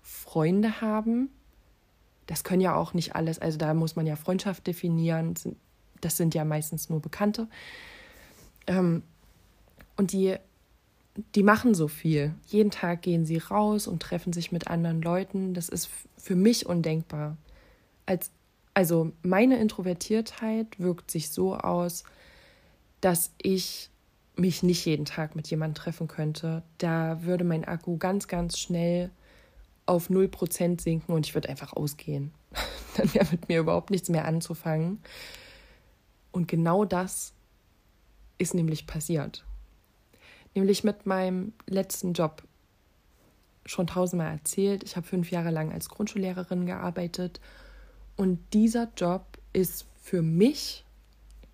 Freunde 0.00 0.80
haben. 0.80 1.28
Das 2.26 2.42
können 2.42 2.62
ja 2.62 2.74
auch 2.74 2.94
nicht 2.94 3.14
alles, 3.14 3.38
also 3.38 3.58
da 3.58 3.74
muss 3.74 3.96
man 3.96 4.06
ja 4.06 4.16
Freundschaft 4.16 4.66
definieren. 4.66 5.34
Das 6.00 6.16
sind 6.16 6.34
ja 6.34 6.44
meistens 6.44 6.88
nur 6.88 7.00
Bekannte. 7.00 7.46
Ähm, 8.66 9.02
und 9.96 10.12
die 10.12 10.38
die 11.34 11.42
machen 11.42 11.74
so 11.74 11.88
viel. 11.88 12.34
Jeden 12.46 12.70
Tag 12.70 13.02
gehen 13.02 13.26
sie 13.26 13.38
raus 13.38 13.86
und 13.86 14.00
treffen 14.00 14.32
sich 14.32 14.52
mit 14.52 14.68
anderen 14.68 15.02
Leuten. 15.02 15.54
Das 15.54 15.68
ist 15.68 15.90
für 16.16 16.36
mich 16.36 16.66
undenkbar. 16.66 17.36
Als, 18.06 18.30
also 18.78 19.10
meine 19.22 19.58
Introvertiertheit 19.58 20.78
wirkt 20.78 21.10
sich 21.10 21.30
so 21.30 21.56
aus, 21.56 22.04
dass 23.00 23.32
ich 23.42 23.90
mich 24.36 24.62
nicht 24.62 24.84
jeden 24.86 25.04
Tag 25.04 25.34
mit 25.34 25.48
jemandem 25.48 25.74
treffen 25.74 26.06
könnte. 26.06 26.62
Da 26.78 27.24
würde 27.24 27.42
mein 27.42 27.64
Akku 27.64 27.98
ganz, 27.98 28.28
ganz 28.28 28.56
schnell 28.56 29.10
auf 29.84 30.10
0% 30.10 30.80
sinken 30.80 31.12
und 31.12 31.26
ich 31.26 31.34
würde 31.34 31.48
einfach 31.48 31.72
ausgehen. 31.72 32.30
Dann 32.96 33.12
wäre 33.14 33.26
mit 33.32 33.48
mir 33.48 33.58
überhaupt 33.58 33.90
nichts 33.90 34.10
mehr 34.10 34.26
anzufangen. 34.26 35.00
Und 36.30 36.46
genau 36.46 36.84
das 36.84 37.32
ist 38.38 38.54
nämlich 38.54 38.86
passiert 38.86 39.44
nämlich 40.54 40.84
mit 40.84 41.06
meinem 41.06 41.52
letzten 41.66 42.12
Job 42.12 42.42
schon 43.64 43.86
tausendmal 43.86 44.32
erzählt. 44.32 44.82
Ich 44.82 44.96
habe 44.96 45.06
fünf 45.06 45.30
Jahre 45.30 45.50
lang 45.50 45.72
als 45.72 45.88
Grundschullehrerin 45.88 46.66
gearbeitet 46.66 47.40
und 48.18 48.40
dieser 48.52 48.88
Job 48.96 49.38
ist 49.52 49.86
für 50.02 50.22
mich 50.22 50.84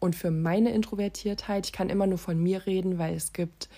und 0.01 0.17
für 0.17 0.31
meine 0.31 0.73
Introvertiertheit, 0.73 1.67
ich 1.67 1.73
kann 1.73 1.91
immer 1.91 2.07
nur 2.07 2.17
von 2.17 2.43
mir 2.43 2.65
reden, 2.65 2.99
weil 2.99 3.15
es 3.15 3.35
gibt, 3.35 3.69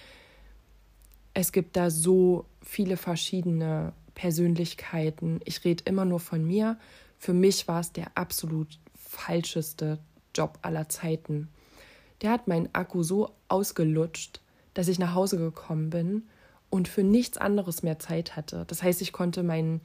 es 1.35 1.51
gibt 1.51 1.77
da 1.77 1.91
so 1.91 2.47
viele 2.63 2.97
verschiedene 2.97 3.93
Persönlichkeiten. 4.15 5.41
Ich 5.45 5.65
rede 5.65 5.83
immer 5.85 6.05
nur 6.05 6.21
von 6.21 6.47
mir. 6.47 6.79
Für 7.19 7.35
mich 7.35 7.67
war 7.67 7.81
es 7.81 7.93
der 7.93 8.17
absolut 8.17 8.79
falscheste 8.95 9.99
Job 10.33 10.57
aller 10.63 10.89
Zeiten. 10.89 11.49
Der 12.23 12.31
hat 12.31 12.47
meinen 12.47 12.69
Akku 12.73 13.03
so 13.03 13.33
ausgelutscht, 13.49 14.41
dass 14.75 14.87
ich 14.87 15.01
nach 15.01 15.15
Hause 15.15 15.39
gekommen 15.39 15.91
bin 15.91 16.23
und 16.71 16.87
für 16.87 17.03
nichts 17.03 17.37
anderes 17.37 17.83
mehr 17.83 17.99
Zeit 17.99 18.37
hatte. 18.37 18.65
Das 18.69 18.85
heißt, 18.85 19.03
ich 19.03 19.13
konnte 19.13 19.43
mein, 19.43 19.81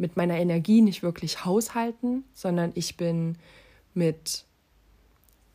mit 0.00 0.16
meiner 0.16 0.38
Energie 0.38 0.80
nicht 0.80 1.02
wirklich 1.02 1.44
haushalten, 1.44 2.24
sondern 2.32 2.72
ich 2.74 2.96
bin 2.96 3.36
mit 3.92 4.44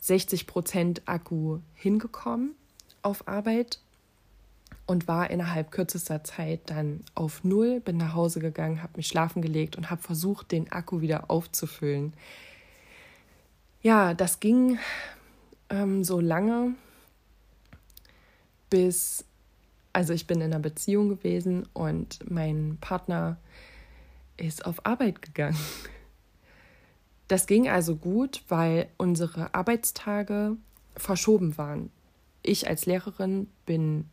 60 0.01 0.45
Prozent 0.45 1.01
Akku 1.05 1.59
hingekommen 1.73 2.51
auf 3.01 3.27
Arbeit 3.27 3.79
und 4.85 5.07
war 5.07 5.31
innerhalb 5.31 5.71
kürzester 5.71 6.23
Zeit 6.23 6.61
dann 6.67 7.03
auf 7.15 7.43
Null, 7.43 7.79
bin 7.79 7.97
nach 7.97 8.13
Hause 8.13 8.39
gegangen, 8.39 8.83
habe 8.83 8.97
mich 8.97 9.07
schlafen 9.07 9.41
gelegt 9.41 9.77
und 9.77 9.89
habe 9.89 10.03
versucht, 10.03 10.51
den 10.51 10.71
Akku 10.71 11.01
wieder 11.01 11.31
aufzufüllen. 11.31 12.13
Ja, 13.81 14.13
das 14.13 14.39
ging 14.39 14.77
ähm, 15.71 16.03
so 16.03 16.19
lange, 16.19 16.75
bis, 18.69 19.25
also 19.91 20.13
ich 20.13 20.27
bin 20.27 20.39
in 20.39 20.53
einer 20.53 20.59
Beziehung 20.59 21.09
gewesen 21.09 21.67
und 21.73 22.29
mein 22.29 22.77
Partner 22.79 23.37
ist 24.37 24.65
auf 24.65 24.85
Arbeit 24.85 25.21
gegangen. 25.21 25.57
Das 27.27 27.47
ging 27.47 27.67
also 27.67 27.95
gut, 27.95 28.43
weil 28.49 28.87
unsere 28.97 29.53
Arbeitstage 29.53 30.57
verschoben 30.95 31.57
waren. 31.57 31.89
Ich 32.43 32.67
als 32.67 32.85
Lehrerin 32.85 33.47
bin 33.65 34.09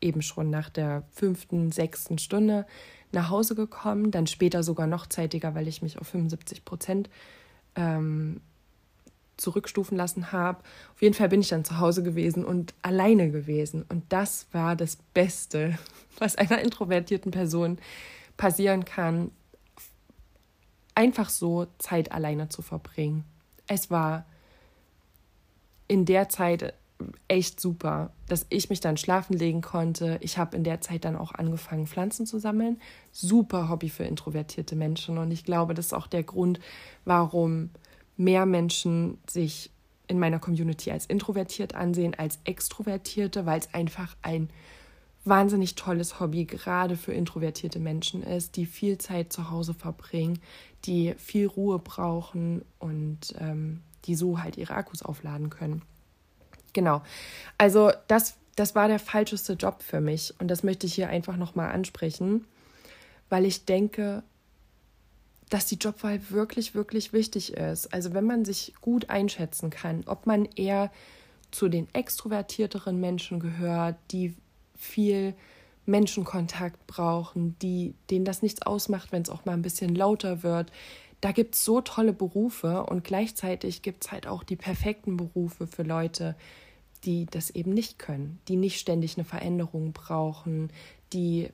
eben 0.00 0.22
schon 0.22 0.50
nach 0.50 0.68
der 0.68 1.04
fünften, 1.12 1.72
sechsten 1.72 2.18
Stunde 2.18 2.66
nach 3.12 3.30
Hause 3.30 3.54
gekommen, 3.54 4.10
dann 4.10 4.26
später 4.26 4.62
sogar 4.62 4.86
noch 4.86 5.06
zeitiger, 5.06 5.54
weil 5.54 5.68
ich 5.68 5.80
mich 5.80 5.98
auf 5.98 6.08
75 6.08 6.64
Prozent 6.64 7.08
ähm, 7.76 8.40
zurückstufen 9.36 9.96
lassen 9.96 10.32
habe. 10.32 10.62
Auf 10.94 11.02
jeden 11.02 11.14
Fall 11.14 11.28
bin 11.28 11.40
ich 11.40 11.48
dann 11.48 11.64
zu 11.64 11.78
Hause 11.78 12.02
gewesen 12.02 12.44
und 12.44 12.74
alleine 12.82 13.30
gewesen. 13.30 13.84
Und 13.88 14.04
das 14.08 14.46
war 14.52 14.76
das 14.76 14.96
Beste, 15.14 15.78
was 16.18 16.36
einer 16.36 16.60
introvertierten 16.60 17.30
Person 17.30 17.78
passieren 18.36 18.84
kann, 18.84 19.30
einfach 20.96 21.28
so 21.28 21.66
Zeit 21.78 22.10
alleine 22.10 22.48
zu 22.48 22.62
verbringen. 22.62 23.24
Es 23.68 23.90
war 23.90 24.24
in 25.86 26.04
der 26.04 26.28
Zeit 26.28 26.74
echt 27.28 27.60
super, 27.60 28.10
dass 28.26 28.46
ich 28.48 28.70
mich 28.70 28.80
dann 28.80 28.96
schlafen 28.96 29.34
legen 29.36 29.60
konnte. 29.60 30.18
Ich 30.22 30.38
habe 30.38 30.56
in 30.56 30.64
der 30.64 30.80
Zeit 30.80 31.04
dann 31.04 31.14
auch 31.14 31.32
angefangen, 31.32 31.86
Pflanzen 31.86 32.26
zu 32.26 32.38
sammeln. 32.38 32.80
Super 33.12 33.68
Hobby 33.68 33.90
für 33.90 34.04
introvertierte 34.04 34.74
Menschen. 34.74 35.18
Und 35.18 35.30
ich 35.30 35.44
glaube, 35.44 35.74
das 35.74 35.86
ist 35.86 35.92
auch 35.92 36.06
der 36.06 36.22
Grund, 36.22 36.58
warum 37.04 37.70
mehr 38.16 38.46
Menschen 38.46 39.18
sich 39.28 39.70
in 40.08 40.18
meiner 40.18 40.38
Community 40.38 40.90
als 40.90 41.04
introvertiert 41.06 41.74
ansehen 41.74 42.14
als 42.14 42.38
extrovertierte, 42.44 43.44
weil 43.44 43.58
es 43.58 43.74
einfach 43.74 44.16
ein 44.22 44.48
wahnsinnig 45.26 45.74
tolles 45.74 46.20
Hobby 46.20 46.44
gerade 46.44 46.96
für 46.96 47.12
introvertierte 47.12 47.80
Menschen 47.80 48.22
ist, 48.22 48.56
die 48.56 48.64
viel 48.64 48.96
Zeit 48.98 49.32
zu 49.32 49.50
Hause 49.50 49.74
verbringen, 49.74 50.38
die 50.86 51.14
viel 51.18 51.46
Ruhe 51.46 51.78
brauchen 51.78 52.64
und 52.78 53.34
ähm, 53.38 53.82
die 54.04 54.14
so 54.14 54.42
halt 54.42 54.56
ihre 54.56 54.74
Akkus 54.74 55.02
aufladen 55.02 55.50
können. 55.50 55.82
Genau. 56.72 57.02
Also 57.58 57.90
das, 58.08 58.36
das 58.54 58.74
war 58.74 58.88
der 58.88 58.98
falscheste 58.98 59.54
Job 59.54 59.82
für 59.82 60.00
mich 60.00 60.34
und 60.38 60.48
das 60.48 60.62
möchte 60.62 60.86
ich 60.86 60.94
hier 60.94 61.08
einfach 61.08 61.36
nochmal 61.36 61.72
ansprechen, 61.72 62.44
weil 63.28 63.44
ich 63.44 63.64
denke, 63.64 64.22
dass 65.48 65.66
die 65.66 65.76
Jobwahl 65.76 66.30
wirklich, 66.30 66.74
wirklich 66.74 67.12
wichtig 67.12 67.54
ist. 67.54 67.92
Also 67.92 68.14
wenn 68.14 68.24
man 68.24 68.44
sich 68.44 68.74
gut 68.80 69.10
einschätzen 69.10 69.70
kann, 69.70 70.02
ob 70.06 70.26
man 70.26 70.44
eher 70.44 70.90
zu 71.50 71.68
den 71.68 71.88
extrovertierteren 71.94 72.98
Menschen 73.00 73.40
gehört, 73.40 73.96
die 74.10 74.34
viel 74.76 75.34
Menschenkontakt 75.86 76.86
brauchen, 76.86 77.56
die, 77.60 77.94
denen 78.10 78.24
das 78.24 78.42
nichts 78.42 78.62
ausmacht, 78.62 79.12
wenn 79.12 79.22
es 79.22 79.30
auch 79.30 79.44
mal 79.44 79.52
ein 79.52 79.62
bisschen 79.62 79.94
lauter 79.94 80.42
wird. 80.42 80.70
Da 81.20 81.32
gibt 81.32 81.54
es 81.54 81.64
so 81.64 81.80
tolle 81.80 82.12
Berufe 82.12 82.84
und 82.84 83.04
gleichzeitig 83.04 83.82
gibt 83.82 84.04
es 84.04 84.12
halt 84.12 84.26
auch 84.26 84.42
die 84.42 84.56
perfekten 84.56 85.16
Berufe 85.16 85.66
für 85.66 85.82
Leute, 85.82 86.36
die 87.04 87.26
das 87.26 87.50
eben 87.50 87.72
nicht 87.72 87.98
können, 87.98 88.40
die 88.48 88.56
nicht 88.56 88.78
ständig 88.78 89.16
eine 89.16 89.24
Veränderung 89.24 89.92
brauchen, 89.92 90.70
die 91.12 91.50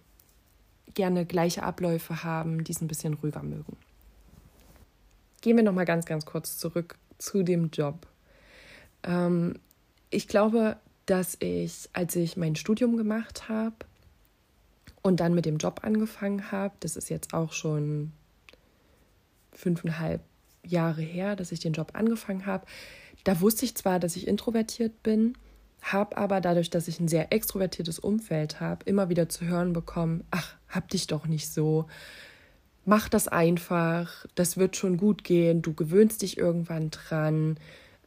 gerne 0.94 1.24
gleiche 1.26 1.62
Abläufe 1.62 2.24
haben, 2.24 2.64
die 2.64 2.72
es 2.72 2.80
ein 2.80 2.88
bisschen 2.88 3.14
ruhiger 3.14 3.42
mögen. 3.42 3.76
Gehen 5.40 5.56
wir 5.56 5.64
noch 5.64 5.72
mal 5.72 5.84
ganz, 5.84 6.06
ganz 6.06 6.24
kurz 6.24 6.58
zurück 6.58 6.96
zu 7.18 7.42
dem 7.42 7.70
Job. 7.70 8.06
Ähm, 9.02 9.54
ich 10.10 10.28
glaube, 10.28 10.76
dass 11.06 11.36
ich, 11.40 11.88
als 11.92 12.16
ich 12.16 12.36
mein 12.36 12.56
Studium 12.56 12.96
gemacht 12.96 13.48
habe 13.48 13.74
und 15.02 15.20
dann 15.20 15.34
mit 15.34 15.44
dem 15.44 15.58
Job 15.58 15.80
angefangen 15.82 16.50
habe, 16.52 16.74
das 16.80 16.96
ist 16.96 17.10
jetzt 17.10 17.34
auch 17.34 17.52
schon 17.52 18.12
fünfeinhalb 19.52 20.22
Jahre 20.64 21.02
her, 21.02 21.36
dass 21.36 21.52
ich 21.52 21.60
den 21.60 21.72
Job 21.72 21.90
angefangen 21.94 22.46
habe, 22.46 22.66
da 23.24 23.40
wusste 23.40 23.64
ich 23.64 23.74
zwar, 23.74 23.98
dass 23.98 24.16
ich 24.16 24.26
introvertiert 24.26 25.02
bin, 25.02 25.36
habe 25.80 26.16
aber 26.16 26.40
dadurch, 26.40 26.70
dass 26.70 26.88
ich 26.88 27.00
ein 27.00 27.08
sehr 27.08 27.32
extrovertiertes 27.32 27.98
Umfeld 27.98 28.60
habe, 28.60 28.84
immer 28.84 29.08
wieder 29.08 29.28
zu 29.28 29.44
hören 29.44 29.72
bekommen, 29.72 30.24
ach, 30.30 30.54
hab 30.68 30.88
dich 30.88 31.08
doch 31.08 31.26
nicht 31.26 31.52
so, 31.52 31.86
mach 32.84 33.08
das 33.08 33.28
einfach, 33.28 34.26
das 34.34 34.56
wird 34.56 34.76
schon 34.76 34.96
gut 34.96 35.24
gehen, 35.24 35.62
du 35.62 35.74
gewöhnst 35.74 36.22
dich 36.22 36.38
irgendwann 36.38 36.90
dran. 36.90 37.58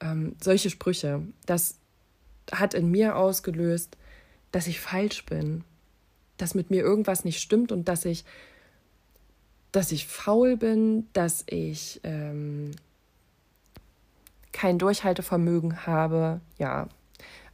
Ähm, 0.01 0.35
solche 0.41 0.69
Sprüche, 0.69 1.21
das 1.45 1.77
hat 2.51 2.73
in 2.73 2.91
mir 2.91 3.15
ausgelöst, 3.15 3.97
dass 4.51 4.67
ich 4.67 4.79
falsch 4.79 5.25
bin, 5.25 5.63
dass 6.37 6.55
mit 6.55 6.69
mir 6.69 6.81
irgendwas 6.81 7.25
nicht 7.25 7.39
stimmt 7.39 7.71
und 7.71 7.87
dass 7.87 8.05
ich, 8.05 8.25
dass 9.71 9.91
ich 9.91 10.07
faul 10.07 10.57
bin, 10.57 11.07
dass 11.13 11.43
ich 11.47 11.99
ähm, 12.03 12.71
kein 14.51 14.79
Durchhaltevermögen 14.79 15.85
habe, 15.85 16.39
ja, 16.57 16.87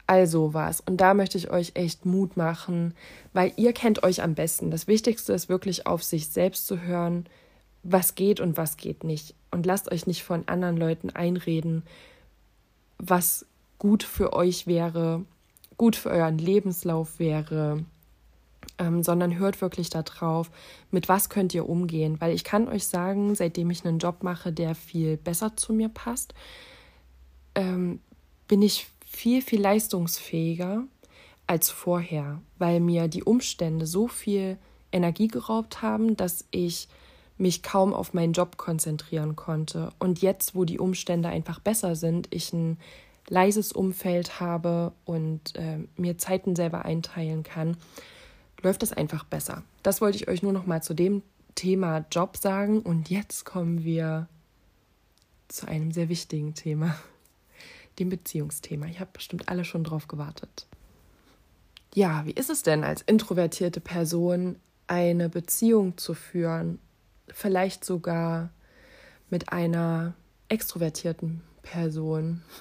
also 0.07 0.53
was. 0.53 0.81
Und 0.81 0.97
da 0.97 1.13
möchte 1.13 1.37
ich 1.37 1.49
euch 1.49 1.71
echt 1.75 2.05
Mut 2.05 2.37
machen, 2.37 2.93
weil 3.33 3.53
ihr 3.55 3.73
kennt 3.73 4.03
euch 4.03 4.21
am 4.21 4.35
besten. 4.35 4.69
Das 4.69 4.87
Wichtigste 4.87 5.33
ist 5.33 5.49
wirklich 5.49 5.87
auf 5.87 6.03
sich 6.03 6.27
selbst 6.27 6.67
zu 6.67 6.81
hören, 6.81 7.25
was 7.83 8.15
geht 8.15 8.39
und 8.39 8.57
was 8.57 8.77
geht 8.77 9.03
nicht. 9.03 9.35
Und 9.51 9.65
lasst 9.65 9.91
euch 9.91 10.07
nicht 10.07 10.23
von 10.23 10.47
anderen 10.47 10.77
Leuten 10.77 11.09
einreden, 11.09 11.83
was 12.97 13.45
gut 13.79 14.03
für 14.03 14.33
euch 14.33 14.67
wäre, 14.67 15.25
gut 15.77 15.95
für 15.95 16.09
euren 16.09 16.37
Lebenslauf 16.37 17.17
wäre, 17.17 17.83
ähm, 18.81 19.03
sondern 19.03 19.37
hört 19.37 19.61
wirklich 19.61 19.91
darauf, 19.91 20.49
mit 20.89 21.07
was 21.07 21.29
könnt 21.29 21.53
ihr 21.53 21.69
umgehen. 21.69 22.19
Weil 22.19 22.33
ich 22.33 22.43
kann 22.43 22.67
euch 22.67 22.87
sagen, 22.87 23.35
seitdem 23.35 23.69
ich 23.69 23.85
einen 23.85 23.99
Job 23.99 24.23
mache, 24.23 24.51
der 24.51 24.73
viel 24.73 25.17
besser 25.17 25.55
zu 25.55 25.71
mir 25.71 25.87
passt, 25.87 26.33
ähm, 27.53 27.99
bin 28.47 28.63
ich 28.63 28.87
viel, 29.05 29.43
viel 29.43 29.61
leistungsfähiger 29.61 30.83
als 31.45 31.69
vorher, 31.69 32.41
weil 32.57 32.79
mir 32.79 33.07
die 33.07 33.23
Umstände 33.23 33.85
so 33.85 34.07
viel 34.07 34.57
Energie 34.91 35.27
geraubt 35.27 35.81
haben, 35.83 36.17
dass 36.17 36.45
ich 36.49 36.87
mich 37.37 37.61
kaum 37.61 37.93
auf 37.93 38.13
meinen 38.13 38.33
Job 38.33 38.57
konzentrieren 38.57 39.35
konnte. 39.35 39.91
Und 39.99 40.21
jetzt, 40.21 40.55
wo 40.55 40.65
die 40.65 40.79
Umstände 40.79 41.29
einfach 41.29 41.59
besser 41.59 41.95
sind, 41.95 42.27
ich 42.31 42.51
ein 42.51 42.77
leises 43.29 43.71
Umfeld 43.73 44.39
habe 44.39 44.91
und 45.05 45.55
äh, 45.55 45.79
mir 45.97 46.17
Zeiten 46.17 46.55
selber 46.55 46.85
einteilen 46.85 47.43
kann, 47.43 47.77
läuft 48.63 48.81
das 48.81 48.93
einfach 48.93 49.23
besser. 49.23 49.63
Das 49.83 50.01
wollte 50.01 50.17
ich 50.17 50.27
euch 50.27 50.43
nur 50.43 50.53
noch 50.53 50.65
mal 50.65 50.81
zu 50.81 50.93
dem 50.93 51.23
Thema 51.55 52.05
Job 52.11 52.37
sagen. 52.37 52.81
Und 52.81 53.09
jetzt 53.09 53.45
kommen 53.45 53.83
wir 53.83 54.27
zu 55.47 55.67
einem 55.67 55.91
sehr 55.91 56.09
wichtigen 56.09 56.53
Thema, 56.53 56.95
dem 57.99 58.09
Beziehungsthema. 58.09 58.85
Ich 58.87 58.99
habe 58.99 59.11
bestimmt 59.13 59.49
alle 59.49 59.65
schon 59.65 59.83
drauf 59.83 60.07
gewartet. 60.07 60.67
Ja, 61.93 62.25
wie 62.25 62.31
ist 62.31 62.49
es 62.49 62.63
denn 62.63 62.83
als 62.83 63.01
introvertierte 63.01 63.81
Person, 63.81 64.55
eine 64.87 65.27
Beziehung 65.27 65.97
zu 65.97 66.13
führen? 66.13 66.79
Vielleicht 67.27 67.83
sogar 67.83 68.49
mit 69.29 69.51
einer 69.51 70.13
extrovertierten 70.49 71.41
Person. 71.63 72.41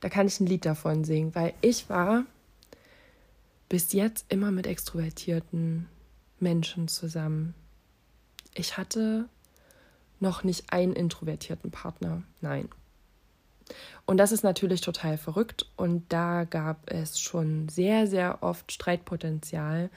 Da 0.00 0.10
kann 0.10 0.26
ich 0.26 0.38
ein 0.38 0.46
Lied 0.46 0.66
davon 0.66 1.02
singen, 1.02 1.34
weil 1.34 1.54
ich 1.62 1.88
war 1.88 2.24
bis 3.72 3.94
jetzt 3.94 4.26
immer 4.28 4.50
mit 4.50 4.66
extrovertierten 4.66 5.88
Menschen 6.40 6.88
zusammen. 6.88 7.54
Ich 8.52 8.76
hatte 8.76 9.30
noch 10.20 10.44
nicht 10.44 10.70
einen 10.70 10.92
introvertierten 10.92 11.70
Partner. 11.70 12.22
Nein. 12.42 12.68
Und 14.04 14.18
das 14.18 14.30
ist 14.30 14.44
natürlich 14.44 14.82
total 14.82 15.16
verrückt 15.16 15.70
und 15.76 16.04
da 16.12 16.44
gab 16.44 16.90
es 16.90 17.18
schon 17.18 17.70
sehr, 17.70 18.06
sehr 18.06 18.42
oft 18.42 18.70
Streitpotenzial, 18.72 19.88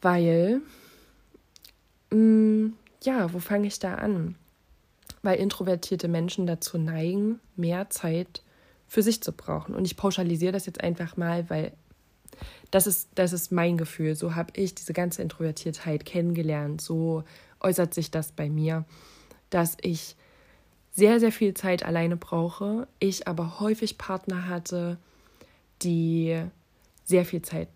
weil, 0.00 0.62
mh, 2.12 2.16
mm, 2.16 2.76
ja, 3.04 3.30
wo 3.34 3.40
fange 3.40 3.66
ich 3.66 3.78
da 3.78 3.96
an? 3.96 4.36
Weil 5.20 5.38
introvertierte 5.38 6.08
Menschen 6.08 6.46
dazu 6.46 6.78
neigen, 6.78 7.40
mehr 7.56 7.90
Zeit 7.90 8.40
für 8.88 9.02
sich 9.02 9.22
zu 9.22 9.32
brauchen. 9.32 9.74
Und 9.74 9.84
ich 9.84 9.98
pauschalisiere 9.98 10.52
das 10.52 10.64
jetzt 10.64 10.80
einfach 10.82 11.18
mal, 11.18 11.50
weil 11.50 11.74
das 12.70 12.86
ist, 12.86 13.08
das 13.14 13.32
ist 13.32 13.52
mein 13.52 13.76
Gefühl. 13.76 14.14
So 14.14 14.34
habe 14.34 14.52
ich 14.54 14.74
diese 14.74 14.92
ganze 14.92 15.22
Introvertiertheit 15.22 16.04
kennengelernt. 16.04 16.80
So 16.80 17.24
äußert 17.60 17.94
sich 17.94 18.10
das 18.10 18.32
bei 18.32 18.48
mir, 18.48 18.84
dass 19.50 19.76
ich 19.80 20.16
sehr, 20.92 21.20
sehr 21.20 21.32
viel 21.32 21.54
Zeit 21.54 21.84
alleine 21.84 22.16
brauche. 22.16 22.88
Ich 22.98 23.28
aber 23.28 23.60
häufig 23.60 23.98
Partner 23.98 24.48
hatte, 24.48 24.98
die 25.82 26.42
sehr 27.04 27.24
viel 27.24 27.42
Zeit 27.42 27.68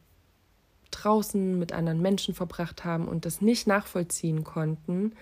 draußen 0.90 1.58
mit 1.58 1.72
anderen 1.72 2.00
Menschen 2.00 2.34
verbracht 2.34 2.84
haben 2.84 3.06
und 3.06 3.24
das 3.24 3.40
nicht 3.40 3.66
nachvollziehen 3.66 4.42
konnten, 4.42 5.12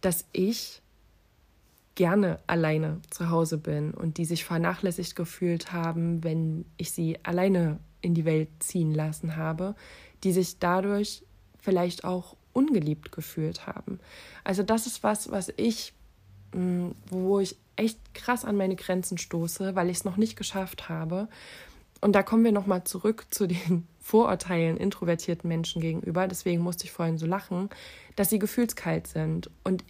dass 0.00 0.24
ich 0.32 0.82
gerne 1.94 2.38
alleine 2.46 3.00
zu 3.10 3.30
Hause 3.30 3.58
bin 3.58 3.92
und 3.92 4.18
die 4.18 4.24
sich 4.24 4.44
vernachlässigt 4.44 5.16
gefühlt 5.16 5.72
haben, 5.72 6.22
wenn 6.22 6.64
ich 6.76 6.92
sie 6.92 7.18
alleine 7.22 7.78
in 8.06 8.14
die 8.14 8.24
Welt 8.24 8.48
ziehen 8.60 8.94
lassen 8.94 9.36
habe, 9.36 9.74
die 10.24 10.32
sich 10.32 10.58
dadurch 10.58 11.22
vielleicht 11.58 12.04
auch 12.04 12.36
ungeliebt 12.52 13.12
gefühlt 13.12 13.66
haben. 13.66 14.00
Also 14.44 14.62
das 14.62 14.86
ist 14.86 15.02
was, 15.02 15.30
was 15.30 15.52
ich, 15.56 15.92
mm, 16.54 16.90
wo 17.10 17.40
ich 17.40 17.56
echt 17.76 17.98
krass 18.14 18.44
an 18.44 18.56
meine 18.56 18.76
Grenzen 18.76 19.18
stoße, 19.18 19.74
weil 19.74 19.90
ich 19.90 19.98
es 19.98 20.04
noch 20.04 20.16
nicht 20.16 20.36
geschafft 20.36 20.88
habe. 20.88 21.28
Und 22.00 22.12
da 22.12 22.22
kommen 22.22 22.44
wir 22.44 22.52
nochmal 22.52 22.84
zurück 22.84 23.26
zu 23.30 23.46
den 23.46 23.86
Vorurteilen 24.00 24.76
introvertierten 24.76 25.48
Menschen 25.48 25.82
gegenüber. 25.82 26.28
Deswegen 26.28 26.62
musste 26.62 26.84
ich 26.84 26.92
vorhin 26.92 27.18
so 27.18 27.26
lachen, 27.26 27.68
dass 28.14 28.30
sie 28.30 28.38
gefühlskalt 28.38 29.08
sind. 29.08 29.50
Und 29.64 29.84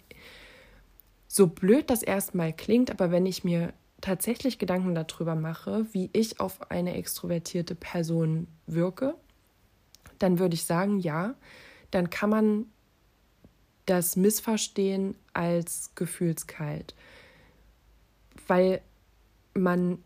so 1.27 1.47
blöd 1.47 1.89
das 1.89 2.01
erstmal 2.01 2.51
klingt, 2.51 2.89
aber 2.89 3.11
wenn 3.11 3.27
ich 3.27 3.43
mir 3.43 3.73
tatsächlich 4.01 4.59
Gedanken 4.59 4.95
darüber 4.95 5.35
mache, 5.35 5.85
wie 5.91 6.09
ich 6.13 6.39
auf 6.39 6.71
eine 6.71 6.95
extrovertierte 6.95 7.75
Person 7.75 8.47
wirke, 8.65 9.15
dann 10.19 10.39
würde 10.39 10.55
ich 10.55 10.65
sagen, 10.65 10.99
ja, 10.99 11.35
dann 11.91 12.09
kann 12.09 12.29
man 12.29 12.65
das 13.85 14.15
missverstehen 14.15 15.15
als 15.33 15.91
gefühlskalt, 15.95 16.93
weil 18.47 18.81
man 19.53 19.99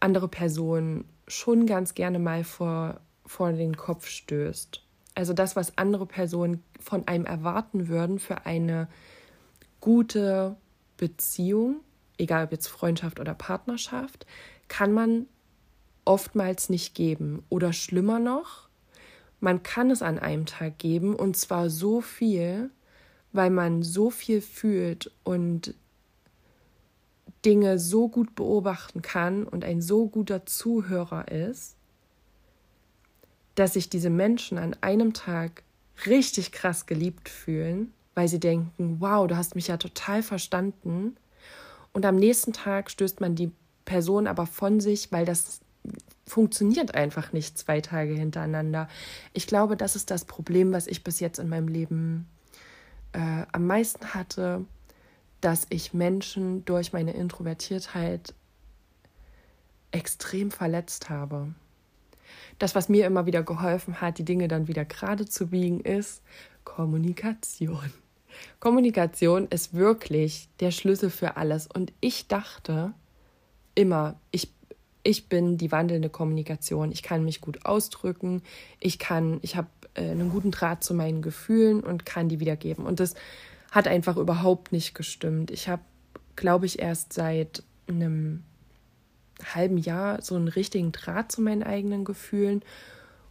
andere 0.00 0.28
Personen 0.28 1.04
schon 1.26 1.66
ganz 1.66 1.94
gerne 1.94 2.18
mal 2.18 2.44
vor, 2.44 3.00
vor 3.26 3.52
den 3.52 3.76
Kopf 3.76 4.06
stößt. 4.06 4.82
Also 5.14 5.32
das, 5.32 5.56
was 5.56 5.76
andere 5.76 6.06
Personen 6.06 6.62
von 6.80 7.06
einem 7.06 7.26
erwarten 7.26 7.88
würden 7.88 8.18
für 8.18 8.46
eine 8.46 8.88
gute 9.80 10.56
Beziehung, 10.96 11.80
egal 12.18 12.44
ob 12.44 12.52
jetzt 12.52 12.68
Freundschaft 12.68 13.20
oder 13.20 13.34
Partnerschaft, 13.34 14.26
kann 14.68 14.92
man 14.92 15.26
oftmals 16.04 16.68
nicht 16.68 16.94
geben. 16.94 17.44
Oder 17.48 17.72
schlimmer 17.72 18.18
noch, 18.18 18.68
man 19.40 19.62
kann 19.62 19.90
es 19.90 20.02
an 20.02 20.18
einem 20.18 20.46
Tag 20.46 20.78
geben 20.78 21.14
und 21.14 21.36
zwar 21.36 21.70
so 21.70 22.00
viel, 22.00 22.70
weil 23.32 23.50
man 23.50 23.82
so 23.82 24.10
viel 24.10 24.40
fühlt 24.40 25.12
und 25.22 25.74
Dinge 27.44 27.78
so 27.78 28.08
gut 28.08 28.34
beobachten 28.34 29.00
kann 29.00 29.44
und 29.44 29.64
ein 29.64 29.80
so 29.80 30.08
guter 30.08 30.44
Zuhörer 30.44 31.28
ist, 31.28 31.76
dass 33.54 33.74
sich 33.74 33.88
diese 33.88 34.10
Menschen 34.10 34.58
an 34.58 34.74
einem 34.80 35.12
Tag 35.12 35.62
richtig 36.06 36.52
krass 36.52 36.86
geliebt 36.86 37.28
fühlen, 37.28 37.92
weil 38.14 38.28
sie 38.28 38.40
denken, 38.40 38.96
wow, 39.00 39.26
du 39.28 39.36
hast 39.36 39.54
mich 39.54 39.68
ja 39.68 39.76
total 39.76 40.22
verstanden 40.22 41.16
und 41.92 42.04
am 42.06 42.16
nächsten 42.16 42.52
Tag 42.52 42.90
stößt 42.90 43.20
man 43.20 43.34
die 43.34 43.50
Person 43.84 44.26
aber 44.26 44.46
von 44.46 44.80
sich, 44.80 45.10
weil 45.12 45.24
das 45.24 45.60
funktioniert 46.26 46.94
einfach 46.94 47.32
nicht 47.32 47.56
zwei 47.56 47.80
Tage 47.80 48.12
hintereinander. 48.12 48.88
Ich 49.32 49.46
glaube, 49.46 49.76
das 49.76 49.96
ist 49.96 50.10
das 50.10 50.24
Problem, 50.24 50.72
was 50.72 50.86
ich 50.86 51.02
bis 51.02 51.20
jetzt 51.20 51.38
in 51.38 51.48
meinem 51.48 51.68
Leben 51.68 52.28
äh, 53.12 53.44
am 53.52 53.66
meisten 53.66 54.14
hatte, 54.14 54.64
dass 55.40 55.66
ich 55.70 55.94
Menschen 55.94 56.64
durch 56.64 56.92
meine 56.92 57.12
Introvertiertheit 57.12 58.34
extrem 59.90 60.50
verletzt 60.50 61.08
habe. 61.08 61.54
Das, 62.58 62.74
was 62.74 62.88
mir 62.88 63.06
immer 63.06 63.24
wieder 63.24 63.42
geholfen 63.42 64.00
hat, 64.00 64.18
die 64.18 64.24
Dinge 64.24 64.48
dann 64.48 64.68
wieder 64.68 64.84
gerade 64.84 65.26
zu 65.26 65.48
biegen, 65.48 65.80
ist 65.80 66.22
Kommunikation. 66.64 67.92
Kommunikation 68.60 69.48
ist 69.48 69.74
wirklich 69.74 70.48
der 70.60 70.70
Schlüssel 70.70 71.10
für 71.10 71.36
alles. 71.36 71.66
Und 71.66 71.92
ich 72.00 72.28
dachte 72.28 72.92
immer, 73.74 74.18
ich, 74.30 74.52
ich 75.02 75.28
bin 75.28 75.58
die 75.58 75.72
wandelnde 75.72 76.10
Kommunikation. 76.10 76.92
Ich 76.92 77.02
kann 77.02 77.24
mich 77.24 77.40
gut 77.40 77.64
ausdrücken. 77.64 78.42
Ich 78.80 78.98
kann, 78.98 79.38
ich 79.42 79.56
habe 79.56 79.68
äh, 79.94 80.10
einen 80.10 80.30
guten 80.30 80.50
Draht 80.50 80.82
zu 80.82 80.94
meinen 80.94 81.22
Gefühlen 81.22 81.80
und 81.80 82.06
kann 82.06 82.28
die 82.28 82.40
wiedergeben. 82.40 82.86
Und 82.86 83.00
das 83.00 83.14
hat 83.70 83.86
einfach 83.86 84.16
überhaupt 84.16 84.72
nicht 84.72 84.94
gestimmt. 84.94 85.50
Ich 85.50 85.68
habe, 85.68 85.82
glaube 86.36 86.66
ich, 86.66 86.78
erst 86.78 87.12
seit 87.12 87.62
einem 87.86 88.42
halben 89.54 89.78
Jahr 89.78 90.20
so 90.22 90.34
einen 90.34 90.48
richtigen 90.48 90.92
Draht 90.92 91.32
zu 91.32 91.42
meinen 91.42 91.62
eigenen 91.62 92.04
Gefühlen 92.04 92.62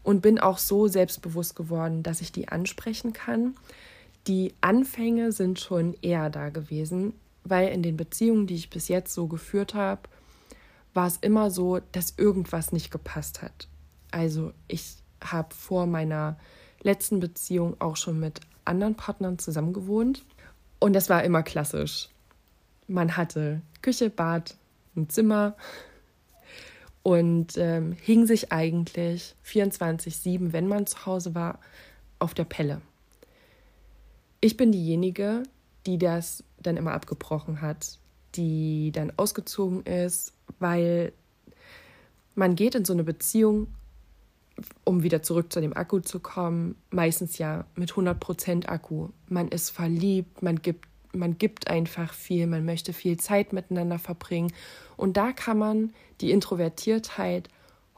und 0.04 0.22
bin 0.22 0.40
auch 0.40 0.58
so 0.58 0.88
selbstbewusst 0.88 1.56
geworden, 1.56 2.04
dass 2.04 2.22
ich 2.22 2.32
die 2.32 2.48
ansprechen 2.48 3.14
kann 3.14 3.56
die 4.28 4.54
Anfänge 4.62 5.32
sind 5.32 5.60
schon 5.60 5.96
eher 6.02 6.30
da 6.30 6.50
gewesen, 6.50 7.14
weil 7.44 7.70
in 7.70 7.82
den 7.82 7.98
Beziehungen, 7.98 8.48
die 8.48 8.56
ich 8.56 8.70
bis 8.70 8.88
jetzt 8.88 9.14
so 9.14 9.28
geführt 9.28 9.74
habe, 9.74 10.02
war 10.94 11.08
es 11.08 11.18
immer 11.18 11.50
so, 11.50 11.80
dass 11.92 12.16
irgendwas 12.18 12.72
nicht 12.72 12.92
gepasst 12.92 13.42
hat. 13.42 13.68
Also 14.12 14.52
ich 14.68 14.96
habe 15.24 15.54
vor 15.54 15.86
meiner 15.86 16.38
letzten 16.82 17.20
Beziehung 17.20 17.76
auch 17.80 17.96
schon 17.96 18.20
mit 18.20 18.42
anderen 18.66 18.96
Partnern 18.96 19.40
zusammengewohnt 19.40 20.26
und 20.80 20.94
das 20.94 21.10
war 21.10 21.24
immer 21.24 21.44
klassisch. 21.44 22.10
man 22.88 23.18
hatte 23.18 23.62
Küche, 23.82 24.10
Bad, 24.10 24.56
ein 24.96 25.10
Zimmer 25.10 25.56
und 27.04 27.58
ähm, 27.58 27.94
hing 27.94 28.26
sich 28.26 28.52
eigentlich 28.52 29.36
24-7, 29.46 30.52
wenn 30.54 30.68
man 30.68 30.88
zu 30.88 31.06
Hause 31.06 31.36
war, 31.36 31.60
auf 32.20 32.34
der 32.34 32.46
Pelle. 32.46 32.82
Ich 34.40 34.58
bin 34.58 34.72
diejenige, 34.72 35.44
die 35.86 35.98
das 35.98 36.44
dann 36.60 36.78
immer 36.78 36.94
abgebrochen 36.94 37.62
hat, 37.62 37.98
die 38.36 38.92
dann 38.92 39.12
ausgezogen 39.18 39.84
ist, 39.84 40.34
weil 40.60 41.14
man 42.36 42.56
geht 42.56 42.76
in 42.76 42.86
so 42.86 42.94
eine 42.94 43.04
Beziehung, 43.04 43.68
um 44.84 45.04
wieder 45.04 45.22
zurück 45.24 45.52
zu 45.52 45.62
dem 45.62 45.76
Akku 45.76 46.00
zu 46.00 46.20
kommen, 46.20 46.76
meistens 46.92 47.38
ja 47.38 47.66
mit 47.76 47.92
100% 47.92 48.68
Akku. 48.68 49.10
Man 49.28 49.48
ist 49.48 49.72
verliebt, 49.72 50.42
man 50.42 50.62
gibt, 50.62 50.86
man 51.14 51.38
gibt 51.38 51.68
einfach 51.68 52.14
viel, 52.14 52.48
man 52.48 52.66
möchte 52.66 52.94
viel 52.94 53.18
Zeit 53.18 53.54
miteinander 53.54 53.98
verbringen. 53.98 54.52
Und 54.98 55.18
da 55.18 55.32
kann 55.32 55.58
man 55.58 55.94
die 56.22 56.32
Introvertiertheit 56.32 57.50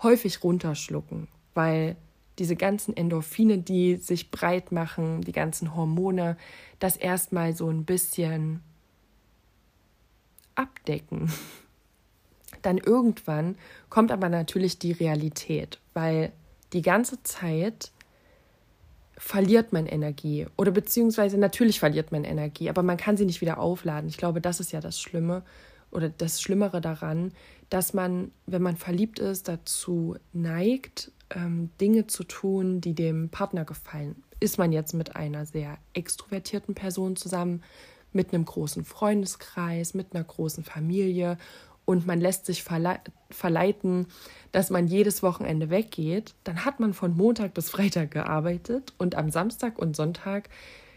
häufig 0.01 0.43
runterschlucken, 0.43 1.27
weil 1.53 1.97
diese 2.39 2.55
ganzen 2.55 2.95
Endorphine, 2.95 3.59
die 3.59 3.97
sich 3.97 4.31
breit 4.31 4.71
machen, 4.71 5.21
die 5.21 5.31
ganzen 5.31 5.75
Hormone, 5.75 6.37
das 6.79 6.95
erstmal 6.95 7.55
so 7.55 7.69
ein 7.69 7.85
bisschen 7.85 8.61
abdecken. 10.55 11.31
Dann 12.61 12.77
irgendwann 12.77 13.55
kommt 13.89 14.11
aber 14.11 14.27
natürlich 14.27 14.79
die 14.79 14.91
Realität, 14.91 15.79
weil 15.93 16.31
die 16.73 16.81
ganze 16.81 17.21
Zeit 17.23 17.91
verliert 19.17 19.73
man 19.73 19.85
Energie 19.85 20.47
oder 20.57 20.71
beziehungsweise 20.71 21.37
natürlich 21.37 21.79
verliert 21.79 22.11
man 22.11 22.23
Energie, 22.23 22.69
aber 22.69 22.83
man 22.83 22.97
kann 22.97 23.17
sie 23.17 23.25
nicht 23.25 23.41
wieder 23.41 23.59
aufladen. 23.59 24.09
Ich 24.09 24.17
glaube, 24.17 24.41
das 24.41 24.59
ist 24.59 24.71
ja 24.71 24.79
das 24.79 24.99
Schlimme 24.99 25.43
oder 25.91 26.09
das 26.09 26.41
Schlimmere 26.41 26.81
daran, 26.81 27.33
dass 27.69 27.93
man, 27.93 28.31
wenn 28.45 28.61
man 28.61 28.77
verliebt 28.77 29.19
ist, 29.19 29.47
dazu 29.47 30.15
neigt, 30.33 31.11
ähm, 31.31 31.69
Dinge 31.79 32.07
zu 32.07 32.23
tun, 32.23 32.81
die 32.81 32.95
dem 32.95 33.29
Partner 33.29 33.65
gefallen. 33.65 34.23
Ist 34.39 34.57
man 34.57 34.71
jetzt 34.71 34.93
mit 34.93 35.15
einer 35.15 35.45
sehr 35.45 35.77
extrovertierten 35.93 36.75
Person 36.75 37.15
zusammen, 37.15 37.63
mit 38.11 38.33
einem 38.33 38.45
großen 38.45 38.85
Freundeskreis, 38.85 39.93
mit 39.93 40.15
einer 40.15 40.23
großen 40.23 40.63
Familie 40.63 41.37
und 41.89 42.05
man 42.05 42.21
lässt 42.21 42.45
sich 42.45 42.61
verle 42.61 42.99
verleiten, 43.31 44.05
dass 44.51 44.69
man 44.69 44.85
jedes 44.85 45.23
Wochenende 45.23 45.71
weggeht, 45.71 46.35
dann 46.43 46.63
hat 46.63 46.79
man 46.79 46.93
von 46.93 47.17
Montag 47.17 47.55
bis 47.55 47.71
Freitag 47.71 48.11
gearbeitet 48.11 48.93
und 48.99 49.15
am 49.15 49.31
Samstag 49.31 49.79
und 49.79 49.95
Sonntag, 49.95 50.49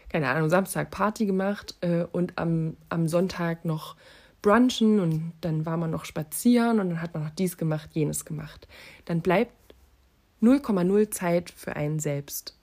keine 0.09 0.29
Ahnung, 0.29 0.49
Samstag 0.49 0.91
Party 0.91 1.25
gemacht 1.25 1.75
äh, 1.81 2.05
und 2.11 2.37
am, 2.37 2.77
am 2.89 3.07
Sonntag 3.07 3.65
noch 3.65 3.95
brunchen 4.43 4.99
und 4.99 5.33
dann 5.41 5.65
war 5.65 5.77
man 5.77 5.89
noch 5.89 6.05
spazieren 6.05 6.79
und 6.79 6.89
dann 6.89 7.01
hat 7.01 7.15
man 7.15 7.23
noch 7.23 7.31
dies 7.31 7.57
gemacht, 7.57 7.89
jenes 7.93 8.23
gemacht. 8.23 8.67
Dann 9.05 9.21
bleibt 9.21 9.53
0,0 10.43 11.09
Zeit 11.09 11.49
für 11.49 11.75
einen 11.75 11.99
selbst. 11.99 12.55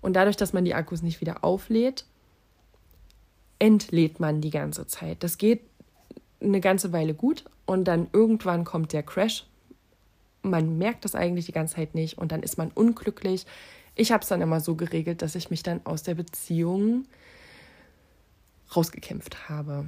Und 0.00 0.14
dadurch, 0.14 0.36
dass 0.36 0.54
man 0.54 0.64
die 0.64 0.74
Akkus 0.74 1.02
nicht 1.02 1.20
wieder 1.20 1.44
auflädt, 1.44 2.06
entlädt 3.58 4.18
man 4.18 4.40
die 4.40 4.50
ganze 4.50 4.86
Zeit. 4.86 5.22
Das 5.22 5.36
geht 5.36 5.60
eine 6.40 6.60
ganze 6.60 6.92
Weile 6.92 7.12
gut 7.12 7.44
und 7.66 7.84
dann 7.84 8.08
irgendwann 8.12 8.64
kommt 8.64 8.94
der 8.94 9.02
Crash. 9.02 9.46
Man 10.42 10.78
merkt 10.78 11.04
das 11.04 11.14
eigentlich 11.14 11.44
die 11.44 11.52
ganze 11.52 11.74
Zeit 11.74 11.94
nicht 11.94 12.16
und 12.16 12.32
dann 12.32 12.42
ist 12.42 12.56
man 12.56 12.70
unglücklich. 12.70 13.44
Ich 13.94 14.10
habe 14.10 14.22
es 14.22 14.28
dann 14.28 14.40
immer 14.40 14.60
so 14.60 14.74
geregelt, 14.74 15.20
dass 15.20 15.34
ich 15.34 15.50
mich 15.50 15.62
dann 15.62 15.84
aus 15.84 16.02
der 16.02 16.14
Beziehung 16.14 17.04
rausgekämpft 18.74 19.50
habe. 19.50 19.84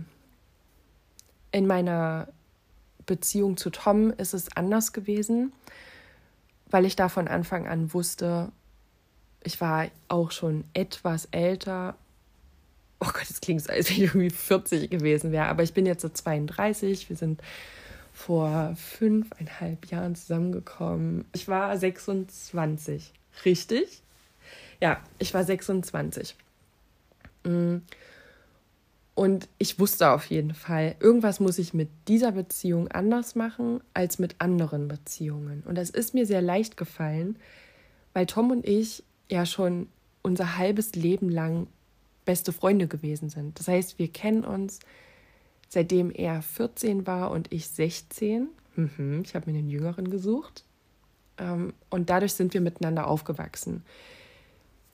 In 1.53 1.67
meiner 1.67 2.29
Beziehung 3.07 3.57
zu 3.57 3.71
Tom 3.71 4.11
ist 4.11 4.35
es 4.35 4.55
anders 4.55 4.93
gewesen 4.93 5.53
weil 6.73 6.85
ich 6.85 6.97
da 6.97 7.09
von 7.09 7.29
Anfang 7.29 7.69
an 7.69 7.93
wusste, 7.93 8.51
ich 9.45 9.61
war 9.61 9.89
auch 10.09 10.31
schon 10.31 10.65
etwas 10.75 11.27
älter. 11.27 11.97
Oh 12.99 13.07
Gott, 13.07 13.29
das 13.29 13.41
klingt 13.41 13.63
so, 13.63 13.73
als 13.73 13.91
ich 13.91 14.01
irgendwie 14.01 14.31
40 14.31 14.91
gewesen 14.91 15.33
wäre. 15.33 15.47
Aber 15.47 15.63
ich 15.63 15.75
bin 15.75 15.87
jetzt 15.87 16.03
so 16.03 16.09
32. 16.09 17.09
Wir 17.09 17.17
sind 17.17 17.41
vor 18.13 18.75
fünfeinhalb 18.77 19.87
Jahren 19.87 20.15
zusammengekommen. 20.15 21.25
Ich 21.33 21.49
war 21.49 21.77
26. 21.77 23.13
Richtig? 23.45 24.03
Ja, 24.81 25.01
ich 25.19 25.35
war 25.35 25.45
26. 25.45 26.37
Und 27.45 27.83
ich 29.59 29.79
wusste 29.79 30.11
auf 30.11 30.27
jeden 30.27 30.55
Fall, 30.55 30.97
irgendwas 31.01 31.39
muss 31.39 31.59
ich 31.59 31.75
mit 31.75 31.89
dieser 32.09 32.33
Beziehung 32.33 32.89
anders 32.89 33.35
machen 33.35 33.81
als 33.95 34.19
mit 34.19 34.37
anderen 34.39 34.89
Beziehungen. 34.89 35.63
Und 35.67 35.77
das 35.77 35.91
ist 35.91 36.15
mir 36.15 36.27
sehr 36.27 36.43
leicht 36.43 36.77
gefallen, 36.77 37.37
weil 38.15 38.27
Tom 38.27 38.51
und 38.51 38.67
ich 38.67 39.05
ja 39.31 39.45
schon 39.45 39.89
unser 40.23 40.57
halbes 40.57 40.95
Leben 40.95 41.29
lang 41.29 41.67
beste 42.25 42.53
Freunde 42.53 42.87
gewesen 42.87 43.29
sind. 43.29 43.59
Das 43.59 43.69
heißt, 43.69 43.99
wir 43.99 44.09
kennen 44.09 44.45
uns 44.45 44.81
seitdem 45.73 46.11
er 46.11 46.43
14 46.43 47.07
war 47.07 47.31
und 47.31 47.51
ich 47.51 47.67
16. 47.67 48.49
Mhm, 48.77 49.23
ich 49.25 49.35
habe 49.35 49.51
mir 49.51 49.59
einen 49.59 49.71
Jüngeren 49.71 50.11
gesucht. 50.11 50.65
Ähm, 51.39 51.73
und 51.89 52.11
dadurch 52.11 52.35
sind 52.35 52.53
wir 52.53 52.61
miteinander 52.61 53.07
aufgewachsen. 53.07 53.83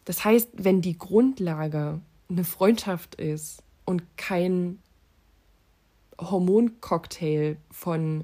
Das 0.05 0.25
heißt, 0.25 0.51
wenn 0.53 0.81
die 0.81 0.97
Grundlage 0.97 2.01
eine 2.31 2.45
Freundschaft 2.45 3.17
ist, 3.17 3.63
und 3.89 4.03
kein 4.19 4.81
Hormoncocktail 6.21 7.57
von, 7.71 8.23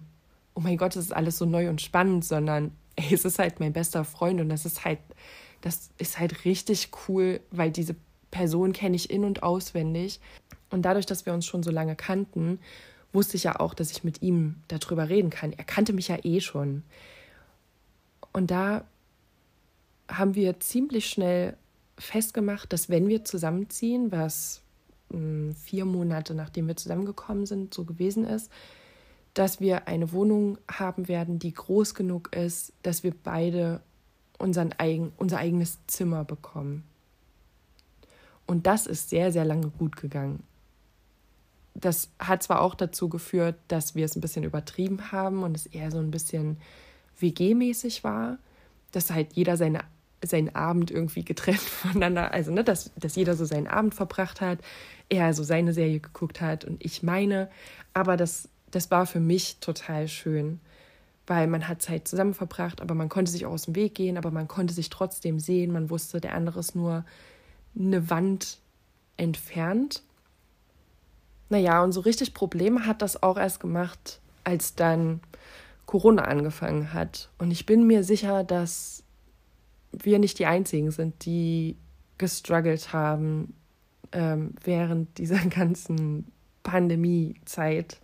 oh 0.53 0.61
mein 0.61 0.77
Gott, 0.77 0.95
das 0.95 1.07
ist 1.07 1.13
alles 1.15 1.39
so 1.39 1.47
neu 1.47 1.71
und 1.71 1.81
spannend, 1.81 2.23
sondern 2.23 2.73
ey, 2.97 3.15
es 3.15 3.25
ist 3.25 3.39
halt 3.39 3.61
mein 3.61 3.73
bester 3.73 4.05
Freund 4.05 4.43
und 4.43 4.51
das 4.51 4.67
ist 4.67 4.85
halt, 4.85 4.99
das 5.63 5.89
ist 5.97 6.19
halt 6.19 6.45
richtig 6.45 6.91
cool, 7.09 7.41
weil 7.51 7.71
diese 7.71 7.97
Person 8.31 8.75
kenne 8.75 8.95
ich 8.95 9.09
in- 9.09 9.25
und 9.25 9.43
auswendig. 9.43 10.21
Und 10.69 10.83
dadurch, 10.83 11.07
dass 11.07 11.25
wir 11.25 11.33
uns 11.33 11.47
schon 11.47 11.63
so 11.63 11.71
lange 11.71 11.97
kannten, 11.97 12.59
wusste 13.15 13.39
ich 13.39 13.45
ja 13.45 13.59
auch, 13.59 13.73
dass 13.73 13.91
ich 13.91 14.05
mit 14.05 14.21
ihm 14.21 14.57
darüber 14.69 15.09
reden 15.09 15.31
kann. 15.31 15.55
Er 15.55 15.65
kannte 15.65 15.95
mich 15.95 16.09
ja 16.09 16.19
eh 16.25 16.43
schon. 16.43 16.83
Und 18.35 18.51
da 18.51 18.85
haben 20.09 20.35
wir 20.35 20.61
ziemlich 20.61 21.07
schnell 21.07 21.57
festgemacht, 21.97 22.71
dass 22.71 22.91
wenn 22.91 23.09
wir 23.09 23.25
zusammenziehen, 23.25 24.13
was 24.13 24.61
vier 25.55 25.85
Monate 25.85 26.35
nachdem 26.35 26.69
wir 26.69 26.77
zusammengekommen 26.77 27.47
sind, 27.47 27.75
so 27.75 27.85
gewesen 27.85 28.25
ist, 28.25 28.51
dass 29.35 29.61
wir 29.61 29.89
eine 29.89 30.13
Wohnung 30.13 30.59
haben 30.71 31.09
werden, 31.09 31.39
die 31.39 31.53
groß 31.53 31.95
genug 31.95 32.35
ist, 32.35 32.73
dass 32.83 33.03
wir 33.03 33.13
beide 33.13 33.81
unseren 34.39 34.73
eigen, 34.79 35.13
unser 35.17 35.39
eigenes 35.39 35.79
Zimmer 35.87 36.25
bekommen. 36.25 36.85
Und 38.47 38.67
das 38.67 38.87
ist 38.87 39.11
sehr, 39.11 39.33
sehr 39.33 39.45
lange 39.45 39.71
gut 39.71 39.97
gegangen. 39.97 40.43
Das 41.75 42.11
hat 42.19 42.43
zwar 42.43 42.61
auch 42.61 42.75
dazu 42.75 43.09
geführt, 43.09 43.57
dass 43.69 43.95
wir 43.95 44.05
es 44.05 44.15
ein 44.15 44.21
bisschen 44.21 44.45
übertrieben 44.45 45.11
haben 45.11 45.43
und 45.43 45.57
es 45.57 45.67
eher 45.67 45.91
so 45.91 45.99
ein 45.99 46.11
bisschen 46.11 46.59
WG-mäßig 47.19 48.05
war, 48.05 48.39
dass 48.93 49.11
halt 49.11 49.33
jeder 49.33 49.57
seine, 49.57 49.81
seinen 50.31 50.55
Abend 50.55 50.91
irgendwie 50.91 51.25
getrennt 51.25 51.59
voneinander, 51.61 52.33
also 52.33 52.53
ne, 52.53 52.65
dass, 52.65 52.93
dass 52.97 53.17
jeder 53.17 53.35
so 53.35 53.45
seinen 53.45 53.67
Abend 53.67 53.95
verbracht 53.95 54.41
hat, 54.41 54.59
er 55.09 55.35
so 55.35 55.43
seine 55.43 55.73
Serie 55.73 56.01
geguckt 56.01 56.41
hat 56.41 56.65
und 56.65 56.85
ich 56.85 57.03
meine. 57.03 57.49
Aber 57.93 58.17
das, 58.17 58.49
das 58.71 58.91
war 58.91 59.07
für 59.07 59.21
mich 59.21 59.59
total 59.61 60.09
schön, 60.09 60.61
weil 61.27 61.47
man 61.47 61.69
hat 61.69 61.83
Zeit 61.83 62.09
zusammen 62.09 62.35
verbracht, 62.35 62.81
aber 62.81 62.95
man 62.95 63.09
konnte 63.09 63.31
sich 63.31 63.47
auch 63.47 63.53
aus 63.53 63.67
dem 63.67 63.77
Weg 63.77 63.95
gehen, 63.95 64.17
aber 64.19 64.31
man 64.31 64.49
konnte 64.49 64.75
sich 64.75 64.91
trotzdem 64.91 65.39
sehen. 65.39 65.73
Man 65.73 65.91
wusste, 65.91 66.21
der 66.21 66.35
andere 66.35 66.61
ist 66.61 66.75
nur 66.75 67.05
eine 67.79 68.11
Wand 68.11 68.59
entfernt. 69.17 70.03
Naja, 71.51 71.83
und 71.83 71.93
so 71.93 72.01
richtig 72.01 72.35
Probleme 72.35 72.87
hat 72.87 73.03
das 73.03 73.23
auch 73.23 73.37
erst 73.37 73.61
gemacht, 73.61 74.21
als 74.43 74.75
dann 74.75 75.21
Corona 75.87 76.23
angefangen 76.23 76.93
hat. 76.93 77.29
Und 77.39 77.51
ich 77.51 77.67
bin 77.67 77.87
mir 77.87 78.03
sicher, 78.03 78.43
dass 78.43 79.04
wir 80.03 80.19
nicht 80.19 80.39
die 80.39 80.47
Einzigen 80.47 80.91
sind, 80.91 81.25
die 81.25 81.77
gestruggelt 82.19 82.93
haben 82.93 83.55
ähm, 84.13 84.55
während 84.63 85.19
dieser 85.19 85.39
ganzen 85.51 86.31
Pandemiezeit, 86.63 88.01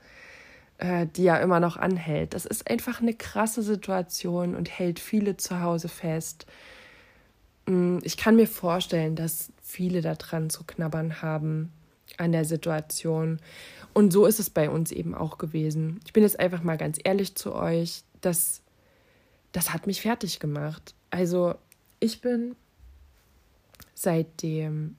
äh, 0.78 1.06
die 1.06 1.24
ja 1.24 1.36
immer 1.38 1.60
noch 1.60 1.76
anhält. 1.76 2.34
Das 2.34 2.46
ist 2.46 2.70
einfach 2.70 3.00
eine 3.00 3.14
krasse 3.14 3.62
Situation 3.62 4.54
und 4.54 4.70
hält 4.70 4.98
viele 4.98 5.36
zu 5.36 5.60
Hause 5.60 5.88
fest. 5.88 6.46
Mm, 7.66 7.98
ich 8.02 8.16
kann 8.16 8.36
mir 8.36 8.46
vorstellen, 8.46 9.16
dass 9.16 9.52
viele 9.62 10.00
daran 10.00 10.50
zu 10.50 10.64
knabbern 10.64 11.22
haben 11.22 11.72
an 12.18 12.32
der 12.32 12.44
Situation. 12.44 13.40
Und 13.94 14.12
so 14.12 14.26
ist 14.26 14.40
es 14.40 14.50
bei 14.50 14.68
uns 14.68 14.92
eben 14.92 15.14
auch 15.14 15.38
gewesen. 15.38 16.00
Ich 16.04 16.12
bin 16.12 16.22
jetzt 16.22 16.38
einfach 16.38 16.62
mal 16.62 16.76
ganz 16.76 16.98
ehrlich 17.02 17.34
zu 17.34 17.54
euch, 17.54 18.02
das, 18.20 18.62
das 19.52 19.72
hat 19.72 19.86
mich 19.86 20.02
fertig 20.02 20.40
gemacht. 20.40 20.94
Also 21.10 21.54
ich 22.00 22.20
bin 22.20 22.56
seit 23.94 24.42
dem 24.42 24.96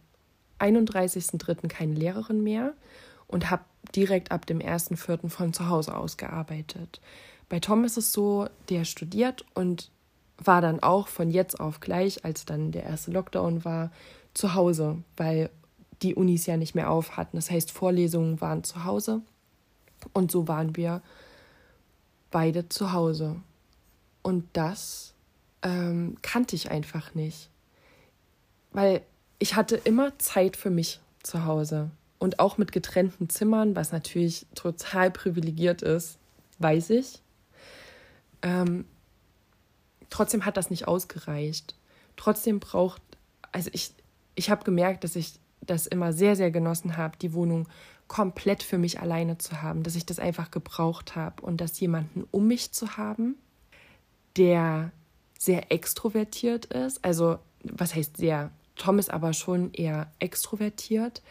31.03. 0.60 1.68
keine 1.68 1.96
Lehrerin 1.96 2.44
mehr 2.44 2.74
und 3.28 3.50
habe 3.50 3.64
direkt 3.96 4.32
ab 4.32 4.46
dem 4.46 4.60
1.4. 4.60 5.30
von 5.30 5.54
zu 5.54 5.68
Hause 5.68 5.96
aus 5.96 6.18
gearbeitet. 6.18 7.02
Bei 7.50 7.60
Tom 7.60 7.84
ist 7.84 7.98
es 7.98 8.14
so, 8.14 8.48
der 8.70 8.86
studiert 8.86 9.44
und 9.56 9.90
war 10.38 10.62
dann 10.62 10.82
auch 10.82 11.08
von 11.08 11.30
jetzt 11.30 11.60
auf 11.60 11.80
gleich, 11.80 12.24
als 12.24 12.46
dann 12.46 12.72
der 12.72 12.84
erste 12.84 13.12
Lockdown 13.12 13.66
war, 13.66 13.92
zu 14.34 14.54
Hause, 14.54 15.00
weil 15.18 15.50
die 16.02 16.16
Unis 16.16 16.46
ja 16.46 16.58
nicht 16.58 16.76
mehr 16.76 16.90
auf 16.90 17.18
hatten. 17.18 17.38
Das 17.38 17.52
heißt, 17.52 17.72
Vorlesungen 17.72 18.42
waren 18.42 18.64
zu 18.64 18.86
Hause 18.86 19.22
und 20.14 20.32
so 20.32 20.48
waren 20.48 20.76
wir 20.76 21.02
beide 22.32 22.70
zu 22.70 22.94
Hause. 22.94 23.36
Und 24.24 24.46
das 24.54 25.11
ähm, 25.64 26.18
kannte 26.22 26.56
ich 26.56 26.72
einfach 26.72 27.14
nicht, 27.14 27.50
weil 28.72 29.02
ich 29.40 29.56
hatte 29.56 29.76
immer 29.76 30.18
Zeit 30.20 30.56
für 30.56 30.70
mich 30.70 31.00
zu 31.24 31.46
Hause 31.46 31.92
und 32.20 32.40
auch 32.40 32.58
mit 32.58 32.72
getrennten 32.72 33.30
Zimmern, 33.30 33.76
was 33.76 33.92
natürlich 33.92 34.46
total 34.56 35.12
privilegiert 35.12 35.82
ist, 35.82 36.18
weiß 36.60 36.92
ich. 36.92 37.22
Ähm, 38.44 38.86
trotzdem 40.10 40.46
hat 40.46 40.58
das 40.58 40.70
nicht 40.70 40.88
ausgereicht. 40.88 41.76
Trotzdem 42.18 42.60
braucht, 42.60 43.02
also 43.52 43.70
ich, 43.74 43.94
ich 44.36 44.50
habe 44.50 44.64
gemerkt, 44.64 45.04
dass 45.04 45.16
ich 45.16 45.34
das 45.62 45.88
immer 45.88 46.14
sehr, 46.14 46.36
sehr 46.36 46.52
genossen 46.52 46.98
habe, 46.98 47.18
die 47.18 47.34
Wohnung 47.34 47.68
komplett 48.08 48.62
für 48.62 48.78
mich 48.78 49.00
alleine 49.00 49.38
zu 49.38 49.62
haben, 49.62 49.84
dass 49.84 49.96
ich 49.96 50.06
das 50.06 50.20
einfach 50.20 50.52
gebraucht 50.52 51.16
habe 51.16 51.42
und 51.44 51.62
dass 51.62 51.80
jemanden 51.80 52.28
um 52.30 52.48
mich 52.48 52.72
zu 52.72 52.98
haben, 52.98 53.36
der 54.38 54.92
sehr 55.42 55.72
extrovertiert 55.72 56.68
ist, 56.68 57.04
also 57.04 57.40
was 57.64 57.96
heißt 57.96 58.18
sehr, 58.18 58.52
Tom 58.76 59.00
ist 59.00 59.10
aber 59.10 59.34
schon 59.34 59.74
eher 59.74 60.12
extrovertiert, 60.20 61.24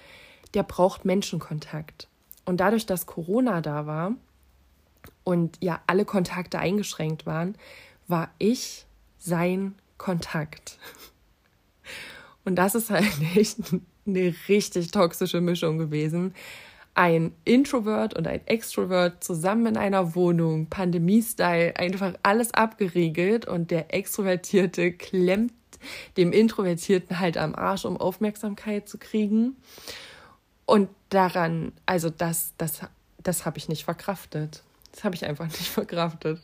der 0.55 0.65
braucht 0.65 1.05
Menschenkontakt. 1.05 2.09
Und 2.45 2.57
dadurch, 2.59 2.87
dass 2.87 3.07
Corona 3.07 3.61
da 3.61 3.87
war 3.87 4.17
und 5.23 5.59
ja 5.61 5.81
alle 5.87 6.05
Kontakte 6.05 6.59
eingeschränkt 6.59 7.25
waren, 7.25 7.55
war 8.09 8.31
ich 8.39 8.85
sein 9.21 9.77
Kontakt. 9.97 10.77
Und 12.45 12.57
das 12.57 12.75
ist 12.75 12.91
halt 12.91 13.07
echt 13.37 13.59
eine 14.07 14.35
richtig 14.49 14.91
toxische 14.91 15.41
Mischung 15.41 15.79
gewesen. 15.79 16.35
Ein 17.01 17.33
Introvert 17.47 18.13
und 18.13 18.27
ein 18.27 18.47
Extrovert 18.47 19.25
zusammen 19.25 19.65
in 19.65 19.77
einer 19.79 20.15
Wohnung, 20.15 20.67
Pandemie-Style, 20.67 21.79
einfach 21.79 22.13
alles 22.23 22.53
abgeriegelt 22.53 23.47
und 23.47 23.71
der 23.71 23.95
Extrovertierte 23.95 24.93
klemmt 24.93 25.55
dem 26.19 26.31
Introvertierten 26.31 27.19
halt 27.19 27.39
am 27.39 27.55
Arsch, 27.55 27.87
um 27.87 27.97
Aufmerksamkeit 27.97 28.87
zu 28.87 28.99
kriegen. 28.99 29.57
Und 30.67 30.91
daran, 31.09 31.73
also 31.87 32.11
das, 32.11 32.53
das, 32.59 32.81
das 33.23 33.47
habe 33.47 33.57
ich 33.57 33.71
nicht 33.71 33.85
verkraftet. 33.85 34.63
Das 34.93 35.03
habe 35.03 35.15
ich 35.15 35.25
einfach 35.25 35.47
nicht 35.59 35.69
verkraftet. 35.69 36.39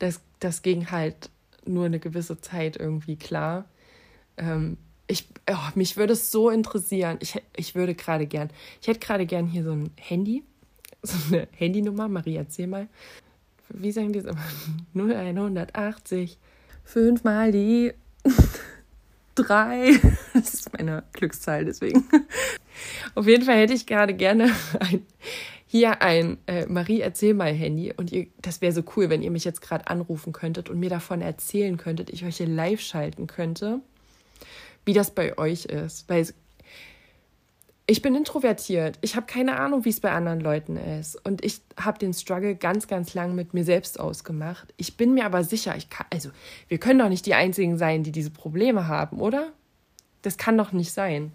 Das, 0.00 0.20
das 0.40 0.62
ging 0.62 0.90
halt 0.90 1.30
nur 1.64 1.86
eine 1.86 2.00
gewisse 2.00 2.40
Zeit 2.40 2.76
irgendwie 2.76 3.14
klar. 3.14 3.66
Ähm, 4.38 4.76
ich, 5.08 5.26
oh, 5.50 5.56
mich 5.74 5.96
würde 5.96 6.12
es 6.12 6.30
so 6.30 6.50
interessieren. 6.50 7.18
Ich, 7.20 7.42
ich 7.56 7.74
würde 7.74 7.94
gerade 7.94 8.26
gern, 8.26 8.50
ich 8.80 8.88
hätte 8.88 9.00
gerade 9.00 9.26
gern 9.26 9.46
hier 9.46 9.64
so 9.64 9.72
ein 9.72 9.90
Handy, 9.96 10.44
so 11.02 11.16
eine 11.28 11.48
Handynummer. 11.52 12.08
Marie, 12.08 12.36
erzähl 12.36 12.66
mal. 12.66 12.88
Wie 13.70 13.92
sagen 13.92 14.12
die 14.12 14.20
es 14.20 14.24
immer? 14.24 14.44
0180, 14.94 16.38
fünfmal 16.84 17.52
die 17.52 17.92
drei. 19.34 19.98
Das 20.34 20.54
ist 20.54 20.72
meine 20.76 21.04
Glückszahl, 21.12 21.64
deswegen. 21.64 22.08
Auf 23.14 23.26
jeden 23.26 23.44
Fall 23.44 23.56
hätte 23.56 23.74
ich 23.74 23.86
gerade 23.86 24.14
gerne 24.14 24.50
ein, 24.80 25.06
hier 25.66 26.00
ein 26.00 26.38
äh, 26.46 26.66
Marie 26.66 27.00
erzähl 27.00 27.34
mal 27.34 27.52
Handy 27.52 27.92
und 27.94 28.12
ihr, 28.12 28.28
das 28.40 28.60
wäre 28.60 28.72
so 28.72 28.82
cool, 28.96 29.10
wenn 29.10 29.22
ihr 29.22 29.30
mich 29.30 29.44
jetzt 29.44 29.60
gerade 29.60 29.86
anrufen 29.88 30.32
könntet 30.32 30.70
und 30.70 30.78
mir 30.78 30.90
davon 30.90 31.20
erzählen 31.20 31.76
könntet, 31.76 32.10
ich 32.10 32.24
euch 32.24 32.36
hier 32.38 32.46
live 32.46 32.80
schalten 32.80 33.26
könnte 33.26 33.80
wie 34.88 34.94
das 34.94 35.10
bei 35.10 35.36
euch 35.36 35.66
ist. 35.66 36.08
Weil 36.08 36.26
ich 37.86 38.00
bin 38.00 38.14
introvertiert. 38.14 38.98
Ich 39.02 39.16
habe 39.16 39.26
keine 39.26 39.60
Ahnung, 39.60 39.84
wie 39.84 39.90
es 39.90 40.00
bei 40.00 40.10
anderen 40.12 40.40
Leuten 40.40 40.78
ist. 40.78 41.14
Und 41.26 41.44
ich 41.44 41.60
habe 41.78 41.98
den 41.98 42.14
Struggle 42.14 42.56
ganz, 42.56 42.88
ganz 42.88 43.12
lang 43.12 43.34
mit 43.34 43.52
mir 43.52 43.64
selbst 43.64 44.00
ausgemacht. 44.00 44.72
Ich 44.78 44.96
bin 44.96 45.12
mir 45.12 45.26
aber 45.26 45.44
sicher, 45.44 45.76
ich 45.76 45.90
kann, 45.90 46.06
also 46.10 46.30
wir 46.68 46.78
können 46.78 46.98
doch 46.98 47.10
nicht 47.10 47.26
die 47.26 47.34
Einzigen 47.34 47.76
sein, 47.76 48.02
die 48.02 48.12
diese 48.12 48.30
Probleme 48.30 48.88
haben, 48.88 49.20
oder? 49.20 49.52
Das 50.22 50.38
kann 50.38 50.56
doch 50.56 50.72
nicht 50.72 50.92
sein. 50.92 51.32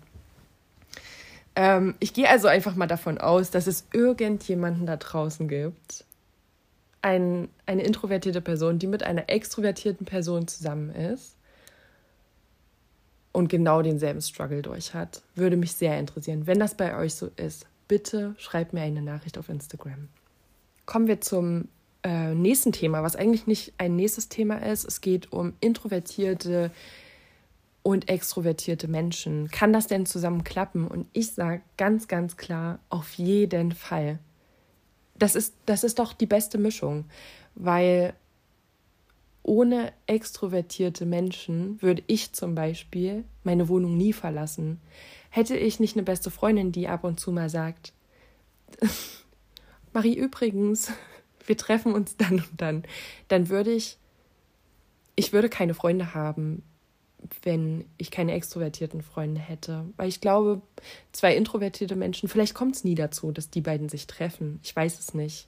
Ähm, 1.55 1.93
ich 1.99 2.15
gehe 2.15 2.27
also 2.27 2.47
einfach 2.47 2.73
mal 2.73 2.87
davon 2.87 3.19
aus, 3.19 3.51
dass 3.51 3.67
es 3.67 3.85
irgendjemanden 3.93 4.87
da 4.87 4.97
draußen 4.97 5.47
gibt, 5.47 6.05
ein, 7.03 7.49
eine 7.67 7.83
introvertierte 7.83 8.41
Person, 8.41 8.79
die 8.79 8.87
mit 8.87 9.03
einer 9.03 9.29
extrovertierten 9.29 10.07
Person 10.07 10.47
zusammen 10.47 10.89
ist 10.89 11.35
und 13.33 13.49
genau 13.49 13.81
denselben 13.81 14.21
Struggle 14.21 14.61
durch 14.61 14.93
hat. 14.93 15.21
Würde 15.35 15.57
mich 15.57 15.73
sehr 15.73 15.99
interessieren. 15.99 16.47
Wenn 16.47 16.59
das 16.59 16.75
bei 16.75 16.97
euch 16.97 17.15
so 17.15 17.29
ist, 17.35 17.65
bitte 17.89 18.35
schreibt 18.37 18.71
mir 18.71 18.81
eine 18.81 19.01
Nachricht 19.01 19.37
auf 19.37 19.49
Instagram. 19.49 20.07
Kommen 20.85 21.07
wir 21.07 21.19
zum 21.19 21.67
äh, 22.03 22.33
nächsten 22.33 22.71
Thema, 22.71 23.03
was 23.03 23.15
eigentlich 23.15 23.47
nicht 23.47 23.73
ein 23.77 23.95
nächstes 23.95 24.29
Thema 24.29 24.57
ist. 24.57 24.85
Es 24.85 25.01
geht 25.01 25.33
um 25.33 25.53
introvertierte 25.59 26.71
und 27.81 28.07
extrovertierte 28.07 28.87
Menschen. 28.87 29.49
Kann 29.49 29.73
das 29.73 29.87
denn 29.87 30.05
zusammen 30.05 30.43
klappen? 30.43 30.87
Und 30.87 31.07
ich 31.11 31.31
sage 31.31 31.61
ganz, 31.77 32.07
ganz 32.07 32.37
klar, 32.37 32.79
auf 32.89 33.13
jeden 33.13 33.71
Fall. 33.73 34.19
Das 35.17 35.35
ist, 35.35 35.53
das 35.65 35.83
ist 35.83 35.99
doch 35.99 36.13
die 36.13 36.25
beste 36.25 36.57
Mischung, 36.57 37.05
weil 37.55 38.13
ohne 39.43 39.91
extrovertierte 40.07 41.05
Menschen 41.05 41.81
würde 41.81 42.01
ich 42.07 42.31
zum 42.33 42.55
Beispiel 42.55 43.25
meine 43.43 43.67
Wohnung 43.67 43.97
nie 43.97 44.13
verlassen. 44.13 44.79
Hätte 45.29 45.57
ich 45.57 45.81
nicht 45.81 45.95
eine 45.95 46.03
beste 46.03 46.31
Freundin, 46.31 46.71
die 46.71 46.87
ab 46.87 47.03
und 47.03 47.19
zu 47.19 47.31
mal 47.31 47.49
sagt, 47.49 47.93
Marie, 49.93 50.15
übrigens, 50.15 50.91
wir 51.45 51.57
treffen 51.57 51.93
uns 51.93 52.15
dann 52.15 52.35
und 52.35 52.51
dann, 52.57 52.83
dann 53.27 53.49
würde 53.49 53.71
ich, 53.71 53.97
ich 55.15 55.33
würde 55.33 55.49
keine 55.49 55.73
Freunde 55.73 56.13
haben, 56.13 56.63
wenn 57.41 57.85
ich 57.97 58.11
keine 58.11 58.33
extrovertierten 58.33 59.01
Freunde 59.01 59.41
hätte. 59.41 59.85
Weil 59.97 60.07
ich 60.07 60.21
glaube, 60.21 60.61
zwei 61.11 61.35
introvertierte 61.35 61.95
Menschen, 61.95 62.29
vielleicht 62.29 62.53
kommt 62.53 62.75
es 62.75 62.83
nie 62.85 62.95
dazu, 62.95 63.31
dass 63.31 63.49
die 63.49 63.61
beiden 63.61 63.89
sich 63.89 64.07
treffen. 64.07 64.59
Ich 64.63 64.73
weiß 64.75 64.99
es 64.99 65.13
nicht 65.13 65.47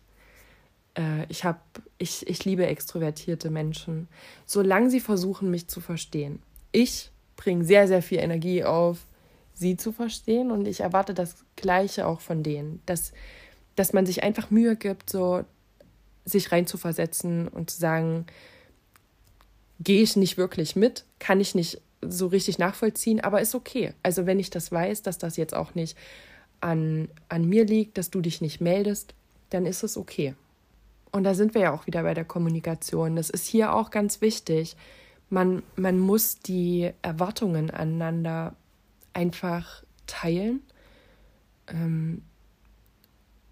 äh, 0.96 1.26
ich 1.30 1.44
habe, 1.44 1.60
ich, 1.98 2.28
ich 2.28 2.46
liebe 2.46 2.66
extrovertierte 2.66 3.50
Menschen, 3.50 4.08
solange 4.46 4.90
sie 4.90 5.00
versuchen, 5.00 5.52
mich 5.52 5.68
zu 5.68 5.82
verstehen. 5.82 6.42
Ich 6.72 7.12
bringe 7.36 7.64
sehr, 7.64 7.88
sehr 7.88 8.02
viel 8.02 8.20
Energie 8.20 8.64
auf, 8.64 9.06
sie 9.54 9.78
zu 9.78 9.92
verstehen 9.92 10.52
und 10.52 10.68
ich 10.68 10.82
erwarte 10.82 11.14
das 11.14 11.36
Gleiche 11.56 12.08
auch 12.08 12.20
von 12.20 12.44
denen, 12.44 12.82
dass, 12.86 13.14
dass 13.76 13.94
man 13.94 14.06
sich 14.06 14.24
einfach 14.24 14.52
Mühe 14.52 14.76
gibt, 14.76 15.10
so 15.10 15.44
sich 16.26 16.52
reinzuversetzen 16.52 17.48
und 17.48 17.70
zu 17.70 17.80
sagen, 17.80 18.26
gehe 19.80 20.02
ich 20.02 20.16
nicht 20.16 20.38
wirklich 20.38 20.76
mit, 20.76 21.06
kann 21.20 21.40
ich 21.40 21.56
nicht 21.56 21.82
so 22.02 22.28
richtig 22.28 22.58
nachvollziehen, 22.58 23.20
aber 23.20 23.42
ist 23.42 23.56
okay. 23.56 23.94
Also 24.04 24.26
wenn 24.26 24.40
ich 24.40 24.50
das 24.50 24.72
weiß, 24.72 25.02
dass 25.04 25.18
das 25.18 25.38
jetzt 25.38 25.54
auch 25.54 25.76
nicht 25.76 25.98
an, 26.62 27.10
an 27.30 27.46
mir 27.46 27.66
liegt, 27.66 27.98
dass 27.98 28.10
du 28.10 28.22
dich 28.22 28.42
nicht 28.42 28.62
meldest, 28.62 29.14
dann 29.50 29.66
ist 29.66 29.84
es 29.84 29.98
okay. 29.98 30.36
Und 31.16 31.24
da 31.24 31.34
sind 31.34 31.54
wir 31.54 31.62
ja 31.62 31.74
auch 31.74 31.88
wieder 31.88 32.04
bei 32.04 32.14
der 32.14 32.26
Kommunikation. 32.26 33.16
Das 33.16 33.30
ist 33.30 33.48
hier 33.48 33.74
auch 33.74 33.90
ganz 33.90 34.20
wichtig. 34.20 34.76
Man, 35.30 35.64
man 35.78 35.98
muss 35.98 36.40
die 36.40 36.92
Erwartungen 37.04 37.72
aneinander 37.72 38.54
einfach 39.14 39.86
teilen, 40.08 40.62
ähm, 41.68 42.22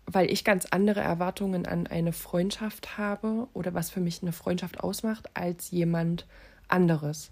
weil 0.05 0.30
ich 0.30 0.43
ganz 0.43 0.66
andere 0.72 0.99
Erwartungen 0.99 1.66
an 1.66 1.88
eine 1.88 2.11
Freundschaft 2.11 2.97
habe 2.97 3.47
oder 3.53 3.74
was 3.74 3.91
für 3.91 4.01
mich 4.01 4.22
eine 4.22 4.34
Freundschaft 4.34 4.82
ausmacht, 4.82 5.30
als 5.34 5.72
jemand 5.72 6.28
anderes. 6.68 7.32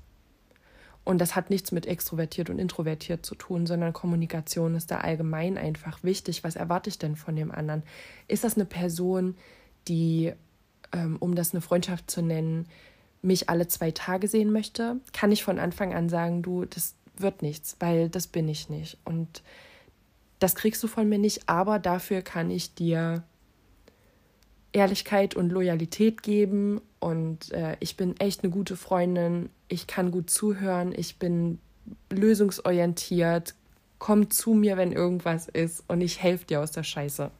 Und 1.03 1.19
das 1.19 1.35
hat 1.35 1.49
nichts 1.49 1.73
mit 1.73 1.85
extrovertiert 1.85 2.49
und 2.49 2.57
introvertiert 2.57 3.25
zu 3.25 3.35
tun, 3.35 3.65
sondern 3.65 3.91
Kommunikation 3.91 4.75
ist 4.75 4.91
da 4.91 4.99
allgemein 4.99 5.57
einfach 5.57 6.05
wichtig. 6.05 6.45
Was 6.45 6.55
erwarte 6.55 6.89
ich 6.89 6.99
denn 6.99 7.17
von 7.17 7.35
dem 7.35 7.51
anderen? 7.51 7.83
Ist 8.29 8.45
das 8.45 8.55
eine 8.55 8.65
Person, 8.65 9.35
die, 9.35 9.41
ähm, 10.91 11.17
um 11.19 11.35
das 11.35 11.53
eine 11.53 11.61
Freundschaft 11.61 12.09
zu 12.09 12.21
nennen, 12.21 12.67
mich 13.21 13.49
alle 13.49 13.67
zwei 13.67 13.91
Tage 13.91 14.27
sehen 14.27 14.51
möchte, 14.51 14.99
kann 15.13 15.31
ich 15.31 15.43
von 15.43 15.59
Anfang 15.59 15.93
an 15.93 16.09
sagen, 16.09 16.41
du, 16.41 16.65
das 16.65 16.95
wird 17.17 17.41
nichts, 17.41 17.77
weil 17.79 18.09
das 18.09 18.27
bin 18.27 18.47
ich 18.47 18.69
nicht. 18.69 18.97
Und 19.05 19.43
das 20.39 20.55
kriegst 20.55 20.81
du 20.81 20.87
von 20.87 21.07
mir 21.07 21.19
nicht, 21.19 21.47
aber 21.47 21.77
dafür 21.77 22.21
kann 22.21 22.49
ich 22.49 22.73
dir 22.73 23.23
Ehrlichkeit 24.73 25.35
und 25.35 25.51
Loyalität 25.51 26.23
geben. 26.23 26.81
Und 26.99 27.51
äh, 27.51 27.77
ich 27.79 27.97
bin 27.97 28.17
echt 28.19 28.43
eine 28.43 28.51
gute 28.51 28.75
Freundin, 28.75 29.49
ich 29.67 29.87
kann 29.87 30.11
gut 30.11 30.29
zuhören, 30.29 30.93
ich 30.95 31.17
bin 31.17 31.59
lösungsorientiert, 32.09 33.55
komm 33.99 34.29
zu 34.29 34.53
mir, 34.53 34.77
wenn 34.77 34.91
irgendwas 34.91 35.47
ist. 35.47 35.83
Und 35.87 36.01
ich 36.01 36.21
helfe 36.21 36.45
dir 36.45 36.61
aus 36.61 36.71
der 36.71 36.83
Scheiße. 36.83 37.31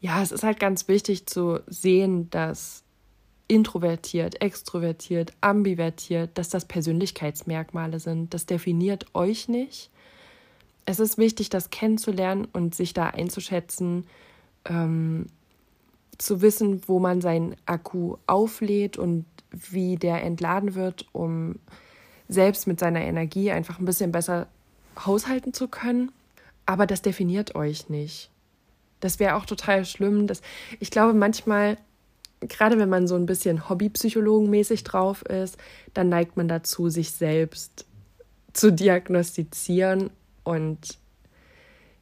Ja, 0.00 0.22
es 0.22 0.32
ist 0.32 0.42
halt 0.42 0.60
ganz 0.60 0.88
wichtig 0.88 1.26
zu 1.26 1.60
sehen, 1.66 2.30
dass 2.30 2.84
introvertiert, 3.48 4.42
extrovertiert, 4.42 5.32
ambivertiert, 5.40 6.36
dass 6.36 6.48
das 6.48 6.64
Persönlichkeitsmerkmale 6.64 8.00
sind. 8.00 8.34
Das 8.34 8.46
definiert 8.46 9.06
euch 9.14 9.48
nicht. 9.48 9.90
Es 10.84 11.00
ist 11.00 11.18
wichtig, 11.18 11.48
das 11.48 11.70
kennenzulernen 11.70 12.46
und 12.52 12.74
sich 12.74 12.92
da 12.92 13.08
einzuschätzen, 13.08 14.06
ähm, 14.64 15.26
zu 16.18 16.40
wissen, 16.40 16.82
wo 16.86 16.98
man 16.98 17.20
seinen 17.20 17.56
Akku 17.66 18.16
auflädt 18.26 18.96
und 18.96 19.26
wie 19.50 19.96
der 19.96 20.22
entladen 20.22 20.74
wird, 20.74 21.06
um 21.12 21.56
selbst 22.28 22.66
mit 22.66 22.80
seiner 22.80 23.02
Energie 23.02 23.50
einfach 23.50 23.78
ein 23.78 23.84
bisschen 23.84 24.12
besser 24.12 24.48
haushalten 25.04 25.52
zu 25.52 25.68
können. 25.68 26.10
Aber 26.64 26.86
das 26.86 27.02
definiert 27.02 27.54
euch 27.54 27.88
nicht. 27.88 28.30
Das 29.00 29.18
wäre 29.18 29.36
auch 29.36 29.46
total 29.46 29.84
schlimm. 29.84 30.26
Dass, 30.26 30.42
ich 30.80 30.90
glaube, 30.90 31.14
manchmal, 31.14 31.78
gerade 32.40 32.78
wenn 32.78 32.88
man 32.88 33.06
so 33.06 33.14
ein 33.14 33.26
bisschen 33.26 33.68
Hobbypsychologenmäßig 33.68 34.84
drauf 34.84 35.22
ist, 35.22 35.58
dann 35.94 36.08
neigt 36.08 36.36
man 36.36 36.48
dazu, 36.48 36.88
sich 36.88 37.12
selbst 37.12 37.86
zu 38.52 38.72
diagnostizieren 38.72 40.10
und 40.44 40.98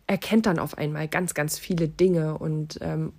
erkennt 0.07 0.47
dann 0.47 0.59
auf 0.59 0.78
einmal 0.78 1.09
ganz, 1.09 1.34
ganz 1.34 1.59
viele 1.59 1.88
Dinge 1.88 2.38
und 2.38 2.78
ähm, 2.82 3.12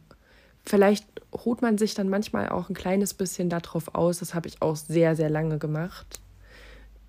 vielleicht 0.65 1.05
ruht 1.33 1.61
man 1.61 1.77
sich 1.77 1.93
dann 1.93 2.09
manchmal 2.09 2.49
auch 2.49 2.69
ein 2.69 2.75
kleines 2.75 3.13
bisschen 3.13 3.49
darauf 3.49 3.93
aus, 3.95 4.19
das 4.19 4.33
habe 4.33 4.47
ich 4.47 4.61
auch 4.61 4.75
sehr, 4.75 5.15
sehr 5.15 5.29
lange 5.29 5.57
gemacht, 5.57 6.19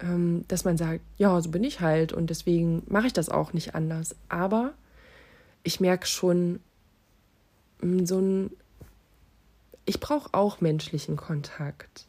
ähm, 0.00 0.44
dass 0.48 0.64
man 0.64 0.76
sagt, 0.76 1.00
ja, 1.18 1.40
so 1.40 1.50
bin 1.50 1.64
ich 1.64 1.80
halt 1.80 2.12
und 2.12 2.30
deswegen 2.30 2.82
mache 2.86 3.08
ich 3.08 3.12
das 3.12 3.28
auch 3.28 3.52
nicht 3.52 3.74
anders. 3.74 4.16
Aber 4.28 4.72
ich 5.66 5.80
merke 5.80 6.06
schon 6.06 6.60
mm, 7.82 8.04
so 8.04 8.20
ein, 8.20 8.50
ich 9.84 9.98
brauche 9.98 10.32
auch 10.32 10.60
menschlichen 10.60 11.16
Kontakt. 11.16 12.06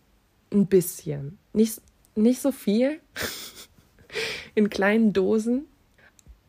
Ein 0.53 0.67
bisschen. 0.67 1.39
Nicht, 1.53 1.81
nicht 2.15 2.41
so 2.41 2.51
viel, 2.51 3.01
in 4.55 4.69
kleinen 4.69 5.11
Dosen, 5.11 5.65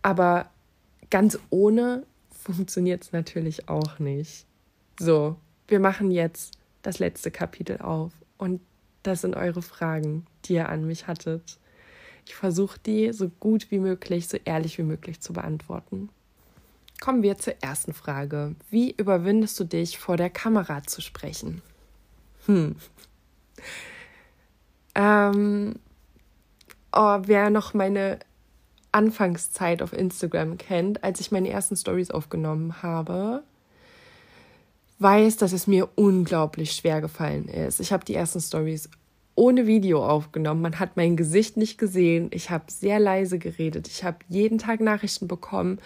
aber 0.02 0.50
ganz 1.11 1.38
ohne 1.50 2.04
funktioniert 2.30 3.02
es 3.02 3.12
natürlich 3.12 3.68
auch 3.68 3.98
nicht. 3.98 4.46
So, 5.00 5.36
wir 5.66 5.80
machen 5.80 6.11
jetzt 6.11 6.59
das 6.82 6.98
letzte 6.98 7.30
Kapitel 7.30 7.78
auf 7.78 8.12
und 8.36 8.61
das 9.02 9.22
sind 9.22 9.34
eure 9.34 9.62
Fragen, 9.62 10.26
die 10.44 10.54
ihr 10.54 10.68
an 10.68 10.86
mich 10.86 11.06
hattet. 11.06 11.59
Ich 12.26 12.34
versuche 12.34 12.78
die 12.78 13.12
so 13.12 13.30
gut 13.30 13.70
wie 13.70 13.78
möglich, 13.78 14.28
so 14.28 14.36
ehrlich 14.44 14.76
wie 14.76 14.82
möglich 14.82 15.20
zu 15.20 15.32
beantworten. 15.32 16.11
Kommen 17.01 17.22
wir 17.22 17.38
zur 17.38 17.55
ersten 17.62 17.92
Frage. 17.92 18.55
Wie 18.70 18.90
überwindest 18.90 19.59
du 19.61 19.64
dich, 19.64 19.99
vor 19.99 20.16
der 20.16 20.30
Kamera 20.30 20.82
zu 20.82 21.01
sprechen? 21.01 21.62
Hm. 22.46 22.76
Ähm, 24.94 25.76
oh, 26.92 27.18
wer 27.22 27.51
noch 27.51 27.72
meine 27.74 28.18
Anfangszeit 28.90 29.82
auf 29.82 29.92
Instagram 29.92 30.59
kennt, 30.59 31.05
als 31.05 31.20
ich 31.20 31.30
meine 31.30 31.51
ersten 31.51 31.76
Stories 31.76 32.11
aufgenommen 32.11 32.82
habe, 32.82 33.42
weiß, 34.99 35.36
dass 35.36 35.53
es 35.53 35.66
mir 35.66 35.88
unglaublich 35.94 36.72
schwer 36.72 37.01
gefallen 37.01 37.49
ist. 37.49 37.80
Ich 37.80 37.92
habe 37.92 38.05
die 38.05 38.14
ersten 38.14 38.40
Stories 38.40 38.90
ohne 39.36 39.68
Video 39.68 40.05
aufgenommen. 40.05 40.62
Man 40.62 40.80
hat 40.80 40.96
mein 40.96 41.16
Gesicht 41.16 41.57
nicht 41.57 41.78
gesehen. 41.78 42.28
Ich 42.32 42.51
habe 42.51 42.64
sehr 42.68 42.99
leise 42.99 43.38
geredet. 43.38 43.86
Ich 43.86 44.03
habe 44.03 44.18
jeden 44.28 44.59
Tag 44.59 44.80
Nachrichten 44.80 45.28
bekommen. 45.28 45.78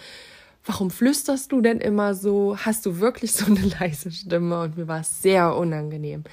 Warum 0.65 0.91
flüsterst 0.91 1.51
du 1.51 1.61
denn 1.61 1.79
immer 1.79 2.15
so? 2.15 2.57
Hast 2.57 2.85
du 2.85 2.99
wirklich 2.99 3.33
so 3.33 3.45
eine 3.45 3.61
leise 3.79 4.11
Stimme? 4.11 4.61
Und 4.61 4.77
mir 4.77 4.87
war 4.87 5.01
es 5.01 5.21
sehr 5.21 5.55
unangenehm, 5.55 6.23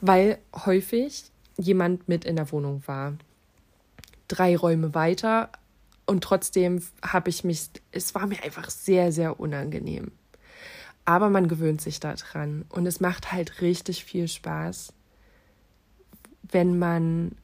weil 0.00 0.38
häufig 0.54 1.24
jemand 1.56 2.08
mit 2.08 2.24
in 2.24 2.36
der 2.36 2.52
Wohnung 2.52 2.82
war. 2.86 3.14
Drei 4.28 4.56
Räume 4.56 4.94
weiter 4.94 5.50
und 6.04 6.22
trotzdem 6.22 6.82
habe 7.02 7.30
ich 7.30 7.44
mich, 7.44 7.70
es 7.92 8.14
war 8.14 8.26
mir 8.26 8.42
einfach 8.42 8.70
sehr, 8.70 9.10
sehr 9.12 9.40
unangenehm. 9.40 10.12
Aber 11.04 11.30
man 11.30 11.48
gewöhnt 11.48 11.80
sich 11.80 12.00
daran 12.00 12.64
und 12.68 12.86
es 12.86 13.00
macht 13.00 13.32
halt 13.32 13.60
richtig 13.60 14.04
viel 14.04 14.28
Spaß, 14.28 14.92
wenn 16.42 16.78
man 16.78 17.36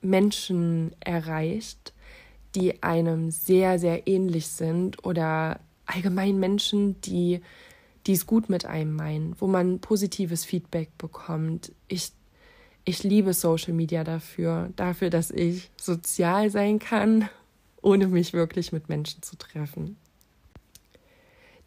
Menschen 0.00 0.94
erreicht, 1.00 1.93
die 2.54 2.82
einem 2.82 3.30
sehr, 3.30 3.78
sehr 3.78 4.06
ähnlich 4.06 4.48
sind 4.48 5.04
oder 5.04 5.60
allgemein 5.86 6.38
Menschen, 6.38 7.00
die 7.00 7.40
es 8.06 8.26
gut 8.26 8.48
mit 8.48 8.64
einem 8.66 8.94
meinen, 8.94 9.36
wo 9.40 9.46
man 9.46 9.80
positives 9.80 10.44
Feedback 10.44 10.96
bekommt. 10.98 11.72
Ich, 11.88 12.12
ich 12.84 13.02
liebe 13.02 13.34
Social 13.34 13.72
Media 13.72 14.04
dafür, 14.04 14.70
dafür, 14.76 15.10
dass 15.10 15.30
ich 15.30 15.70
sozial 15.80 16.50
sein 16.50 16.78
kann, 16.78 17.28
ohne 17.82 18.08
mich 18.08 18.32
wirklich 18.32 18.72
mit 18.72 18.88
Menschen 18.88 19.22
zu 19.22 19.36
treffen. 19.36 19.96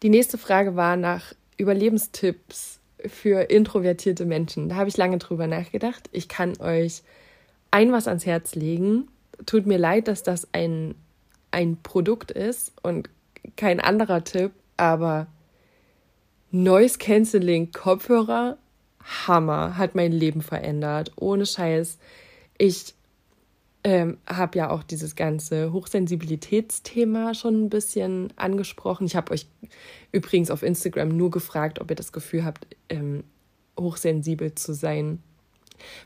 Die 0.02 0.10
nächste 0.10 0.38
Frage 0.38 0.76
war 0.76 0.96
nach 0.96 1.34
Überlebenstipps 1.56 2.78
für 3.04 3.50
introvertierte 3.50 4.24
Menschen. 4.24 4.68
Da 4.68 4.76
habe 4.76 4.88
ich 4.88 4.96
lange 4.96 5.18
drüber 5.18 5.46
nachgedacht. 5.46 6.08
Ich 6.12 6.28
kann 6.28 6.60
euch 6.60 7.02
ein 7.70 7.92
was 7.92 8.08
ans 8.08 8.26
Herz 8.26 8.54
legen. 8.54 9.08
Tut 9.46 9.66
mir 9.66 9.78
leid, 9.78 10.08
dass 10.08 10.22
das 10.22 10.48
ein, 10.52 10.94
ein 11.50 11.78
Produkt 11.82 12.30
ist 12.30 12.72
und 12.82 13.08
kein 13.56 13.80
anderer 13.80 14.24
Tipp, 14.24 14.52
aber 14.76 15.28
Noise 16.50 16.98
Cancelling 16.98 17.72
Kopfhörer, 17.72 18.56
Hammer, 19.26 19.76
hat 19.76 19.94
mein 19.94 20.12
Leben 20.12 20.42
verändert. 20.42 21.12
Ohne 21.16 21.46
Scheiß. 21.46 21.98
Ich 22.56 22.94
ähm, 23.84 24.18
habe 24.26 24.58
ja 24.58 24.70
auch 24.70 24.82
dieses 24.82 25.14
ganze 25.14 25.72
Hochsensibilitätsthema 25.72 27.34
schon 27.34 27.64
ein 27.64 27.70
bisschen 27.70 28.32
angesprochen. 28.36 29.06
Ich 29.06 29.16
habe 29.16 29.32
euch 29.32 29.46
übrigens 30.12 30.50
auf 30.50 30.62
Instagram 30.62 31.08
nur 31.08 31.30
gefragt, 31.30 31.80
ob 31.80 31.90
ihr 31.90 31.96
das 31.96 32.12
Gefühl 32.12 32.44
habt, 32.44 32.66
ähm, 32.88 33.24
hochsensibel 33.78 34.54
zu 34.54 34.74
sein. 34.74 35.22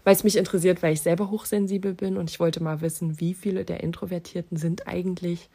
Weil 0.04 0.14
es 0.14 0.24
mich 0.24 0.36
interessiert, 0.36 0.82
weil 0.82 0.94
ich 0.94 1.00
selber 1.00 1.30
hochsensibel 1.30 1.94
bin 1.94 2.16
und 2.16 2.30
ich 2.30 2.40
wollte 2.40 2.62
mal 2.62 2.80
wissen, 2.80 3.20
wie 3.20 3.34
viele 3.34 3.64
der 3.64 3.82
Introvertierten 3.82 4.56
sind 4.56 4.86
eigentlich 4.86 5.48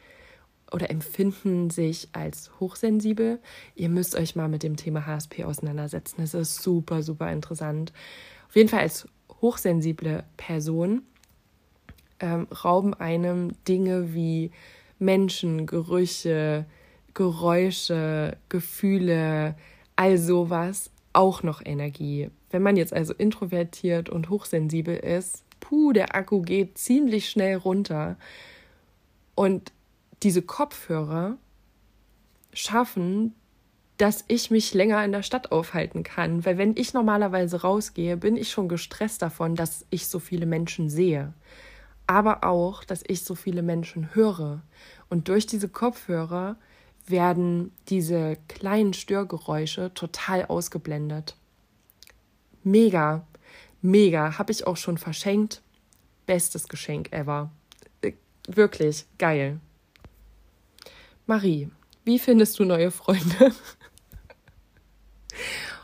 oder 0.72 0.90
empfinden 0.90 1.70
sich 1.70 2.08
als 2.12 2.50
hochsensibel. 2.60 3.38
Ihr 3.74 3.88
müsst 3.88 4.16
euch 4.16 4.36
mal 4.36 4.48
mit 4.48 4.62
dem 4.62 4.76
Thema 4.76 5.06
HSP 5.06 5.44
auseinandersetzen. 5.44 6.22
Es 6.22 6.34
ist 6.34 6.62
super, 6.62 7.02
super 7.02 7.32
interessant. 7.32 7.92
Auf 8.48 8.56
jeden 8.56 8.68
Fall 8.68 8.80
als 8.80 9.08
hochsensible 9.40 10.24
Person 10.36 11.02
ähm, 12.20 12.48
rauben 12.64 12.94
einem 12.94 13.52
Dinge 13.66 14.14
wie 14.14 14.50
Menschen, 14.98 15.66
Gerüche, 15.66 16.66
Geräusche, 17.14 18.36
Gefühle, 18.48 19.56
all 19.96 20.18
sowas 20.18 20.90
auch 21.12 21.42
noch 21.42 21.64
Energie. 21.64 22.30
Wenn 22.50 22.62
man 22.62 22.76
jetzt 22.76 22.92
also 22.92 23.12
introvertiert 23.14 24.08
und 24.08 24.30
hochsensibel 24.30 24.96
ist, 24.96 25.44
puh, 25.60 25.92
der 25.92 26.14
Akku 26.14 26.42
geht 26.42 26.78
ziemlich 26.78 27.28
schnell 27.28 27.56
runter. 27.56 28.16
Und 29.34 29.72
diese 30.22 30.42
Kopfhörer 30.42 31.36
schaffen, 32.52 33.34
dass 33.98 34.24
ich 34.28 34.50
mich 34.50 34.74
länger 34.74 35.04
in 35.04 35.12
der 35.12 35.22
Stadt 35.22 35.52
aufhalten 35.52 36.02
kann. 36.04 36.44
Weil 36.44 36.56
wenn 36.56 36.76
ich 36.76 36.94
normalerweise 36.94 37.62
rausgehe, 37.62 38.16
bin 38.16 38.36
ich 38.36 38.50
schon 38.50 38.68
gestresst 38.68 39.22
davon, 39.22 39.54
dass 39.54 39.84
ich 39.90 40.06
so 40.06 40.18
viele 40.18 40.46
Menschen 40.46 40.88
sehe 40.88 41.34
aber 42.08 42.42
auch, 42.42 42.82
dass 42.84 43.04
ich 43.06 43.22
so 43.22 43.36
viele 43.36 43.62
Menschen 43.62 44.14
höre. 44.14 44.62
Und 45.08 45.28
durch 45.28 45.46
diese 45.46 45.68
Kopfhörer 45.68 46.56
werden 47.06 47.70
diese 47.88 48.36
kleinen 48.48 48.94
Störgeräusche 48.94 49.92
total 49.94 50.46
ausgeblendet. 50.46 51.36
Mega, 52.62 53.26
mega, 53.80 54.38
habe 54.38 54.52
ich 54.52 54.66
auch 54.66 54.76
schon 54.76 54.98
verschenkt. 54.98 55.62
Bestes 56.26 56.68
Geschenk 56.68 57.12
ever. 57.12 57.50
Äh, 58.02 58.12
wirklich 58.46 59.06
geil. 59.18 59.60
Marie, 61.26 61.70
wie 62.04 62.18
findest 62.18 62.58
du 62.58 62.64
neue 62.64 62.90
Freunde? 62.90 63.52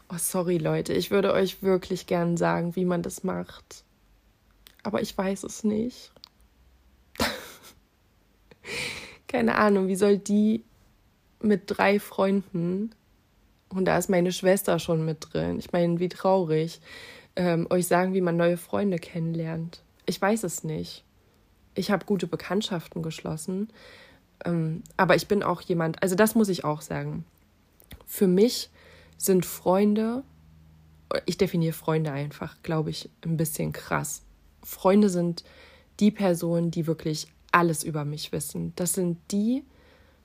oh, 0.09 0.18
sorry 0.18 0.59
Leute, 0.59 0.93
ich 0.93 1.11
würde 1.11 1.33
euch 1.33 1.62
wirklich 1.62 2.07
gern 2.07 2.37
sagen, 2.37 2.77
wie 2.77 2.85
man 2.85 3.03
das 3.03 3.25
macht. 3.25 3.85
Aber 4.83 5.03
ich 5.03 5.16
weiß 5.16 5.45
es 5.45 5.64
nicht. 5.64 6.12
keine 9.29 9.57
Ahnung, 9.57 9.89
wie 9.89 9.97
soll 9.97 10.18
die 10.18 10.64
mit 11.41 11.64
drei 11.66 12.01
Freunden, 12.01 12.95
und 13.68 13.86
da 13.86 13.98
ist 13.98 14.10
meine 14.10 14.32
Schwester 14.32 14.78
schon 14.78 15.04
mit 15.04 15.32
drin, 15.32 15.58
ich 15.58 15.72
meine, 15.72 15.98
wie 16.00 16.08
traurig, 16.08 16.80
ähm, 17.36 17.66
euch 17.70 17.86
sagen, 17.86 18.14
wie 18.14 18.20
man 18.20 18.36
neue 18.36 18.56
Freunde 18.56 18.98
kennenlernt. 18.98 19.82
Ich 20.06 20.20
weiß 20.20 20.44
es 20.44 20.64
nicht. 20.64 21.04
Ich 21.74 21.90
habe 21.90 22.04
gute 22.04 22.26
Bekanntschaften 22.26 23.02
geschlossen, 23.02 23.68
ähm, 24.44 24.82
aber 24.96 25.16
ich 25.16 25.26
bin 25.26 25.42
auch 25.42 25.60
jemand, 25.60 26.02
also 26.02 26.14
das 26.14 26.34
muss 26.34 26.48
ich 26.48 26.64
auch 26.64 26.82
sagen. 26.82 27.24
Für 28.06 28.28
mich 28.28 28.70
sind 29.16 29.44
Freunde, 29.44 30.22
ich 31.26 31.36
definiere 31.36 31.72
Freunde 31.72 32.12
einfach, 32.12 32.56
glaube 32.62 32.90
ich, 32.90 33.10
ein 33.24 33.36
bisschen 33.36 33.72
krass. 33.72 34.22
Freunde 34.62 35.08
sind 35.08 35.44
die 36.00 36.10
Personen, 36.10 36.70
die 36.70 36.86
wirklich 36.86 37.28
alles 37.52 37.84
über 37.84 38.04
mich 38.04 38.32
wissen. 38.32 38.72
Das 38.76 38.94
sind 38.94 39.18
die, 39.30 39.64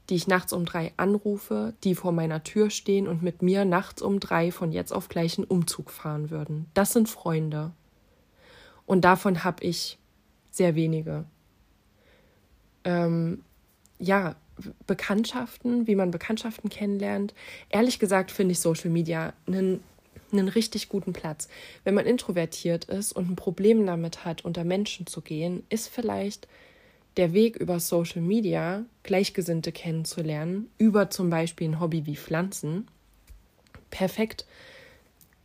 die 0.09 0.15
ich 0.15 0.27
nachts 0.27 0.53
um 0.53 0.65
drei 0.65 0.91
anrufe, 0.97 1.73
die 1.83 1.95
vor 1.95 2.11
meiner 2.11 2.43
Tür 2.43 2.69
stehen 2.69 3.07
und 3.07 3.21
mit 3.21 3.41
mir 3.41 3.65
nachts 3.65 4.01
um 4.01 4.19
drei 4.19 4.51
von 4.51 4.71
jetzt 4.71 4.91
auf 4.91 5.07
gleich 5.07 5.37
einen 5.37 5.47
Umzug 5.47 5.91
fahren 5.91 6.29
würden. 6.29 6.65
Das 6.73 6.93
sind 6.93 7.07
Freunde. 7.07 7.71
Und 8.85 9.05
davon 9.05 9.43
habe 9.43 9.63
ich 9.63 9.99
sehr 10.49 10.75
wenige. 10.75 11.25
Ähm, 12.83 13.43
ja, 13.99 14.35
Bekanntschaften, 14.87 15.87
wie 15.87 15.95
man 15.95 16.11
Bekanntschaften 16.11 16.69
kennenlernt. 16.69 17.33
Ehrlich 17.69 17.99
gesagt 17.99 18.31
finde 18.31 18.53
ich 18.53 18.59
Social 18.59 18.89
Media 18.89 19.33
einen, 19.47 19.83
einen 20.31 20.49
richtig 20.49 20.89
guten 20.89 21.13
Platz. 21.13 21.47
Wenn 21.83 21.93
man 21.93 22.05
introvertiert 22.05 22.85
ist 22.85 23.13
und 23.13 23.29
ein 23.29 23.35
Problem 23.35 23.85
damit 23.85 24.25
hat, 24.25 24.43
unter 24.43 24.63
Menschen 24.63 25.07
zu 25.07 25.21
gehen, 25.21 25.63
ist 25.69 25.87
vielleicht 25.87 26.47
der 27.17 27.33
Weg 27.33 27.57
über 27.57 27.79
Social 27.79 28.21
Media 28.21 28.85
Gleichgesinnte 29.03 29.71
kennenzulernen, 29.71 30.69
über 30.77 31.09
zum 31.09 31.29
Beispiel 31.29 31.69
ein 31.69 31.79
Hobby 31.79 32.05
wie 32.05 32.15
Pflanzen, 32.15 32.87
perfekt. 33.89 34.45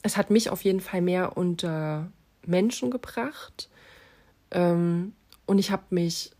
Es 0.02 0.16
hat 0.16 0.30
mich 0.30 0.50
auf 0.50 0.62
jeden 0.62 0.80
Fall 0.80 1.00
mehr 1.00 1.36
unter 1.36 2.10
Menschen 2.46 2.90
gebracht 2.90 3.68
ähm, 4.50 5.14
und 5.46 5.58
ich 5.58 5.70
habe 5.70 5.84
mich 5.90 6.30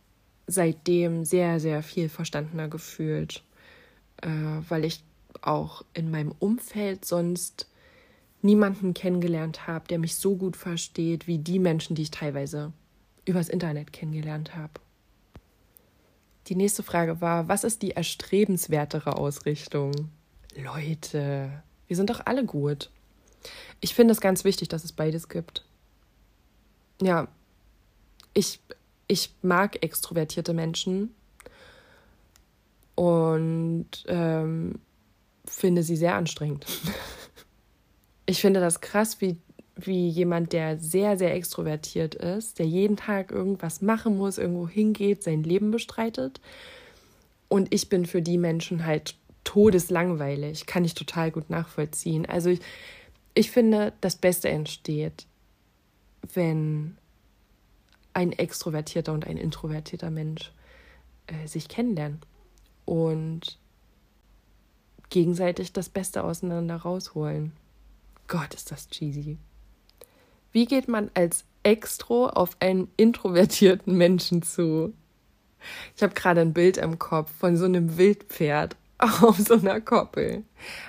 seitdem 0.47 1.25
sehr, 1.25 1.61
sehr 1.61 1.83
viel 1.83 2.09
verstandener 2.09 2.69
gefühlt, 2.69 3.43
äh, 4.23 4.29
weil 4.69 4.85
ich 4.85 5.03
auch 5.41 5.85
in 5.95 6.11
meinem 6.11 6.35
Umfeld 6.39 7.05
sonst 7.05 7.69
niemanden 8.43 8.93
kennengelernt 8.93 9.67
habe, 9.67 9.89
der 9.89 9.99
mich 9.99 10.17
so 10.17 10.37
gut 10.37 10.57
versteht 10.57 11.27
wie 11.27 11.39
die 11.39 11.59
Menschen, 11.59 11.97
die 11.97 12.03
ich 12.03 12.11
teilweise 12.11 12.73
übers 13.25 13.49
Internet 13.49 13.93
kennengelernt 13.93 14.55
habe. 14.55 14.73
Die 16.47 16.57
nächste 16.57 16.83
Frage 16.83 17.21
war, 17.21 17.49
was 17.49 17.65
ist 17.65 17.83
die 17.83 17.93
erstrebenswertere 17.93 19.17
Ausrichtung? 19.17 20.11
Leute, 20.57 21.63
wir 21.87 21.97
sind 21.97 22.11
doch 22.11 22.21
alle 22.27 22.45
gut. 22.45 22.91
Ich 23.81 23.95
finde 23.95 24.13
es 24.13 24.21
ganz 24.21 24.45
wichtig, 24.45 24.69
dass 24.69 24.85
es 24.85 24.93
beides 24.93 25.29
gibt. 25.29 25.65
Ja, 27.01 27.29
ich, 28.35 28.61
ich 29.09 29.35
mag 29.43 29.83
extrovertierte 29.83 30.55
Menschen 30.55 31.15
und 32.95 33.89
ähm, 34.07 34.81
finde 35.45 35.83
sie 35.83 35.97
sehr 35.97 36.15
anstrengend. 36.15 36.67
ich 38.27 38.41
finde 38.41 38.61
das 38.61 38.81
krass, 38.81 39.21
wie 39.21 39.37
wie 39.77 40.09
jemand, 40.09 40.53
der 40.53 40.79
sehr, 40.79 41.19
sehr 41.19 41.35
extrovertiert 41.35 42.15
ist, 42.15 42.59
der 42.59 42.67
jeden 42.67 42.97
Tag 42.97 43.33
irgendwas 43.33 43.83
machen 43.83 44.17
muss, 44.17 44.39
irgendwo 44.39 44.69
hingeht, 44.69 45.23
sein 45.23 45.43
Leben 45.43 45.71
bestreitet. 45.71 46.41
Und 47.49 47.73
ich 47.75 47.89
bin 47.89 48.07
für 48.07 48.23
die 48.23 48.39
Menschen 48.39 48.87
halt 48.87 49.17
todeslangweilig. 49.43 50.67
Kann 50.67 50.85
ich 50.85 50.95
total 50.95 51.31
gut 51.31 51.51
nachvollziehen. 51.51 52.27
Also 52.27 52.51
ich, 52.51 52.61
ich 53.35 53.51
finde, 53.51 53.93
das 54.01 54.17
Beste 54.17 54.49
entsteht, 54.49 55.27
wenn 56.33 56.97
ein 58.13 58.33
extrovertierter 58.33 59.13
und 59.13 59.27
ein 59.27 59.37
introvertierter 59.37 60.11
Mensch 60.11 60.53
äh, 61.27 61.47
sich 61.49 61.69
kennenlernen 61.69 62.21
und 62.85 63.59
gegenseitig 65.11 65.73
das 65.73 65.89
Beste 65.89 66.23
auseinander 66.23 66.77
rausholen. 66.77 67.53
Gott, 68.29 68.55
ist 68.55 68.71
das 68.71 68.89
cheesy. 68.89 69.39
Wie 70.55 70.67
geht 70.67 70.87
man 70.87 71.11
als 71.15 71.45
Extro 71.65 72.29
auf 72.29 72.57
einen 72.61 72.87
introvertierten 72.97 73.99
Menschen 73.99 74.43
zu? 74.43 74.95
Ich 75.97 76.03
habe 76.05 76.15
gerade 76.15 76.43
ein 76.43 76.53
Bild 76.53 76.77
im 76.77 77.01
Kopf 77.01 77.33
von 77.33 77.57
so 77.57 77.65
einem 77.65 77.99
Wildpferd 77.99 78.77
auf 78.99 79.37
so 79.37 79.55
einer 79.55 79.81
Koppel. 79.81 80.45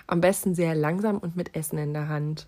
Am 0.05 0.22
besten 0.22 0.53
sehr 0.53 0.76
langsam 0.76 1.18
und 1.18 1.36
mit 1.36 1.55
Essen 1.55 1.80
in 1.80 1.93
der 1.93 2.09
Hand. 2.09 2.45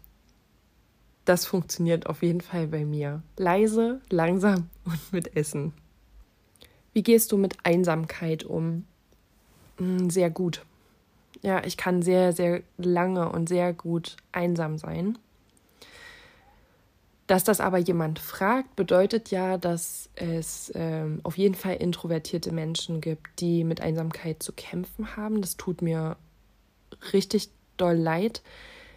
Das 1.25 1.47
funktioniert 1.47 2.05
auf 2.05 2.21
jeden 2.21 2.41
Fall 2.41 2.67
bei 2.67 2.85
mir. 2.85 3.23
Leise, 3.35 3.99
langsam 4.11 4.69
und 4.85 5.11
mit 5.11 5.35
Essen. 5.35 5.73
Wie 6.93 7.01
gehst 7.01 7.31
du 7.31 7.37
mit 7.37 7.57
Einsamkeit 7.63 8.43
um? 8.43 8.85
Hm, 9.77 10.11
sehr 10.11 10.29
gut. 10.29 10.63
Ja, 11.41 11.63
ich 11.63 11.77
kann 11.77 12.03
sehr, 12.03 12.31
sehr 12.31 12.61
lange 12.77 13.31
und 13.31 13.49
sehr 13.49 13.73
gut 13.73 14.17
einsam 14.31 14.77
sein. 14.77 15.17
Dass 17.27 17.43
das 17.43 17.59
aber 17.59 17.77
jemand 17.77 18.19
fragt, 18.19 18.77
bedeutet 18.77 19.31
ja, 19.31 19.57
dass 19.57 20.09
es 20.15 20.71
ähm, 20.75 21.19
auf 21.23 21.37
jeden 21.37 21.55
Fall 21.55 21.75
introvertierte 21.75 22.53
Menschen 22.53 23.01
gibt, 23.01 23.41
die 23.41 23.65
mit 23.65 23.81
Einsamkeit 23.81 24.41
zu 24.41 24.53
kämpfen 24.53 25.17
haben. 25.17 25.41
Das 25.41 25.57
tut 25.57 25.81
mir 25.81 26.15
richtig 27.11 27.49
doll 27.75 27.95
leid. 27.95 28.41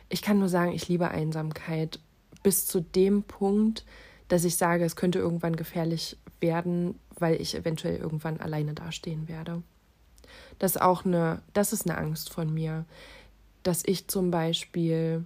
Ich 0.09 0.23
kann 0.23 0.39
nur 0.39 0.49
sagen, 0.49 0.73
ich 0.73 0.89
liebe 0.89 1.11
Einsamkeit 1.11 1.99
bis 2.45 2.67
zu 2.67 2.81
dem 2.81 3.25
Punkt, 3.25 3.85
dass 4.29 4.45
ich 4.45 4.57
sage, 4.57 4.85
es 4.85 4.95
könnte 4.95 5.19
irgendwann 5.19 5.57
gefährlich 5.57 6.17
werden, 6.41 6.99
weil 7.19 7.41
ich 7.41 7.57
eventuell 7.57 7.97
irgendwann 7.97 8.41
alleine 8.41 8.75
dastehen 8.75 9.29
werde. 9.29 9.63
Das 10.61 10.77
ist 10.77 10.83
auch 10.83 11.05
eine, 11.05 11.43
das 11.53 11.73
ist 11.73 11.89
eine 11.89 11.99
Angst 11.99 12.33
von 12.33 12.53
mir, 12.53 12.85
dass 13.65 13.83
ich 13.85 14.07
zum 14.07 14.31
Beispiel 14.31 15.25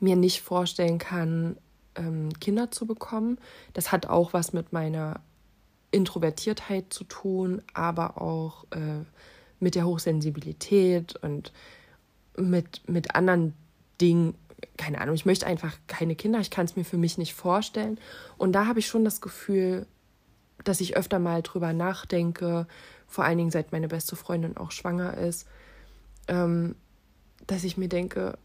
mir 0.00 0.16
nicht 0.16 0.40
vorstellen 0.40 0.98
kann, 0.98 1.58
ähm, 2.00 2.30
Kinder 2.40 2.70
zu 2.70 2.86
bekommen. 2.86 3.38
Das 3.74 3.92
hat 3.92 4.06
auch 4.06 4.32
was 4.32 4.52
mit 4.52 4.72
meiner 4.72 5.20
Introvertiertheit 5.90 6.92
zu 6.92 7.04
tun, 7.04 7.62
aber 7.74 8.20
auch 8.20 8.64
äh, 8.70 9.04
mit 9.58 9.74
der 9.74 9.86
Hochsensibilität 9.86 11.16
und 11.16 11.52
mit, 12.36 12.88
mit 12.88 13.14
anderen 13.14 13.54
Dingen. 14.00 14.34
Keine 14.76 15.00
Ahnung, 15.00 15.14
ich 15.14 15.26
möchte 15.26 15.46
einfach 15.46 15.76
keine 15.86 16.16
Kinder, 16.16 16.40
ich 16.40 16.50
kann 16.50 16.64
es 16.64 16.76
mir 16.76 16.84
für 16.84 16.98
mich 16.98 17.18
nicht 17.18 17.34
vorstellen. 17.34 17.98
Und 18.38 18.52
da 18.52 18.66
habe 18.66 18.78
ich 18.78 18.86
schon 18.86 19.04
das 19.04 19.20
Gefühl, 19.20 19.86
dass 20.64 20.80
ich 20.80 20.96
öfter 20.96 21.18
mal 21.18 21.42
drüber 21.42 21.72
nachdenke, 21.72 22.66
vor 23.06 23.24
allen 23.24 23.38
Dingen 23.38 23.50
seit 23.50 23.72
meine 23.72 23.88
beste 23.88 24.16
Freundin 24.16 24.56
auch 24.56 24.70
schwanger 24.70 25.16
ist, 25.16 25.46
ähm, 26.28 26.76
dass 27.46 27.64
ich 27.64 27.76
mir 27.76 27.88
denke, 27.88 28.38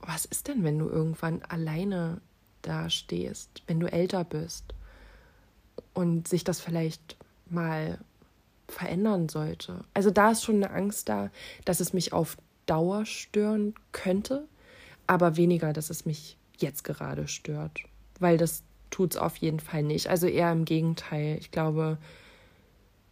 was 0.00 0.26
ist 0.26 0.48
denn, 0.48 0.62
wenn 0.62 0.78
du 0.78 0.88
irgendwann 0.88 1.42
alleine 1.42 2.20
da 2.64 2.90
stehst, 2.90 3.62
wenn 3.66 3.80
du 3.80 3.90
älter 3.90 4.24
bist 4.24 4.74
und 5.92 6.28
sich 6.28 6.44
das 6.44 6.60
vielleicht 6.60 7.16
mal 7.46 7.98
verändern 8.68 9.28
sollte. 9.28 9.84
Also 9.94 10.10
da 10.10 10.30
ist 10.30 10.44
schon 10.44 10.56
eine 10.56 10.70
Angst 10.70 11.08
da, 11.08 11.30
dass 11.64 11.80
es 11.80 11.92
mich 11.92 12.12
auf 12.12 12.36
Dauer 12.66 13.04
stören 13.06 13.74
könnte, 13.92 14.46
aber 15.06 15.36
weniger, 15.36 15.72
dass 15.72 15.90
es 15.90 16.06
mich 16.06 16.36
jetzt 16.58 16.84
gerade 16.84 17.28
stört, 17.28 17.80
weil 18.20 18.38
das 18.38 18.62
tut 18.90 19.14
es 19.14 19.20
auf 19.20 19.36
jeden 19.36 19.60
Fall 19.60 19.82
nicht. 19.82 20.08
Also 20.08 20.26
eher 20.26 20.52
im 20.52 20.64
Gegenteil. 20.64 21.36
Ich 21.40 21.50
glaube, 21.50 21.98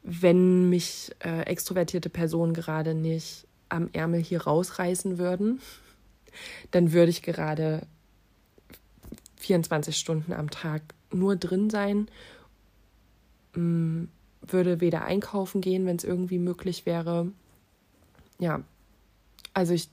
wenn 0.02 0.68
mich 0.68 1.10
äh, 1.24 1.42
extrovertierte 1.42 2.08
Personen 2.08 2.54
gerade 2.54 2.94
nicht 2.94 3.46
am 3.68 3.88
Ärmel 3.92 4.22
hier 4.22 4.42
rausreißen 4.42 5.18
würden, 5.18 5.60
dann 6.70 6.92
würde 6.92 7.10
ich 7.10 7.22
gerade 7.22 7.86
24 9.42 9.96
Stunden 9.96 10.32
am 10.32 10.50
Tag 10.50 10.82
nur 11.12 11.36
drin 11.36 11.68
sein, 11.68 12.08
mm, 13.54 14.04
würde 14.40 14.80
weder 14.80 15.04
einkaufen 15.04 15.60
gehen, 15.60 15.86
wenn 15.86 15.96
es 15.96 16.04
irgendwie 16.04 16.38
möglich 16.38 16.86
wäre. 16.86 17.30
Ja, 18.38 18.62
also 19.54 19.74
ich, 19.74 19.88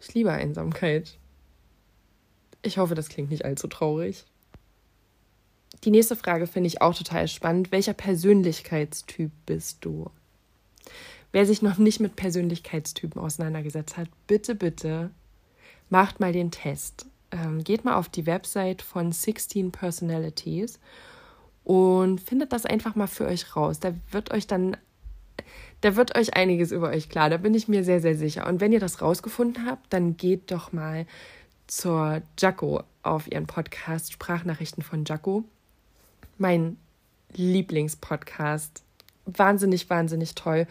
ich 0.00 0.14
liebe 0.14 0.32
Einsamkeit. 0.32 1.18
Ich 2.62 2.78
hoffe, 2.78 2.94
das 2.94 3.08
klingt 3.08 3.30
nicht 3.30 3.44
allzu 3.44 3.68
traurig. 3.68 4.24
Die 5.84 5.90
nächste 5.90 6.16
Frage 6.16 6.46
finde 6.46 6.68
ich 6.68 6.80
auch 6.80 6.94
total 6.94 7.28
spannend. 7.28 7.72
Welcher 7.72 7.92
Persönlichkeitstyp 7.92 9.30
bist 9.44 9.84
du? 9.84 10.10
Wer 11.32 11.44
sich 11.44 11.60
noch 11.60 11.78
nicht 11.78 12.00
mit 12.00 12.16
Persönlichkeitstypen 12.16 13.20
auseinandergesetzt 13.20 13.96
hat, 13.96 14.08
bitte, 14.26 14.54
bitte 14.54 15.10
macht 15.90 16.20
mal 16.20 16.32
den 16.32 16.50
Test 16.50 17.06
ähm, 17.34 17.64
geht 17.64 17.84
mal 17.84 17.96
auf 17.96 18.08
die 18.08 18.26
Website 18.26 18.80
von 18.80 19.12
16 19.12 19.72
Personalities 19.72 20.78
und 21.64 22.20
findet 22.20 22.52
das 22.52 22.64
einfach 22.64 22.94
mal 22.94 23.06
für 23.06 23.26
euch 23.26 23.56
raus. 23.56 23.80
Da 23.80 23.94
wird 24.10 24.32
euch 24.32 24.46
dann, 24.46 24.76
da 25.80 25.96
wird 25.96 26.16
euch 26.16 26.36
einiges 26.36 26.70
über 26.70 26.90
euch 26.90 27.08
klar. 27.08 27.30
Da 27.30 27.38
bin 27.38 27.54
ich 27.54 27.68
mir 27.68 27.82
sehr, 27.84 28.00
sehr 28.00 28.16
sicher. 28.16 28.46
Und 28.46 28.60
wenn 28.60 28.72
ihr 28.72 28.80
das 28.80 29.02
rausgefunden 29.02 29.66
habt, 29.66 29.92
dann 29.92 30.16
geht 30.16 30.50
doch 30.50 30.72
mal 30.72 31.06
zur 31.66 32.22
Jaco 32.38 32.82
auf 33.02 33.30
ihren 33.30 33.46
Podcast 33.46 34.12
Sprachnachrichten 34.12 34.82
von 34.82 35.04
Jaco. 35.04 35.44
Mein 36.38 36.76
Lieblingspodcast 37.34 38.83
wahnsinnig, 39.26 39.88
wahnsinnig 39.90 40.34
toll. 40.34 40.66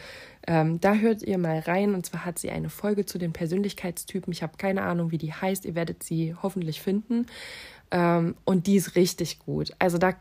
Ähm, 0.45 0.79
da 0.79 0.95
hört 0.95 1.23
ihr 1.23 1.37
mal 1.37 1.59
rein. 1.59 1.93
Und 1.93 2.05
zwar 2.05 2.25
hat 2.25 2.39
sie 2.39 2.51
eine 2.51 2.69
Folge 2.69 3.05
zu 3.05 3.17
den 3.17 3.33
Persönlichkeitstypen. 3.33 4.31
Ich 4.33 4.43
habe 4.43 4.57
keine 4.57 4.83
Ahnung, 4.83 5.11
wie 5.11 5.17
die 5.17 5.33
heißt. 5.33 5.65
Ihr 5.65 5.75
werdet 5.75 6.03
sie 6.03 6.35
hoffentlich 6.41 6.81
finden. 6.81 7.27
Ähm, 7.91 8.35
und 8.45 8.67
die 8.67 8.75
ist 8.75 8.95
richtig 8.95 9.39
gut. 9.39 9.73
Also 9.79 9.97
da, 9.97 10.13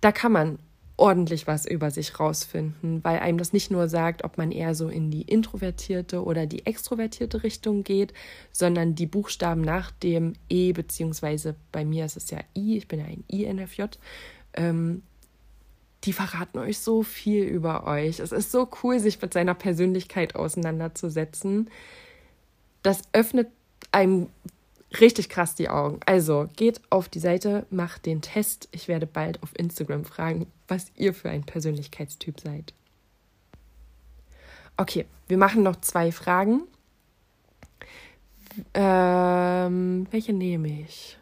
da 0.00 0.12
kann 0.12 0.32
man 0.32 0.58
ordentlich 0.96 1.46
was 1.46 1.66
über 1.66 1.90
sich 1.90 2.20
rausfinden, 2.20 3.02
weil 3.02 3.18
einem 3.18 3.38
das 3.38 3.52
nicht 3.52 3.70
nur 3.70 3.88
sagt, 3.88 4.24
ob 4.24 4.38
man 4.38 4.52
eher 4.52 4.74
so 4.74 4.88
in 4.88 5.10
die 5.10 5.22
introvertierte 5.22 6.22
oder 6.22 6.46
die 6.46 6.66
extrovertierte 6.66 7.42
Richtung 7.42 7.82
geht, 7.82 8.12
sondern 8.52 8.94
die 8.94 9.06
Buchstaben 9.06 9.62
nach 9.62 9.90
dem 9.90 10.34
E, 10.48 10.72
beziehungsweise 10.72 11.56
bei 11.72 11.84
mir 11.84 12.04
ist 12.04 12.16
es 12.16 12.30
ja 12.30 12.38
I, 12.56 12.76
ich 12.76 12.88
bin 12.88 13.00
ja 13.00 13.06
ein 13.06 13.24
INFJ, 13.26 13.82
ähm, 14.54 15.02
die 16.04 16.12
verraten 16.12 16.58
euch 16.58 16.78
so 16.78 17.02
viel 17.02 17.44
über 17.44 17.86
euch. 17.86 18.18
Es 18.18 18.32
ist 18.32 18.50
so 18.50 18.68
cool, 18.82 18.98
sich 18.98 19.20
mit 19.20 19.32
seiner 19.32 19.54
Persönlichkeit 19.54 20.34
auseinanderzusetzen. 20.34 21.70
Das 22.82 23.02
öffnet 23.12 23.48
einem 23.92 24.28
richtig 25.00 25.28
krass 25.28 25.54
die 25.54 25.68
Augen. 25.68 26.00
Also 26.06 26.48
geht 26.56 26.80
auf 26.90 27.08
die 27.08 27.20
Seite, 27.20 27.66
macht 27.70 28.06
den 28.06 28.20
Test. 28.20 28.68
Ich 28.72 28.88
werde 28.88 29.06
bald 29.06 29.42
auf 29.42 29.56
Instagram 29.56 30.04
fragen, 30.04 30.46
was 30.68 30.86
ihr 30.96 31.14
für 31.14 31.30
ein 31.30 31.44
Persönlichkeitstyp 31.44 32.40
seid. 32.40 32.74
Okay, 34.76 35.06
wir 35.28 35.38
machen 35.38 35.62
noch 35.62 35.76
zwei 35.76 36.10
Fragen. 36.10 36.62
Ähm, 38.74 40.06
welche 40.10 40.32
nehme 40.32 40.68
ich? 40.82 41.18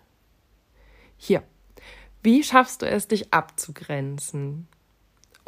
Hier. 1.16 1.42
Wie 2.22 2.42
schaffst 2.42 2.82
du 2.82 2.86
es, 2.86 3.08
dich 3.08 3.32
abzugrenzen? 3.32 4.66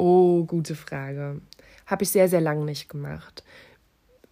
Oh, 0.05 0.43
gute 0.43 0.75
Frage. 0.75 1.39
Habe 1.85 2.03
ich 2.03 2.09
sehr, 2.09 2.27
sehr 2.27 2.41
lange 2.41 2.65
nicht 2.65 2.89
gemacht. 2.89 3.41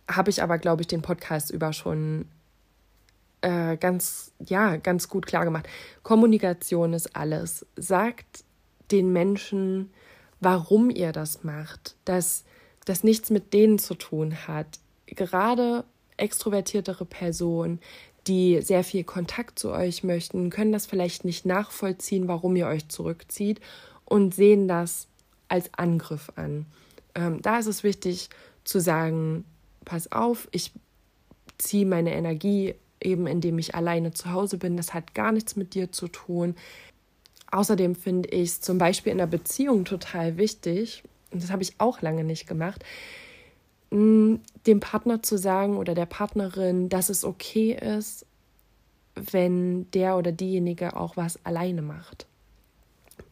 Habe 0.05 0.29
ich 0.29 0.43
aber, 0.43 0.57
glaube 0.57 0.81
ich, 0.81 0.87
den 0.87 1.01
Podcast 1.01 1.49
über 1.49 1.71
schon 1.71 2.25
äh, 3.39 3.77
ganz, 3.77 4.33
ja, 4.45 4.75
ganz 4.75 5.07
gut 5.07 5.25
klar 5.25 5.45
gemacht. 5.45 5.69
Kommunikation 6.03 6.91
ist 6.91 7.15
alles. 7.15 7.65
Sagt 7.77 8.43
den 8.91 9.13
Menschen, 9.13 9.93
warum 10.41 10.89
ihr 10.89 11.13
das 11.13 11.45
macht, 11.45 11.95
dass 12.03 12.43
das 12.83 13.05
nichts 13.05 13.29
mit 13.29 13.53
denen 13.53 13.79
zu 13.79 13.95
tun 13.95 14.45
hat. 14.49 14.67
Gerade 15.05 15.85
extrovertiertere 16.17 17.05
Personen, 17.05 17.79
die 18.27 18.61
sehr 18.61 18.83
viel 18.83 19.05
Kontakt 19.05 19.57
zu 19.57 19.71
euch 19.71 20.03
möchten, 20.03 20.49
können 20.49 20.73
das 20.73 20.85
vielleicht 20.85 21.23
nicht 21.23 21.45
nachvollziehen, 21.45 22.27
warum 22.27 22.57
ihr 22.57 22.67
euch 22.67 22.89
zurückzieht 22.89 23.61
und 24.03 24.35
sehen 24.35 24.67
das 24.67 25.07
als 25.51 25.69
Angriff 25.75 26.31
an. 26.35 26.65
Ähm, 27.15 27.41
da 27.41 27.59
ist 27.59 27.67
es 27.67 27.83
wichtig 27.83 28.29
zu 28.63 28.79
sagen, 28.79 29.45
pass 29.85 30.11
auf, 30.11 30.47
ich 30.51 30.71
ziehe 31.57 31.85
meine 31.85 32.13
Energie 32.13 32.75
eben 33.03 33.25
indem 33.25 33.57
ich 33.57 33.73
alleine 33.73 34.11
zu 34.11 34.31
Hause 34.31 34.59
bin. 34.59 34.77
Das 34.77 34.93
hat 34.93 35.15
gar 35.15 35.31
nichts 35.31 35.55
mit 35.55 35.73
dir 35.73 35.91
zu 35.91 36.07
tun. 36.07 36.55
Außerdem 37.49 37.95
finde 37.95 38.29
ich 38.29 38.49
es 38.49 38.61
zum 38.61 38.77
Beispiel 38.77 39.11
in 39.11 39.17
der 39.17 39.25
Beziehung 39.25 39.85
total 39.85 40.37
wichtig, 40.37 41.03
und 41.31 41.41
das 41.41 41.49
habe 41.49 41.63
ich 41.63 41.73
auch 41.79 42.01
lange 42.01 42.23
nicht 42.23 42.47
gemacht, 42.47 42.85
Mm, 43.91 44.35
dem 44.65 44.79
Partner 44.79 45.21
zu 45.21 45.37
sagen 45.37 45.77
oder 45.77 45.93
der 45.93 46.05
Partnerin, 46.05 46.87
dass 46.87 47.09
es 47.09 47.25
okay 47.25 47.73
ist, 47.73 48.25
wenn 49.15 49.91
der 49.91 50.17
oder 50.17 50.31
diejenige 50.31 50.95
auch 50.95 51.17
was 51.17 51.45
alleine 51.45 51.81
macht. 51.81 52.25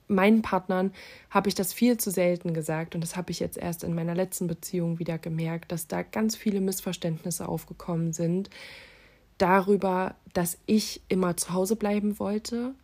Meinen 0.09 0.41
Partnern 0.41 0.91
habe 1.29 1.47
ich 1.47 1.55
das 1.55 1.71
viel 1.71 1.97
zu 1.97 2.11
selten 2.11 2.53
gesagt 2.53 2.95
und 2.95 3.01
das 3.01 3.15
habe 3.15 3.31
ich 3.31 3.39
jetzt 3.39 3.57
erst 3.57 3.83
in 3.83 3.95
meiner 3.95 4.15
letzten 4.15 4.47
Beziehung 4.47 4.99
wieder 4.99 5.17
gemerkt, 5.17 5.71
dass 5.71 5.87
da 5.87 6.01
ganz 6.01 6.35
viele 6.35 6.59
Missverständnisse 6.59 7.47
aufgekommen 7.47 8.11
sind 8.11 8.49
darüber, 9.39 10.15
dass 10.33 10.59
ich 10.67 11.01
immer 11.07 11.35
zu 11.37 11.53
Hause 11.53 11.75
bleiben 11.75 12.19
wollte 12.19 12.75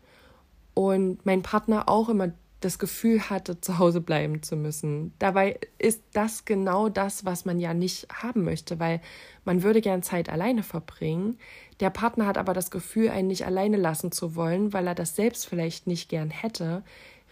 und 0.74 1.24
mein 1.26 1.44
Partner 1.44 1.88
auch 1.88 2.10
immer 2.10 2.32
das 2.62 2.80
Gefühl 2.80 3.30
hatte, 3.30 3.62
zu 3.62 3.78
Hause 3.78 4.02
bleiben 4.02 4.42
zu 4.42 4.56
müssen. 4.56 5.14
Dabei 5.20 5.60
ist 5.78 6.02
das 6.14 6.46
genau 6.46 6.90
das, 6.90 7.24
was 7.24 7.46
man 7.46 7.60
ja 7.60 7.76
nicht 7.76 8.08
haben 8.12 8.44
möchte, 8.44 8.80
weil 8.80 9.02
man 9.44 9.62
würde 9.62 9.82
gern 9.82 10.02
Zeit 10.02 10.30
alleine 10.30 10.64
verbringen. 10.64 11.38
Der 11.80 11.92
Partner 11.92 12.26
hat 12.26 12.40
aber 12.40 12.54
das 12.54 12.72
Gefühl, 12.72 13.10
einen 13.10 13.28
nicht 13.28 13.46
alleine 13.46 13.78
lassen 13.78 14.12
zu 14.12 14.36
wollen, 14.36 14.74
weil 14.74 14.88
er 14.88 14.96
das 14.96 15.16
selbst 15.16 15.46
vielleicht 15.46 15.86
nicht 15.86 16.10
gern 16.10 16.32
hätte. 16.32 16.84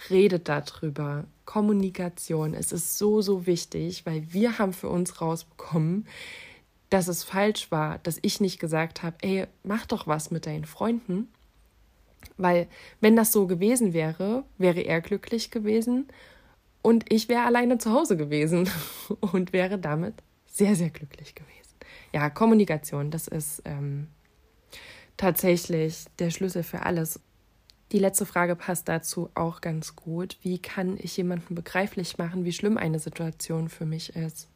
Redet 0.10 0.49
darüber. 0.49 1.26
Kommunikation. 1.45 2.54
Es 2.54 2.72
ist 2.72 2.97
so, 2.97 3.22
so 3.22 3.45
wichtig, 3.45 4.06
weil 4.06 4.32
wir 4.32 4.60
haben 4.60 4.74
für 4.74 4.89
uns 4.89 5.22
rausbekommen, 5.22 6.08
dass 6.89 7.08
es 7.08 7.24
falsch 7.24 7.72
war, 7.72 7.97
dass 7.99 8.20
ich 8.22 8.39
nicht 8.39 8.60
gesagt 8.60 9.04
habe, 9.04 9.18
ey, 9.22 9.47
mach 9.64 9.86
doch 9.86 10.08
was 10.08 10.32
mit 10.32 10.45
deinen 10.45 10.66
Freunden 10.66 11.28
weil 12.38 12.68
wenn 13.01 13.16
das 13.16 13.32
so 13.32 13.47
gewesen 13.47 13.93
wäre, 13.93 14.43
wäre 14.58 14.82
er 14.82 15.01
glücklich 15.01 15.51
gewesen 15.51 16.08
und 16.82 17.12
ich 17.12 17.30
wäre 17.30 17.45
alleine 17.45 17.78
zu 17.78 17.91
Hause 17.91 18.18
gewesen 18.18 18.70
und 19.20 19.54
wäre 19.54 19.78
damit 19.80 20.16
sehr, 20.45 20.76
sehr 20.76 20.89
glücklich 20.89 21.36
gewesen. 21.36 21.51
Ja, 22.14 22.30
Kommunikation, 22.30 23.12
das 23.12 23.28
ist 23.28 23.62
ähm, 23.66 24.08
tatsächlich 25.18 26.06
der 26.20 26.30
Schlüssel 26.30 26.64
für 26.64 26.84
alles. 26.84 27.20
Die 27.94 28.00
letzte 28.00 28.26
Frage 28.26 28.56
passt 28.56 28.89
dazu 28.89 29.30
auch 29.36 29.62
ganz 29.62 29.96
gut. 29.96 30.38
Wie 30.41 30.58
kann 30.58 30.98
ich 31.00 31.16
jemandem 31.16 31.56
begreiflich 31.56 32.18
machen, 32.18 32.44
wie 32.44 32.52
schlimm 32.52 32.76
eine 32.76 32.98
Situation 32.98 33.70
für 33.70 33.86
mich 33.86 34.16
ist? 34.16 34.50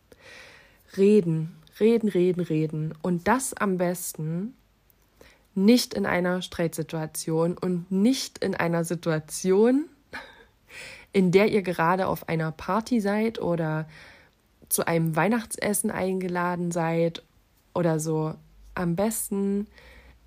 Reden, 0.98 1.56
reden, 1.80 2.10
reden, 2.10 2.42
reden. 2.42 2.96
Und 3.04 3.28
das 3.28 3.54
am 3.54 3.78
besten 3.78 4.56
nicht 5.54 5.94
in 5.94 6.08
einer 6.08 6.42
Streitsituation 6.42 7.60
und 7.60 7.92
nicht 7.92 8.40
in 8.40 8.56
einer 8.56 8.84
Situation, 8.84 9.86
in 11.14 11.32
der 11.32 11.52
ihr 11.52 11.62
gerade 11.62 12.08
auf 12.08 12.28
einer 12.30 12.52
Party 12.52 13.00
seid 13.00 13.40
oder 13.40 13.88
zu 14.68 14.88
einem 14.88 15.16
Weihnachtsessen 15.16 15.92
eingeladen 15.92 16.72
seid 16.72 17.22
oder 17.76 18.00
so. 18.00 18.34
Am 18.74 18.96
besten 18.96 19.68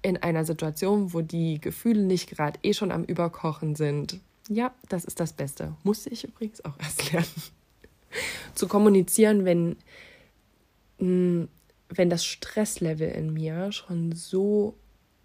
in 0.03 0.17
einer 0.17 0.45
Situation, 0.45 1.13
wo 1.13 1.21
die 1.21 1.61
Gefühle 1.61 2.03
nicht 2.03 2.31
gerade 2.31 2.59
eh 2.63 2.73
schon 2.73 2.93
am 2.93 3.05
Überkochen 3.05 3.77
sind. 3.77 4.19
Ja, 4.49 4.75
das 4.89 5.05
ist 5.05 5.21
das 5.21 5.33
Beste. 5.33 5.75
Musste 5.83 6.11
ich 6.11 6.25
übrigens 6.25 6.65
auch 6.65 6.79
erst 6.79 7.13
lernen. 7.13 7.27
Zu 8.55 8.67
kommunizieren, 8.67 9.45
wenn, 9.45 9.77
hm, 10.99 11.49
wenn 11.89 12.11
das 12.11 12.25
Stresslevel 12.25 13.11
in 13.11 13.33
mir 13.33 13.73
schon 13.73 14.13
so 14.13 14.75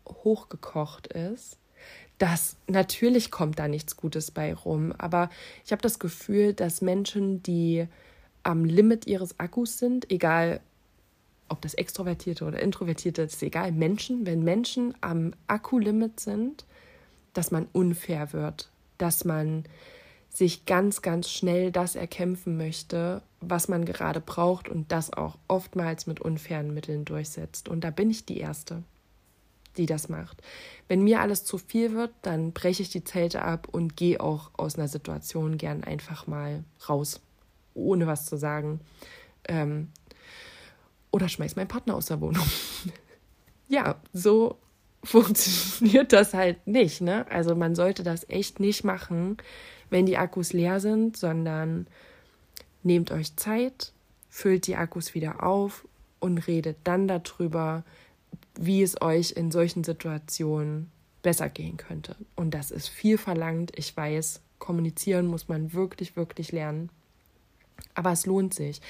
hochgekocht 0.07 1.07
ist, 1.07 1.57
dass 2.17 2.55
natürlich 2.67 3.31
kommt 3.31 3.59
da 3.59 3.67
nichts 3.67 3.97
Gutes 3.97 4.31
bei 4.31 4.53
rum. 4.53 4.93
Aber 4.97 5.29
ich 5.65 5.71
habe 5.71 5.81
das 5.81 5.99
Gefühl, 5.99 6.53
dass 6.53 6.81
Menschen, 6.81 7.43
die 7.43 7.87
am 8.43 8.63
Limit 8.63 9.07
ihres 9.07 9.39
Akkus 9.39 9.79
sind, 9.79 10.11
egal 10.11 10.61
ob 11.49 11.61
das 11.61 11.73
Extrovertierte 11.73 12.45
oder 12.45 12.59
Introvertierte, 12.59 13.23
ist 13.23 13.41
egal, 13.43 13.71
Menschen, 13.71 14.25
wenn 14.25 14.43
Menschen 14.43 14.93
am 15.01 15.33
Akkulimit 15.47 16.19
sind, 16.19 16.65
dass 17.33 17.51
man 17.51 17.67
unfair 17.73 18.33
wird, 18.33 18.69
dass 18.97 19.25
man 19.25 19.65
sich 20.29 20.65
ganz, 20.65 21.01
ganz 21.01 21.29
schnell 21.29 21.71
das 21.71 21.95
erkämpfen 21.95 22.57
möchte, 22.57 23.21
was 23.39 23.67
man 23.67 23.85
gerade 23.85 24.19
braucht 24.19 24.67
und 24.67 24.91
das 24.91 25.13
auch 25.13 25.37
oftmals 25.47 26.07
mit 26.07 26.19
unfairen 26.19 26.73
Mitteln 26.73 27.05
durchsetzt. 27.05 27.69
Und 27.69 27.83
da 27.83 27.89
bin 27.89 28.09
ich 28.09 28.25
die 28.25 28.39
Erste 28.39 28.83
die 29.77 29.85
das 29.85 30.09
macht. 30.09 30.41
Wenn 30.87 31.03
mir 31.03 31.21
alles 31.21 31.43
zu 31.43 31.57
viel 31.57 31.93
wird, 31.93 32.11
dann 32.21 32.51
breche 32.51 32.83
ich 32.83 32.89
die 32.89 33.03
Zelte 33.03 33.41
ab 33.41 33.67
und 33.71 33.95
gehe 33.95 34.19
auch 34.19 34.51
aus 34.57 34.75
einer 34.75 34.87
Situation 34.87 35.57
gern 35.57 35.83
einfach 35.83 36.27
mal 36.27 36.63
raus, 36.87 37.21
ohne 37.73 38.07
was 38.07 38.25
zu 38.25 38.37
sagen. 38.37 38.79
Ähm, 39.47 39.89
oder 41.15 41.29
schmeiß 41.29 41.55
meinen 41.55 41.69
Partner 41.69 41.95
aus 41.95 42.07
der 42.07 42.19
Wohnung. 42.19 42.45
ja, 43.69 43.95
so 44.11 44.57
funktioniert 45.03 46.11
das 46.11 46.33
halt 46.33 46.67
nicht. 46.67 46.99
Ne? 46.99 47.25
Also 47.31 47.55
man 47.55 47.73
sollte 47.73 48.03
das 48.03 48.27
echt 48.29 48.59
nicht 48.59 48.83
machen, 48.83 49.37
wenn 49.89 50.05
die 50.05 50.17
Akkus 50.17 50.51
leer 50.51 50.81
sind, 50.81 51.15
sondern 51.15 51.87
nehmt 52.83 53.11
euch 53.11 53.33
Zeit, 53.37 53.93
füllt 54.27 54.67
die 54.67 54.75
Akkus 54.75 55.13
wieder 55.13 55.41
auf 55.41 55.87
und 56.19 56.39
redet 56.39 56.79
dann 56.83 57.07
darüber, 57.07 57.85
wie 58.59 58.83
es 58.83 59.01
euch 59.01 59.31
in 59.31 59.51
solchen 59.51 59.85
Situationen 59.85 60.91
besser 61.21 61.47
gehen 61.47 61.77
könnte. 61.77 62.17
Und 62.35 62.53
das 62.53 62.71
ist 62.71 62.89
viel 62.89 63.17
verlangt. 63.17 63.71
Ich 63.77 63.95
weiß, 63.95 64.41
kommunizieren 64.59 65.27
muss 65.27 65.47
man 65.47 65.71
wirklich, 65.71 66.17
wirklich 66.17 66.51
lernen. 66.51 66.89
Aber 67.93 68.11
es 68.11 68.25
lohnt 68.25 68.53
sich. 68.53 68.81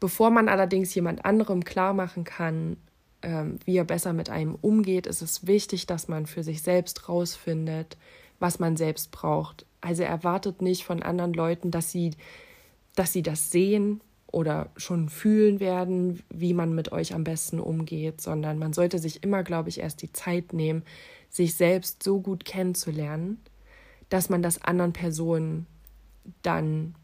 Bevor 0.00 0.30
man 0.30 0.48
allerdings 0.48 0.94
jemand 0.94 1.24
anderem 1.24 1.64
klar 1.64 1.94
machen 1.94 2.24
kann, 2.24 2.76
ähm, 3.22 3.58
wie 3.64 3.76
er 3.76 3.84
besser 3.84 4.12
mit 4.12 4.30
einem 4.30 4.54
umgeht, 4.54 5.06
ist 5.06 5.22
es 5.22 5.46
wichtig, 5.46 5.86
dass 5.86 6.08
man 6.08 6.26
für 6.26 6.42
sich 6.42 6.62
selbst 6.62 7.08
rausfindet, 7.08 7.96
was 8.38 8.58
man 8.58 8.76
selbst 8.76 9.10
braucht. 9.12 9.64
Also 9.80 10.02
erwartet 10.02 10.60
nicht 10.62 10.84
von 10.84 11.02
anderen 11.02 11.32
Leuten, 11.32 11.70
dass 11.70 11.90
sie 11.90 12.12
dass 12.94 13.12
sie 13.12 13.22
das 13.22 13.50
sehen 13.50 14.00
oder 14.26 14.70
schon 14.76 15.08
fühlen 15.08 15.60
werden, 15.60 16.22
wie 16.28 16.54
man 16.54 16.74
mit 16.74 16.92
euch 16.92 17.14
am 17.14 17.24
besten 17.24 17.60
umgeht, 17.60 18.20
sondern 18.20 18.58
man 18.58 18.72
sollte 18.72 18.98
sich 18.98 19.22
immer, 19.22 19.42
glaube 19.42 19.68
ich, 19.68 19.80
erst 19.80 20.02
die 20.02 20.12
Zeit 20.12 20.52
nehmen, 20.52 20.82
sich 21.30 21.54
selbst 21.54 22.02
so 22.02 22.20
gut 22.20 22.44
kennenzulernen, 22.44 23.40
dass 24.08 24.30
man 24.30 24.42
das 24.42 24.62
anderen 24.62 24.92
Personen 24.92 25.66
dann 26.42 26.94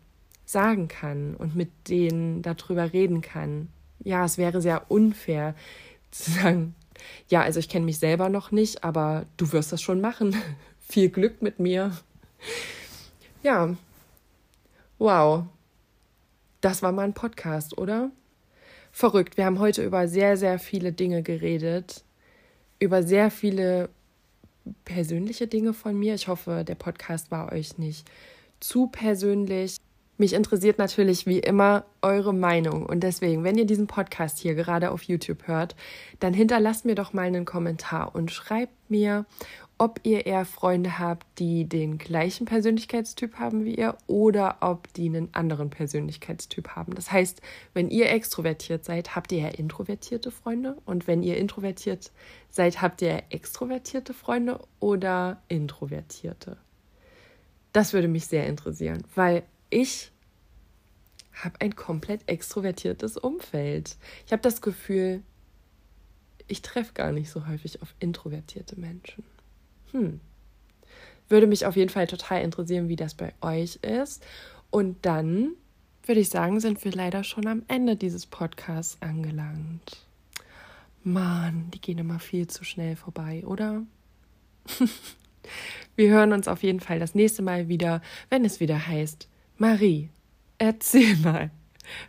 sagen 0.51 0.89
kann 0.89 1.35
und 1.37 1.55
mit 1.55 1.71
denen 1.89 2.43
darüber 2.43 2.93
reden 2.93 3.21
kann. 3.21 3.69
Ja, 4.03 4.25
es 4.25 4.39
wäre 4.39 4.61
sehr 4.61 4.91
unfair 4.91 5.55
zu 6.11 6.31
sagen, 6.31 6.75
ja, 7.29 7.43
also 7.43 7.61
ich 7.61 7.69
kenne 7.69 7.87
mich 7.87 7.99
selber 7.99 8.29
noch 8.29 8.51
nicht, 8.51 8.85
aber 8.85 9.27
du 9.37 9.53
wirst 9.53 9.73
das 9.73 9.81
schon 9.81 10.01
machen. 10.01 10.37
Viel 10.81 11.09
Glück 11.09 11.43
mit 11.43 11.59
mir. 11.59 11.93
Ja. 13.43 13.75
Wow. 14.99 15.47
Das 16.61 16.83
war 16.83 16.93
mal 16.93 17.05
ein 17.05 17.15
Podcast, 17.15 17.79
oder? 17.79 18.11
Verrückt. 18.93 19.39
Wir 19.39 19.47
haben 19.47 19.61
heute 19.61 19.83
über 19.83 20.09
sehr, 20.09 20.37
sehr 20.37 20.59
viele 20.59 20.93
Dinge 20.93 21.23
geredet. 21.23 22.05
Über 22.81 23.03
sehr 23.03 23.31
viele 23.31 23.89
persönliche 24.85 25.47
Dinge 25.47 25.73
von 25.73 25.99
mir. 25.99 26.15
Ich 26.15 26.29
hoffe, 26.29 26.65
der 26.69 26.75
Podcast 26.75 27.31
war 27.31 27.51
euch 27.51 27.79
nicht 27.79 28.07
zu 28.61 28.89
persönlich. 28.89 29.80
Mich 30.21 30.35
interessiert 30.35 30.77
natürlich 30.77 31.25
wie 31.25 31.39
immer 31.39 31.87
eure 32.03 32.35
Meinung 32.35 32.85
und 32.85 33.01
deswegen, 33.01 33.43
wenn 33.43 33.57
ihr 33.57 33.65
diesen 33.65 33.87
Podcast 33.87 34.39
hier 34.39 34.55
gerade 34.55 34.91
auf 34.91 35.05
YouTube 35.05 35.47
hört, 35.47 35.75
dann 36.19 36.35
hinterlasst 36.35 36.85
mir 36.85 36.95
doch 36.95 37.15
mal 37.15 37.23
einen 37.23 37.47
Kommentar 37.47 38.15
und 38.15 38.31
schreibt 38.31 38.91
mir, 38.91 39.25
ob 39.79 40.01
ihr 40.03 40.27
eher 40.27 40.45
Freunde 40.45 40.99
habt, 40.99 41.27
die 41.39 41.67
den 41.67 41.97
gleichen 41.97 42.45
Persönlichkeitstyp 42.45 43.37
haben 43.37 43.65
wie 43.65 43.77
ihr 43.77 43.97
oder 44.09 44.59
ob 44.61 44.93
die 44.93 45.07
einen 45.07 45.31
anderen 45.33 45.71
Persönlichkeitstyp 45.71 46.69
haben. 46.77 46.95
Das 46.95 47.11
heißt, 47.11 47.41
wenn 47.73 47.89
ihr 47.89 48.11
extrovertiert 48.11 48.85
seid, 48.85 49.17
habt 49.17 49.33
ihr 49.33 49.39
eher 49.39 49.59
introvertierte 49.59 50.31
Freunde 50.31 50.77
und 50.85 51.07
wenn 51.07 51.23
ihr 51.23 51.39
introvertiert 51.39 52.13
seid, 52.51 52.83
habt 52.83 53.01
ihr 53.01 53.23
extrovertierte 53.31 54.13
Freunde 54.13 54.61
oder 54.81 55.41
introvertierte. 55.49 56.59
Das 57.73 57.95
würde 57.95 58.09
mich 58.09 58.27
sehr 58.27 58.47
interessieren, 58.47 59.03
weil 59.15 59.45
ich 59.71 60.11
habe 61.33 61.61
ein 61.61 61.75
komplett 61.75 62.29
extrovertiertes 62.29 63.17
Umfeld. 63.17 63.97
Ich 64.27 64.33
habe 64.33 64.43
das 64.43 64.61
Gefühl, 64.61 65.23
ich 66.49 66.63
treffe 66.63 66.93
gar 66.93 67.13
nicht 67.13 67.31
so 67.31 67.47
häufig 67.47 67.81
auf 67.83 67.95
introvertierte 68.01 68.79
Menschen. 68.79 69.25
Hm. 69.93 70.21
Würde 71.29 71.47
mich 71.47 71.65
auf 71.65 71.77
jeden 71.77 71.91
Fall 71.91 72.07
total 72.07 72.43
interessieren, 72.43 72.89
wie 72.89 72.97
das 72.97 73.15
bei 73.15 73.33
euch 73.41 73.77
ist. 73.77 74.25
Und 74.71 75.07
dann 75.07 75.53
würde 76.05 76.21
ich 76.21 76.29
sagen, 76.29 76.61
sind 76.61 76.85
wir 76.85 76.93
leider 76.93 77.25
schon 77.25 77.47
am 77.47 77.63
Ende 77.69 77.97
dieses 77.97 78.27
Podcasts 78.27 79.01
angelangt. 79.01 80.05
Mann, 81.03 81.71
die 81.73 81.81
gehen 81.81 81.99
immer 81.99 82.19
viel 82.19 82.47
zu 82.47 82.65
schnell 82.65 82.97
vorbei, 82.97 83.45
oder? 83.47 83.83
wir 85.97 86.11
hören 86.11 86.33
uns 86.33 86.49
auf 86.49 86.63
jeden 86.63 86.81
Fall 86.81 86.99
das 86.99 87.15
nächste 87.15 87.43
Mal 87.43 87.69
wieder, 87.69 88.03
wenn 88.29 88.45
es 88.45 88.61
wieder 88.61 88.87
heißt, 88.87 89.29
Marie, 89.61 90.09
erzähl 90.57 91.17
mal. 91.17 91.51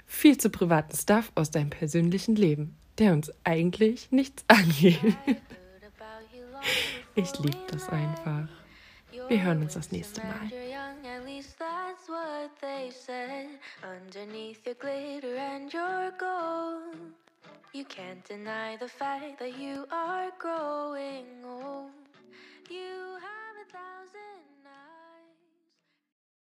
Viel 0.06 0.38
zu 0.38 0.50
privaten 0.50 0.96
Stuff 0.96 1.34
aus 1.36 1.52
deinem 1.52 1.70
persönlichen 1.70 2.38
Leben, 2.38 2.78
der 2.98 3.12
uns 3.12 3.30
eigentlich 3.44 4.10
nichts 4.10 4.46
angeht. 4.48 5.18
Ich 7.14 7.38
liebe 7.40 7.58
das 7.70 7.90
einfach. 7.90 8.48
Wir 9.28 9.44
hören 9.44 9.64
uns 9.64 9.74
das 9.74 9.92
nächste 9.92 10.22
Mal. 10.22 10.50
You 17.74 17.84
can't 17.84 18.24
deny 18.30 18.78
the 18.80 18.88
fact 18.88 19.40
that 19.40 19.58
you 19.60 19.86
are 19.90 20.32
growing 20.40 21.44
old. 21.44 21.92